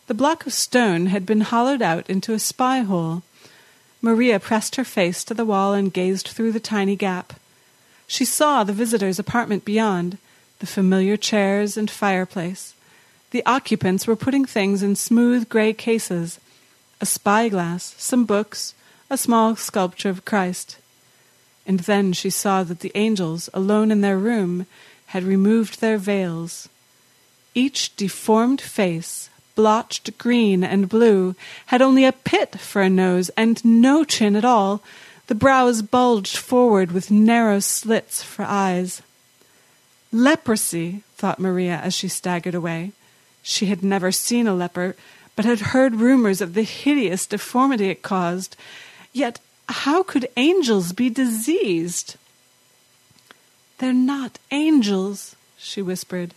The 0.07 0.13
block 0.13 0.45
of 0.45 0.53
stone 0.53 1.07
had 1.07 1.25
been 1.25 1.41
hollowed 1.41 1.81
out 1.81 2.09
into 2.09 2.33
a 2.33 2.39
spy 2.39 2.79
hole. 2.79 3.23
Maria 4.01 4.39
pressed 4.39 4.75
her 4.75 4.83
face 4.83 5.23
to 5.25 5.33
the 5.33 5.45
wall 5.45 5.73
and 5.73 5.93
gazed 5.93 6.27
through 6.27 6.51
the 6.51 6.59
tiny 6.59 6.95
gap. 6.95 7.33
She 8.07 8.25
saw 8.25 8.63
the 8.63 8.73
visitor's 8.73 9.19
apartment 9.19 9.65
beyond, 9.65 10.17
the 10.59 10.65
familiar 10.65 11.15
chairs 11.15 11.77
and 11.77 11.89
fireplace. 11.89 12.73
The 13.31 13.45
occupants 13.45 14.07
were 14.07 14.15
putting 14.15 14.45
things 14.45 14.81
in 14.81 14.95
smooth 14.95 15.47
gray 15.49 15.73
cases 15.73 16.39
a 17.01 17.05
spyglass, 17.05 17.95
some 17.97 18.25
books, 18.25 18.73
a 19.09 19.17
small 19.17 19.55
sculpture 19.55 20.09
of 20.09 20.25
Christ. 20.25 20.77
And 21.65 21.81
then 21.81 22.11
she 22.11 22.29
saw 22.29 22.63
that 22.63 22.81
the 22.81 22.91
angels, 22.95 23.49
alone 23.53 23.91
in 23.91 24.01
their 24.01 24.17
room, 24.17 24.65
had 25.09 25.23
removed 25.23 25.81
their 25.81 25.97
veils. 25.97 26.69
Each 27.55 27.95
deformed 27.95 28.61
face, 28.61 29.29
blotched 29.55 30.17
green 30.17 30.63
and 30.63 30.87
blue, 30.87 31.35
had 31.67 31.81
only 31.81 32.05
a 32.05 32.11
pit 32.11 32.59
for 32.59 32.81
a 32.81 32.89
nose 32.89 33.29
and 33.35 33.63
no 33.65 34.03
chin 34.03 34.35
at 34.35 34.45
all. 34.45 34.81
The 35.25 35.35
brows 35.35 35.81
bulged 35.81 36.37
forward 36.37 36.91
with 36.91 37.09
narrow 37.09 37.59
slits 37.59 38.21
for 38.21 38.45
eyes. 38.45 39.01
Leprosy, 40.11 41.03
thought 41.17 41.39
Maria 41.39 41.77
as 41.77 41.93
she 41.93 42.07
staggered 42.07 42.55
away. 42.55 42.91
She 43.41 43.65
had 43.65 43.83
never 43.83 44.11
seen 44.11 44.47
a 44.47 44.53
leper, 44.53 44.95
but 45.35 45.45
had 45.45 45.73
heard 45.73 45.95
rumors 45.95 46.39
of 46.39 46.53
the 46.53 46.63
hideous 46.63 47.25
deformity 47.25 47.89
it 47.89 48.03
caused. 48.03 48.55
Yet 49.11 49.39
how 49.67 50.03
could 50.03 50.29
angels 50.37 50.93
be 50.93 51.09
diseased? 51.09 52.15
They're 53.79 53.93
not 53.93 54.39
angels, 54.51 55.35
she 55.57 55.81
whispered. 55.81 56.33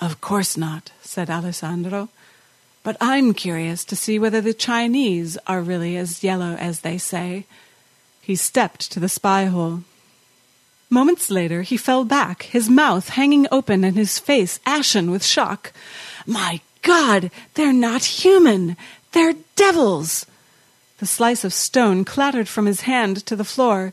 Of 0.00 0.20
course 0.20 0.56
not, 0.56 0.92
said 1.02 1.28
Alessandro. 1.28 2.08
But 2.82 2.96
I'm 3.00 3.34
curious 3.34 3.84
to 3.86 3.96
see 3.96 4.18
whether 4.18 4.40
the 4.40 4.54
Chinese 4.54 5.36
are 5.46 5.60
really 5.60 5.96
as 5.96 6.22
yellow 6.22 6.54
as 6.54 6.80
they 6.80 6.98
say. 6.98 7.46
He 8.20 8.36
stepped 8.36 8.92
to 8.92 9.00
the 9.00 9.08
spy 9.08 9.46
hole. 9.46 9.82
Moments 10.90 11.30
later, 11.30 11.62
he 11.62 11.76
fell 11.76 12.04
back, 12.04 12.44
his 12.44 12.70
mouth 12.70 13.08
hanging 13.10 13.48
open 13.50 13.82
and 13.82 13.96
his 13.96 14.18
face 14.18 14.60
ashen 14.64 15.10
with 15.10 15.24
shock. 15.24 15.72
My 16.26 16.60
God, 16.82 17.30
they're 17.54 17.72
not 17.72 18.04
human! 18.04 18.76
They're 19.12 19.34
devils! 19.56 20.26
The 20.98 21.06
slice 21.06 21.42
of 21.42 21.52
stone 21.52 22.04
clattered 22.04 22.48
from 22.48 22.66
his 22.66 22.82
hand 22.82 23.26
to 23.26 23.34
the 23.34 23.44
floor. 23.44 23.92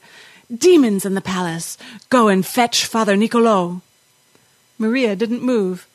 Demons 0.56 1.06
in 1.06 1.14
the 1.14 1.22
palace! 1.22 1.78
Go 2.10 2.28
and 2.28 2.45
fetch 2.45 2.86
Father 2.86 3.16
Nicolo! 3.16 3.82
Maria 4.78 5.16
didn't 5.16 5.41
move. 5.43 5.88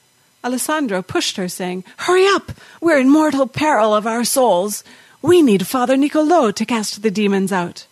Alessandro 0.42 1.02
pushed 1.02 1.36
her, 1.36 1.46
saying, 1.46 1.84
Hurry 1.98 2.26
up! 2.26 2.52
We're 2.80 2.98
in 2.98 3.10
mortal 3.10 3.46
peril 3.46 3.94
of 3.94 4.06
our 4.06 4.24
souls. 4.24 4.82
We 5.20 5.42
need 5.42 5.66
Father 5.66 5.96
Nicolo 5.96 6.52
to 6.52 6.64
cast 6.64 7.02
the 7.02 7.10
demons 7.10 7.52
out. 7.52 7.86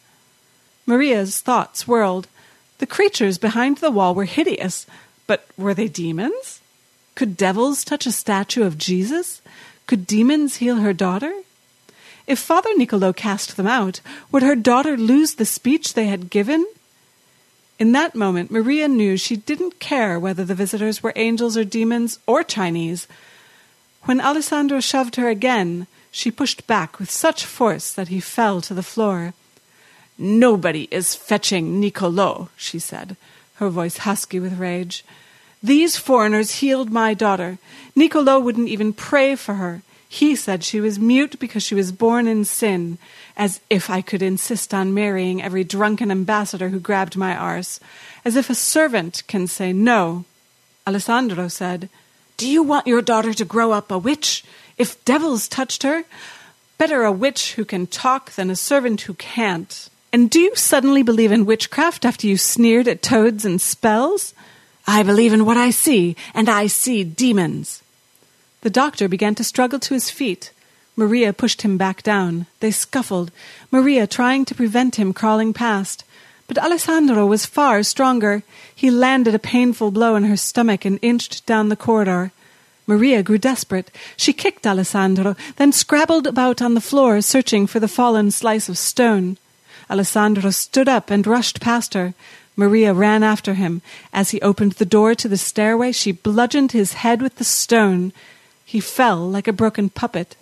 Maria's 0.87 1.41
thoughts 1.41 1.87
whirled. 1.87 2.29
The 2.79 2.87
creatures 2.87 3.37
behind 3.37 3.79
the 3.79 3.91
wall 3.91 4.15
were 4.15 4.25
hideous, 4.25 4.87
but 5.27 5.47
were 5.59 5.75
they 5.75 5.89
demons? 5.89 6.61
Could 7.15 7.37
devils 7.37 7.85
touch 7.85 8.07
a 8.07 8.13
statue 8.13 8.65
of 8.65 8.79
Jesus? 8.79 9.43
Could 9.87 10.07
demons 10.07 10.57
heal 10.57 10.77
her 10.77 10.93
daughter? 10.93 11.33
If 12.27 12.39
Father 12.39 12.71
Nicolo 12.77 13.13
cast 13.13 13.57
them 13.57 13.67
out, 13.67 14.01
would 14.33 14.43
her 14.43 14.57
daughter 14.57 14.97
lose 14.97 15.35
the 15.35 15.45
speech 15.45 15.93
they 15.93 16.07
had 16.07 16.31
given? 16.31 16.67
In 17.79 17.93
that 17.93 18.15
moment, 18.15 18.51
Maria 18.51 18.89
knew 18.89 19.17
she 19.17 19.37
didn't 19.37 19.81
care 19.81 20.19
whether 20.19 20.45
the 20.45 20.55
visitors 20.55 21.03
were 21.03 21.13
angels 21.17 21.57
or 21.57 21.65
demons 21.65 22.19
or 22.27 22.43
Chinese. 22.43 23.09
When 24.03 24.21
Alessandro 24.21 24.81
shoved 24.81 25.17
her 25.17 25.29
again, 25.29 25.87
she 26.11 26.31
pushed 26.31 26.67
back 26.67 26.99
with 26.99 27.11
such 27.11 27.45
force 27.45 27.93
that 27.93 28.09
he 28.09 28.21
fell 28.21 28.61
to 28.63 28.75
the 28.75 28.83
floor. 28.83 29.35
Nobody 30.17 30.87
is 30.91 31.17
fetching 31.17 31.81
Nicolo, 31.81 32.49
she 32.57 32.79
said, 32.79 33.17
her 33.57 33.69
voice 33.69 33.99
husky 33.99 34.39
with 34.39 34.59
rage. 34.59 35.05
These 35.63 35.97
foreigners 35.97 36.61
healed 36.61 36.93
my 36.93 37.15
daughter. 37.15 37.59
Nicolo 37.97 38.39
wouldn't 38.39 38.69
even 38.69 38.93
pray 38.93 39.35
for 39.35 39.55
her. 39.55 39.83
He 40.09 40.37
said 40.37 40.63
she 40.63 40.81
was 40.81 40.99
mute 40.99 41.39
because 41.39 41.63
she 41.63 41.75
was 41.75 41.93
born 41.93 42.29
in 42.29 42.45
sin, 42.45 42.99
as 43.37 43.61
if 43.69 43.91
I 43.91 44.01
could 44.01 44.23
insist 44.23 44.73
on 44.73 44.95
marrying 44.95 45.43
every 45.43 45.65
drunken 45.65 46.11
ambassador 46.11 46.69
who 46.69 46.79
grabbed 46.79 47.17
my 47.17 47.37
arse, 47.37 47.81
as 48.25 48.37
if 48.37 48.49
a 48.49 48.55
servant 48.55 49.23
can 49.27 49.47
say 49.47 49.73
no. 49.73 50.25
Alessandro 50.87 51.49
said, 51.49 51.89
Do 52.37 52.49
you 52.49 52.63
want 52.63 52.87
your 52.87 53.03
daughter 53.03 53.33
to 53.35 53.45
grow 53.45 53.73
up 53.73 53.91
a 53.91 53.99
witch? 53.99 54.45
If 54.77 55.05
devils 55.05 55.49
touched 55.49 55.83
her, 55.83 56.05
better 56.79 57.05
a 57.05 57.13
witch 57.13 57.55
who 57.55 57.65
can 57.65 57.87
talk 57.87 58.33
than 58.33 58.51
a 58.51 58.57
servant 58.57 59.03
who 59.03 59.15
can't. 59.15 59.89
And 60.13 60.31
do 60.31 60.39
you 60.39 60.55
suddenly 60.55 61.03
believe 61.03 61.33
in 61.33 61.47
witchcraft 61.47 62.05
after 62.05 62.27
you 62.27 62.37
sneered 62.37 62.87
at 62.87 63.03
toads 63.03 63.45
and 63.45 63.61
spells? 63.61 64.35
I 64.87 65.03
believe 65.03 65.33
in 65.33 65.45
what 65.47 65.57
I 65.57 65.71
see, 65.71 66.15
and 66.35 66.49
I 66.49 66.67
see 66.67 67.05
demons. 67.05 67.83
The 68.65 68.71
doctor 68.71 69.09
began 69.09 69.35
to 69.35 69.45
struggle 69.45 69.79
to 69.79 69.93
his 69.93 70.09
feet. 70.09 70.51
Maria 70.97 71.35
pushed 71.35 71.61
him 71.61 71.77
back 71.77 72.03
down. 72.03 72.47
They 72.61 72.71
scuffled, 72.71 73.31
Maria 73.71 74.07
trying 74.07 74.47
to 74.47 74.55
prevent 74.55 74.97
him 74.97 75.13
crawling 75.13 75.53
past. 75.53 76.03
But 76.49 76.57
Alessandro 76.57 77.27
was 77.27 77.45
far 77.45 77.83
stronger. 77.83 78.43
He 78.75 78.91
landed 78.91 79.35
a 79.35 79.39
painful 79.39 79.91
blow 79.91 80.17
in 80.17 80.25
her 80.25 80.39
stomach 80.39 80.87
and 80.87 80.99
inched 81.03 81.45
down 81.45 81.69
the 81.69 81.77
corridor. 81.77 82.33
Maria 82.87 83.23
grew 83.23 83.37
desperate. 83.37 83.91
She 84.17 84.33
kicked 84.33 84.67
Alessandro, 84.67 85.37
then 85.57 85.71
scrabbled 85.71 86.27
about 86.27 86.63
on 86.63 86.73
the 86.73 86.81
floor, 86.81 87.21
searching 87.21 87.67
for 87.67 87.81
the 87.81 87.95
fallen 87.99 88.31
slice 88.31 88.71
of 88.71 88.79
stone. 88.79 89.37
Alessandro 89.91 90.51
stood 90.51 90.89
up 90.89 91.11
and 91.11 91.27
rushed 91.27 91.61
past 91.61 91.93
her. 91.93 92.15
Maria 92.57 92.95
ran 92.95 93.23
after 93.23 93.53
him. 93.53 93.83
As 94.11 94.31
he 94.31 94.41
opened 94.41 94.73
the 94.73 94.87
door 94.87 95.15
to 95.17 95.29
the 95.29 95.37
stairway, 95.37 95.93
she 95.93 96.13
bludgeoned 96.13 96.73
his 96.73 96.95
head 96.95 97.21
with 97.21 97.37
the 97.37 97.45
stone. 97.45 98.11
He 98.65 98.81
fell 98.81 99.29
like 99.29 99.49
a 99.49 99.53
broken 99.53 99.91
puppet. 99.91 100.37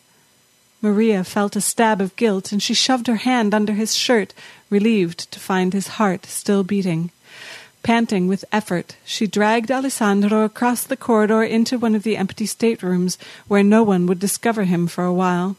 Maria 0.80 1.22
felt 1.22 1.56
a 1.56 1.60
stab 1.60 2.00
of 2.00 2.16
guilt, 2.16 2.50
and 2.52 2.62
she 2.62 2.74
shoved 2.74 3.06
her 3.06 3.16
hand 3.16 3.54
under 3.54 3.72
his 3.72 3.94
shirt, 3.94 4.34
relieved 4.70 5.30
to 5.30 5.38
find 5.38 5.72
his 5.72 5.98
heart 5.98 6.26
still 6.26 6.64
beating. 6.64 7.10
Panting 7.82 8.28
with 8.28 8.44
effort, 8.52 8.96
she 9.04 9.26
dragged 9.26 9.70
Alessandro 9.70 10.44
across 10.44 10.84
the 10.84 10.96
corridor 10.96 11.42
into 11.42 11.78
one 11.78 11.94
of 11.96 12.04
the 12.04 12.16
empty 12.16 12.46
staterooms 12.46 13.18
where 13.48 13.64
no 13.64 13.82
one 13.82 14.06
would 14.06 14.20
discover 14.20 14.64
him 14.64 14.86
for 14.86 15.04
a 15.04 15.12
while. 15.12 15.56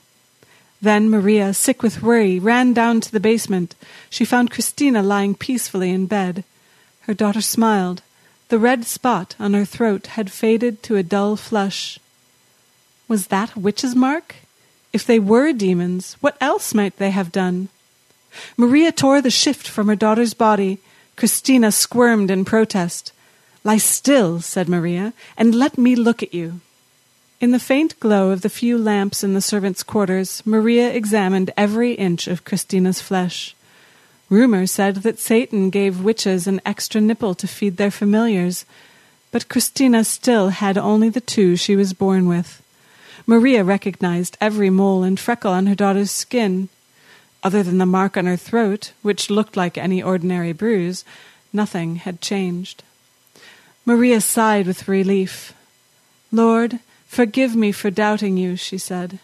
Then 0.82 1.10
Maria, 1.10 1.54
sick 1.54 1.82
with 1.82 2.02
worry, 2.02 2.40
ran 2.40 2.74
down 2.74 3.00
to 3.02 3.12
the 3.12 3.20
basement. 3.20 3.76
She 4.10 4.26
found 4.26 4.52
Christina 4.52 5.02
lying 5.02 5.36
peacefully 5.36 5.90
in 5.92 6.08
bed. 6.08 6.44
Her 7.02 7.14
daughter 7.14 7.42
smiled. 7.42 8.02
The 8.50 8.60
red 8.60 8.86
spot 8.86 9.36
on 9.40 9.54
her 9.54 9.66
throat 9.66 10.08
had 10.08 10.32
faded 10.32 10.84
to 10.84 10.98
a 10.98 11.04
dull 11.04 11.36
flush. 11.36 12.00
Was 13.08 13.28
that 13.28 13.56
a 13.56 13.60
witch's 13.60 13.96
mark? 13.96 14.36
If 14.92 15.06
they 15.06 15.20
were 15.20 15.52
demons, 15.54 16.16
what 16.22 16.38
else 16.40 16.74
might 16.74 16.98
they 16.98 17.12
have 17.12 17.32
done? 17.32 17.70
Maria 18.58 18.92
tore 18.92 19.22
the 19.22 19.32
shift 19.32 19.68
from 19.68 19.88
her 19.88 19.96
daughter's 19.96 20.34
body. 20.34 20.80
Christina 21.16 21.72
squirmed 21.72 22.32
in 22.32 22.46
protest. 22.46 23.12
Lie 23.64 23.78
still, 23.78 24.42
said 24.42 24.68
Maria, 24.68 25.14
and 25.38 25.56
let 25.56 25.78
me 25.78 25.96
look 25.96 26.24
at 26.24 26.34
you. 26.34 26.62
In 27.40 27.52
the 27.52 27.60
faint 27.60 28.00
glow 28.00 28.32
of 28.32 28.42
the 28.42 28.50
few 28.50 28.78
lamps 28.78 29.24
in 29.24 29.34
the 29.34 29.42
servants' 29.42 29.84
quarters, 29.84 30.42
Maria 30.46 30.92
examined 30.94 31.52
every 31.58 31.92
inch 31.94 32.28
of 32.28 32.46
Christina's 32.46 33.02
flesh. 33.02 33.56
Rumor 34.30 34.66
said 34.66 35.04
that 35.04 35.20
Satan 35.20 35.70
gave 35.70 36.04
witches 36.04 36.48
an 36.48 36.62
extra 36.66 37.02
nipple 37.02 37.36
to 37.36 37.48
feed 37.48 37.78
their 37.78 37.92
familiars, 37.92 38.66
but 39.32 39.50
Christina 39.50 40.04
still 40.04 40.50
had 40.50 40.78
only 40.78 41.10
the 41.10 41.22
two 41.22 41.56
she 41.56 41.76
was 41.76 41.94
born 41.94 42.28
with. 42.28 42.63
Maria 43.26 43.64
recognized 43.64 44.38
every 44.42 44.70
mole 44.70 45.04
and 45.04 45.20
freckle 45.20 45.52
on 45.52 45.68
her 45.68 45.76
daughter's 45.76 46.12
skin. 46.12 46.70
Other 47.42 47.64
than 47.64 47.78
the 47.78 47.86
mark 47.86 48.18
on 48.18 48.26
her 48.26 48.38
throat, 48.38 48.94
which 49.02 49.30
looked 49.30 49.58
like 49.58 49.78
any 49.78 50.02
ordinary 50.02 50.54
bruise, 50.54 51.04
nothing 51.52 51.98
had 51.98 52.22
changed. 52.22 52.84
Maria 53.86 54.22
sighed 54.22 54.66
with 54.66 54.88
relief. 54.88 55.54
Lord, 56.32 56.80
forgive 57.06 57.56
me 57.56 57.72
for 57.72 57.92
doubting 57.92 58.38
you, 58.38 58.56
she 58.56 58.78
said. 58.78 59.20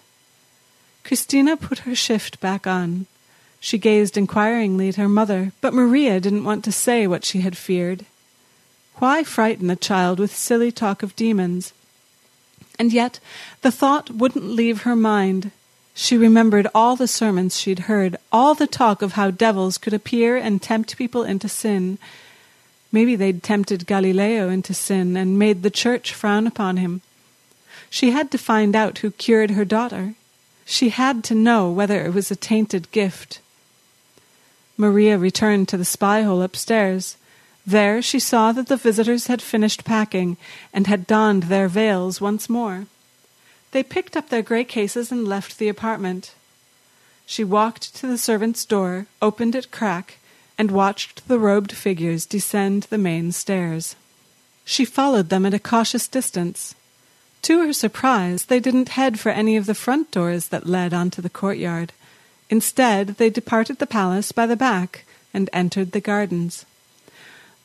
Christina 1.04 1.58
put 1.58 1.80
her 1.80 1.96
shift 1.96 2.40
back 2.40 2.68
on. 2.68 3.06
She 3.60 3.78
gazed 3.78 4.18
inquiringly 4.18 4.90
at 4.90 4.96
her 4.96 5.10
mother, 5.10 5.52
but 5.60 5.74
Maria 5.74 6.20
didn't 6.20 6.44
want 6.44 6.64
to 6.66 6.72
say 6.72 7.08
what 7.08 7.26
she 7.26 7.42
had 7.42 7.58
feared. 7.58 8.06
Why 8.96 9.24
frighten 9.24 9.70
a 9.70 9.76
child 9.76 10.20
with 10.20 10.36
silly 10.36 10.72
talk 10.72 11.04
of 11.04 11.16
demons? 11.16 11.74
And 12.80 12.94
yet 12.94 13.20
the 13.62 13.72
thought 13.72 14.10
wouldn't 14.10 14.46
leave 14.46 14.84
her 14.84 14.96
mind. 14.96 15.52
She 15.94 16.16
remembered 16.16 16.68
all 16.74 16.96
the 16.96 17.10
sermons 17.10 17.60
she'd 17.60 17.80
heard, 17.80 18.16
all 18.32 18.56
the 18.56 18.68
talk 18.68 19.02
of 19.02 19.14
how 19.14 19.32
devils 19.32 19.78
could 19.78 19.94
appear 19.94 20.38
and 20.38 20.62
tempt 20.62 20.96
people 20.96 21.24
into 21.24 21.50
sin. 21.50 21.98
Maybe 22.90 23.18
they'd 23.18 23.44
tempted 23.44 23.86
Galileo 23.86 24.48
into 24.50 24.74
sin 24.74 25.18
and 25.18 25.38
made 25.38 25.62
the 25.62 25.70
church 25.70 26.14
frown 26.14 26.48
upon 26.48 26.78
him. 26.78 27.02
She 27.90 28.12
had 28.12 28.32
to 28.32 28.38
find 28.38 28.76
out 28.76 29.00
who 29.00 29.12
cured 29.12 29.52
her 29.52 29.66
daughter. 29.66 30.16
She 30.66 30.90
had 30.90 31.24
to 31.26 31.36
know 31.36 31.70
whether 31.70 32.06
it 32.06 32.14
was 32.14 32.32
a 32.32 32.36
tainted 32.36 32.90
gift. 32.92 33.42
Maria 34.78 35.18
returned 35.18 35.68
to 35.68 35.78
the 35.78 35.84
spy 35.84 36.22
hole 36.22 36.42
upstairs. 36.42 37.18
There 37.66 38.02
she 38.02 38.20
saw 38.20 38.52
that 38.52 38.68
the 38.68 38.78
visitors 38.78 39.28
had 39.28 39.42
finished 39.42 39.86
packing 39.86 40.38
and 40.74 40.88
had 40.88 41.08
donned 41.08 41.44
their 41.44 41.68
veils 41.68 42.20
once 42.20 42.50
more. 42.50 42.88
They 43.72 43.84
picked 43.84 44.18
up 44.18 44.30
their 44.30 44.42
grey 44.42 44.64
cases 44.64 45.12
and 45.12 45.28
left 45.28 45.60
the 45.60 45.70
apartment. 45.70 46.34
She 47.26 47.44
walked 47.44 47.96
to 47.98 48.08
the 48.08 48.18
servants' 48.18 48.66
door, 48.66 49.06
opened 49.22 49.54
it 49.54 49.70
crack, 49.70 50.18
and 50.58 50.72
watched 50.72 51.28
the 51.28 51.38
robed 51.40 51.72
figures 51.72 52.26
descend 52.26 52.84
the 52.84 52.98
main 52.98 53.32
stairs. 53.32 53.96
She 54.66 54.84
followed 54.84 55.30
them 55.30 55.46
at 55.46 55.54
a 55.54 55.60
cautious 55.60 56.08
distance. 56.08 56.76
To 57.44 57.66
her 57.66 57.74
surprise, 57.74 58.46
they 58.46 58.60
didn't 58.60 58.90
head 58.90 59.20
for 59.20 59.30
any 59.30 59.56
of 59.56 59.68
the 59.68 59.76
front 59.76 60.12
doors 60.12 60.48
that 60.50 60.68
led 60.68 60.94
onto 60.94 61.22
the 61.22 61.30
courtyard. 61.30 61.94
Instead, 62.50 63.16
they 63.18 63.30
departed 63.30 63.78
the 63.78 63.88
palace 63.88 64.32
by 64.32 64.46
the 64.46 64.56
back 64.56 65.06
and 65.34 65.50
entered 65.54 65.92
the 65.92 66.02
gardens. 66.02 66.66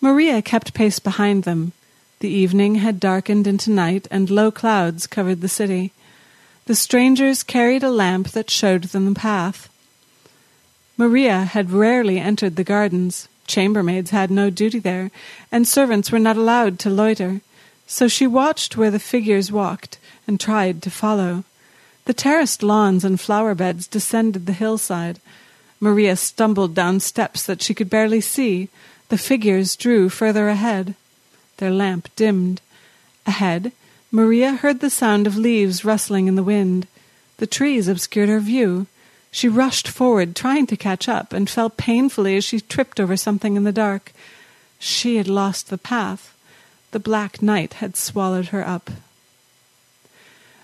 Maria 0.04 0.42
kept 0.42 0.74
pace 0.74 0.98
behind 0.98 1.44
them, 1.44 1.72
the 2.18 2.28
evening 2.28 2.74
had 2.74 3.00
darkened 3.00 3.46
into 3.46 3.70
night, 3.70 4.06
and 4.10 4.28
low 4.28 4.50
clouds 4.50 5.06
covered 5.06 5.40
the 5.40 5.48
city. 5.48 5.94
The 6.66 6.74
strangers 6.74 7.42
carried 7.42 7.82
a 7.82 7.88
lamp 7.88 8.28
that 8.32 8.50
showed 8.50 8.84
them 8.84 9.06
the 9.06 9.18
path. 9.18 9.70
Maria 10.98 11.44
had 11.44 11.70
rarely 11.70 12.18
entered 12.18 12.56
the 12.56 12.64
gardens. 12.64 13.28
Chambermaids 13.46 14.10
had 14.10 14.30
no 14.30 14.50
duty 14.50 14.78
there, 14.78 15.10
and 15.50 15.66
servants 15.66 16.12
were 16.12 16.18
not 16.18 16.36
allowed 16.36 16.78
to 16.80 16.90
loiter. 16.90 17.40
So 17.86 18.06
she 18.06 18.26
watched 18.26 18.76
where 18.76 18.90
the 18.90 18.98
figures 18.98 19.50
walked 19.50 19.96
and 20.26 20.38
tried 20.38 20.82
to 20.82 20.90
follow. 20.90 21.44
The 22.04 22.12
terraced 22.12 22.62
lawns 22.62 23.06
and 23.06 23.18
flower 23.18 23.54
beds 23.54 23.86
descended 23.86 24.44
the 24.44 24.52
hillside. 24.52 25.18
Maria 25.80 26.14
stumbled 26.14 26.74
down 26.74 27.00
steps 27.00 27.42
that 27.44 27.62
she 27.62 27.72
could 27.72 27.88
barely 27.88 28.20
see. 28.20 28.68
The 29.08 29.18
figures 29.18 29.76
drew 29.76 30.08
further 30.08 30.48
ahead. 30.48 30.94
Their 31.58 31.70
lamp 31.70 32.08
dimmed. 32.16 32.60
Ahead, 33.26 33.72
Maria 34.10 34.54
heard 34.54 34.80
the 34.80 34.90
sound 34.90 35.26
of 35.26 35.36
leaves 35.36 35.84
rustling 35.84 36.26
in 36.26 36.36
the 36.36 36.42
wind. 36.42 36.86
The 37.38 37.46
trees 37.46 37.88
obscured 37.88 38.28
her 38.28 38.40
view. 38.40 38.86
She 39.30 39.48
rushed 39.48 39.88
forward, 39.88 40.36
trying 40.36 40.66
to 40.68 40.76
catch 40.76 41.08
up, 41.08 41.32
and 41.32 41.50
fell 41.50 41.68
painfully 41.68 42.36
as 42.36 42.44
she 42.44 42.60
tripped 42.60 43.00
over 43.00 43.16
something 43.16 43.56
in 43.56 43.64
the 43.64 43.72
dark. 43.72 44.12
She 44.78 45.16
had 45.16 45.28
lost 45.28 45.68
the 45.68 45.78
path. 45.78 46.36
The 46.92 47.00
black 47.00 47.42
night 47.42 47.74
had 47.74 47.96
swallowed 47.96 48.46
her 48.46 48.66
up. 48.66 48.90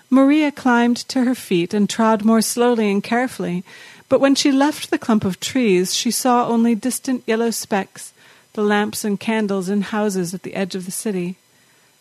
Maria 0.09 0.51
climbed 0.51 0.97
to 1.09 1.25
her 1.25 1.35
feet 1.35 1.73
and 1.73 1.89
trod 1.89 2.23
more 2.23 2.41
slowly 2.41 2.89
and 2.89 3.03
carefully, 3.03 3.63
but 4.09 4.19
when 4.19 4.35
she 4.35 4.51
left 4.51 4.89
the 4.89 4.97
clump 4.97 5.25
of 5.25 5.39
trees, 5.39 5.93
she 5.93 6.11
saw 6.11 6.47
only 6.47 6.75
distant 6.75 7.23
yellow 7.25 7.49
specks 7.49 8.10
the 8.53 8.63
lamps 8.63 9.03
and 9.03 9.19
candles 9.19 9.69
in 9.69 9.81
houses 9.81 10.33
at 10.33 10.43
the 10.43 10.55
edge 10.55 10.75
of 10.75 10.85
the 10.85 10.91
city. 10.91 11.37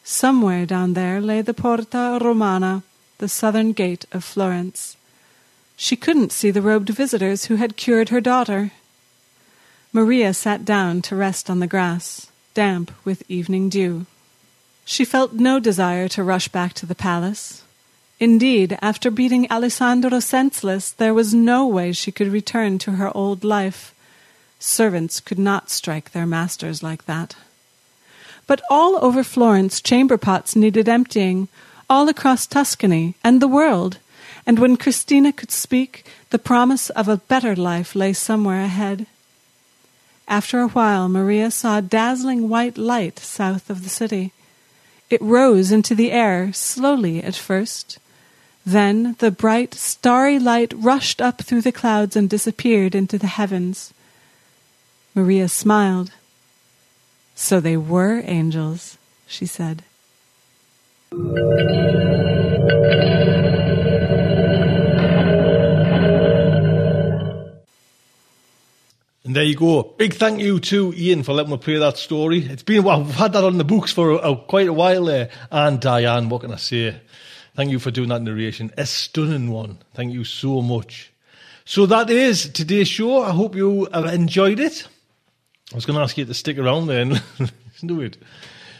Somewhere 0.02 0.66
down 0.66 0.94
there 0.94 1.20
lay 1.20 1.42
the 1.42 1.54
Porta 1.54 2.18
Romana, 2.20 2.82
the 3.18 3.28
southern 3.28 3.72
gate 3.72 4.06
of 4.12 4.24
Florence. 4.24 4.96
She 5.76 5.96
couldn't 5.96 6.32
see 6.32 6.50
the 6.50 6.62
robed 6.62 6.88
visitors 6.88 7.46
who 7.46 7.56
had 7.56 7.76
cured 7.76 8.08
her 8.08 8.20
daughter. 8.20 8.72
Maria 9.92 10.34
sat 10.34 10.64
down 10.64 11.02
to 11.02 11.16
rest 11.16 11.48
on 11.48 11.60
the 11.60 11.66
grass, 11.66 12.28
damp 12.54 12.92
with 13.04 13.22
evening 13.28 13.68
dew. 13.68 14.06
She 14.84 15.04
felt 15.04 15.34
no 15.34 15.60
desire 15.60 16.08
to 16.08 16.24
rush 16.24 16.48
back 16.48 16.74
to 16.74 16.86
the 16.86 16.94
palace. 16.94 17.62
Indeed, 18.18 18.78
after 18.82 19.10
beating 19.10 19.50
Alessandro 19.50 20.20
senseless, 20.20 20.90
there 20.90 21.14
was 21.14 21.32
no 21.32 21.66
way 21.66 21.92
she 21.92 22.12
could 22.12 22.28
return 22.28 22.78
to 22.80 22.92
her 22.92 23.16
old 23.16 23.44
life. 23.44 23.94
Servants 24.60 25.20
could 25.20 25.38
not 25.38 25.70
strike 25.70 26.12
their 26.12 26.26
masters 26.26 26.82
like 26.82 27.06
that. 27.06 27.34
But 28.46 28.60
all 28.70 29.02
over 29.02 29.24
Florence, 29.24 29.80
chamber 29.80 30.18
pots 30.18 30.54
needed 30.54 30.88
emptying, 30.88 31.48
all 31.88 32.08
across 32.08 32.46
Tuscany 32.46 33.14
and 33.24 33.40
the 33.40 33.48
world, 33.48 33.98
and 34.46 34.58
when 34.58 34.76
Christina 34.76 35.32
could 35.32 35.50
speak, 35.50 36.04
the 36.28 36.38
promise 36.38 36.90
of 36.90 37.08
a 37.08 37.16
better 37.16 37.56
life 37.56 37.94
lay 37.94 38.12
somewhere 38.12 38.62
ahead. 38.62 39.06
After 40.28 40.60
a 40.60 40.68
while, 40.68 41.08
Maria 41.08 41.50
saw 41.50 41.78
a 41.78 41.82
dazzling 41.82 42.48
white 42.48 42.76
light 42.76 43.18
south 43.18 43.70
of 43.70 43.82
the 43.82 43.88
city. 43.88 44.32
It 45.08 45.22
rose 45.22 45.72
into 45.72 45.94
the 45.94 46.12
air, 46.12 46.52
slowly 46.52 47.22
at 47.22 47.34
first. 47.34 47.98
Then 48.64 49.16
the 49.18 49.30
bright, 49.30 49.74
starry 49.74 50.38
light 50.38 50.72
rushed 50.76 51.20
up 51.20 51.42
through 51.42 51.62
the 51.62 51.72
clouds 51.72 52.14
and 52.14 52.28
disappeared 52.28 52.94
into 52.94 53.18
the 53.18 53.26
heavens. 53.26 53.92
Maria 55.14 55.48
smiled. 55.48 56.12
So 57.34 57.58
they 57.60 57.76
were 57.76 58.22
angels, 58.24 58.98
she 59.26 59.46
said. 59.46 59.82
And 69.24 69.36
there 69.36 69.44
you 69.44 69.54
go. 69.54 69.82
Big 69.96 70.14
thank 70.14 70.40
you 70.40 70.58
to 70.60 70.92
Ian 70.96 71.22
for 71.22 71.32
letting 71.32 71.52
me 71.52 71.56
play 71.58 71.76
that 71.76 71.96
story. 71.96 72.40
It's 72.40 72.62
been 72.62 72.82
while. 72.82 73.02
We've 73.04 73.14
had 73.14 73.32
that 73.34 73.44
on 73.44 73.58
the 73.58 73.64
books 73.64 73.92
for 73.92 74.10
a, 74.10 74.16
a, 74.16 74.36
quite 74.36 74.66
a 74.66 74.72
while 74.72 75.04
there. 75.04 75.30
And 75.50 75.80
Diane, 75.80 76.28
what 76.28 76.42
can 76.42 76.52
I 76.52 76.56
say? 76.56 77.00
Thank 77.54 77.70
you 77.70 77.78
for 77.78 77.90
doing 77.90 78.08
that 78.08 78.22
narration. 78.22 78.72
A 78.76 78.86
stunning 78.86 79.50
one. 79.50 79.78
Thank 79.94 80.12
you 80.12 80.24
so 80.24 80.62
much. 80.62 81.12
So 81.64 81.86
that 81.86 82.10
is 82.10 82.48
today's 82.50 82.88
show. 82.88 83.22
I 83.22 83.30
hope 83.30 83.54
you 83.54 83.88
have 83.92 84.06
enjoyed 84.06 84.58
it. 84.58 84.88
I 85.72 85.76
was 85.76 85.86
going 85.86 85.96
to 85.96 86.02
ask 86.02 86.18
you 86.18 86.24
to 86.24 86.34
stick 86.34 86.58
around 86.58 86.86
listen 86.86 87.20
to 87.88 88.00
it. 88.00 88.16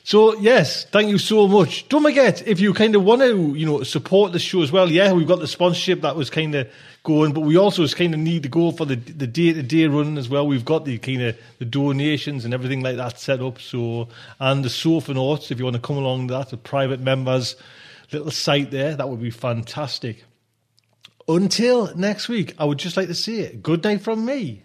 So 0.02 0.34
yes, 0.38 0.84
thank 0.86 1.08
you 1.08 1.18
so 1.18 1.46
much. 1.46 1.88
Don't 1.88 2.02
forget 2.02 2.46
if 2.46 2.58
you 2.58 2.72
kind 2.72 2.96
of 2.96 3.04
want 3.04 3.20
to, 3.22 3.54
you 3.54 3.66
know, 3.66 3.82
support 3.82 4.32
the 4.32 4.38
show 4.38 4.62
as 4.62 4.72
well. 4.72 4.90
Yeah, 4.90 5.12
we've 5.12 5.28
got 5.28 5.40
the 5.40 5.46
sponsorship 5.46 6.00
that 6.00 6.16
was 6.16 6.30
kind 6.30 6.54
of 6.54 6.68
going, 7.04 7.32
but 7.32 7.42
we 7.42 7.56
also 7.56 7.86
kind 7.88 8.14
of 8.14 8.20
need 8.20 8.42
to 8.42 8.48
go 8.48 8.72
for 8.72 8.86
the 8.86 8.96
the 8.96 9.26
day 9.26 9.52
to 9.52 9.62
day 9.62 9.86
running 9.86 10.18
as 10.18 10.28
well. 10.28 10.46
We've 10.46 10.64
got 10.64 10.84
the 10.84 10.98
kind 10.98 11.22
of 11.22 11.38
the 11.58 11.64
donations 11.64 12.44
and 12.44 12.54
everything 12.54 12.80
like 12.82 12.96
that 12.96 13.20
set 13.20 13.40
up. 13.40 13.60
So 13.60 14.08
and 14.40 14.64
the 14.64 14.70
sofa 14.70 15.14
notes, 15.14 15.50
if 15.50 15.58
you 15.58 15.64
want 15.64 15.76
to 15.76 15.82
come 15.82 15.96
along 15.96 16.28
that, 16.28 16.48
the 16.48 16.56
private 16.56 17.00
members 17.00 17.56
little 18.10 18.30
site 18.30 18.70
there, 18.70 18.96
that 18.96 19.08
would 19.08 19.22
be 19.22 19.30
fantastic. 19.30 20.24
Until 21.28 21.94
next 21.94 22.28
week, 22.28 22.54
I 22.58 22.64
would 22.64 22.78
just 22.78 22.96
like 22.96 23.06
to 23.06 23.14
say 23.14 23.54
good 23.54 23.84
night 23.84 24.00
from 24.00 24.24
me. 24.24 24.64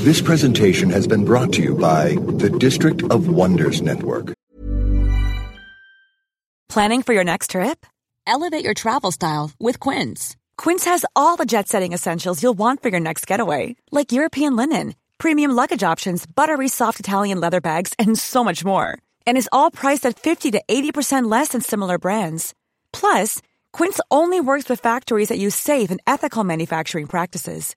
This 0.00 0.22
presentation 0.22 0.88
has 0.88 1.06
been 1.06 1.26
brought 1.26 1.52
to 1.52 1.62
you 1.62 1.74
by 1.74 2.16
the 2.38 2.48
District 2.48 3.02
of 3.10 3.28
Wonders 3.28 3.82
Network. 3.82 4.32
Planning 6.70 7.02
for 7.02 7.12
your 7.12 7.22
next 7.22 7.50
trip? 7.50 7.84
Elevate 8.26 8.64
your 8.64 8.72
travel 8.72 9.12
style 9.12 9.50
with 9.60 9.78
Quince. 9.78 10.38
Quince 10.56 10.86
has 10.86 11.04
all 11.14 11.36
the 11.36 11.44
jet 11.44 11.68
setting 11.68 11.92
essentials 11.92 12.42
you'll 12.42 12.54
want 12.56 12.80
for 12.80 12.88
your 12.88 12.98
next 12.98 13.26
getaway, 13.26 13.76
like 13.92 14.10
European 14.10 14.56
linen, 14.56 14.94
premium 15.18 15.50
luggage 15.50 15.82
options, 15.82 16.24
buttery 16.24 16.68
soft 16.68 16.98
Italian 16.98 17.38
leather 17.38 17.60
bags, 17.60 17.92
and 17.98 18.18
so 18.18 18.42
much 18.42 18.64
more. 18.64 18.96
And 19.26 19.36
is 19.36 19.50
all 19.52 19.70
priced 19.70 20.06
at 20.06 20.18
50 20.18 20.52
to 20.52 20.62
80% 20.66 21.30
less 21.30 21.48
than 21.48 21.60
similar 21.60 21.98
brands. 21.98 22.54
Plus, 22.94 23.42
Quince 23.74 24.00
only 24.10 24.40
works 24.40 24.66
with 24.66 24.80
factories 24.80 25.28
that 25.28 25.38
use 25.38 25.54
safe 25.54 25.90
and 25.90 26.00
ethical 26.06 26.42
manufacturing 26.42 27.06
practices. 27.06 27.76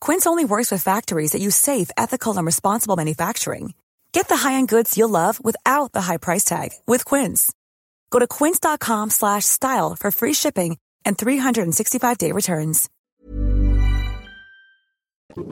Quince 0.00 0.26
only 0.26 0.44
works 0.44 0.72
with 0.72 0.82
factories 0.82 1.32
that 1.32 1.40
use 1.40 1.56
safe, 1.56 1.90
ethical, 1.96 2.36
and 2.36 2.44
responsible 2.44 2.96
manufacturing. 2.96 3.72
Get 4.12 4.28
the 4.28 4.36
high-end 4.36 4.68
goods 4.68 4.96
you'll 4.96 5.08
love 5.10 5.42
without 5.44 5.92
the 5.92 6.00
high 6.00 6.16
price 6.16 6.44
tag 6.44 6.70
with 6.86 7.04
Quince. 7.04 7.52
Go 8.10 8.18
to 8.18 8.26
quince.com 8.26 9.10
slash 9.10 9.44
style 9.44 9.94
for 9.94 10.10
free 10.10 10.32
shipping 10.32 10.78
and 11.04 11.18
365-day 11.18 12.32
returns. 12.32 12.88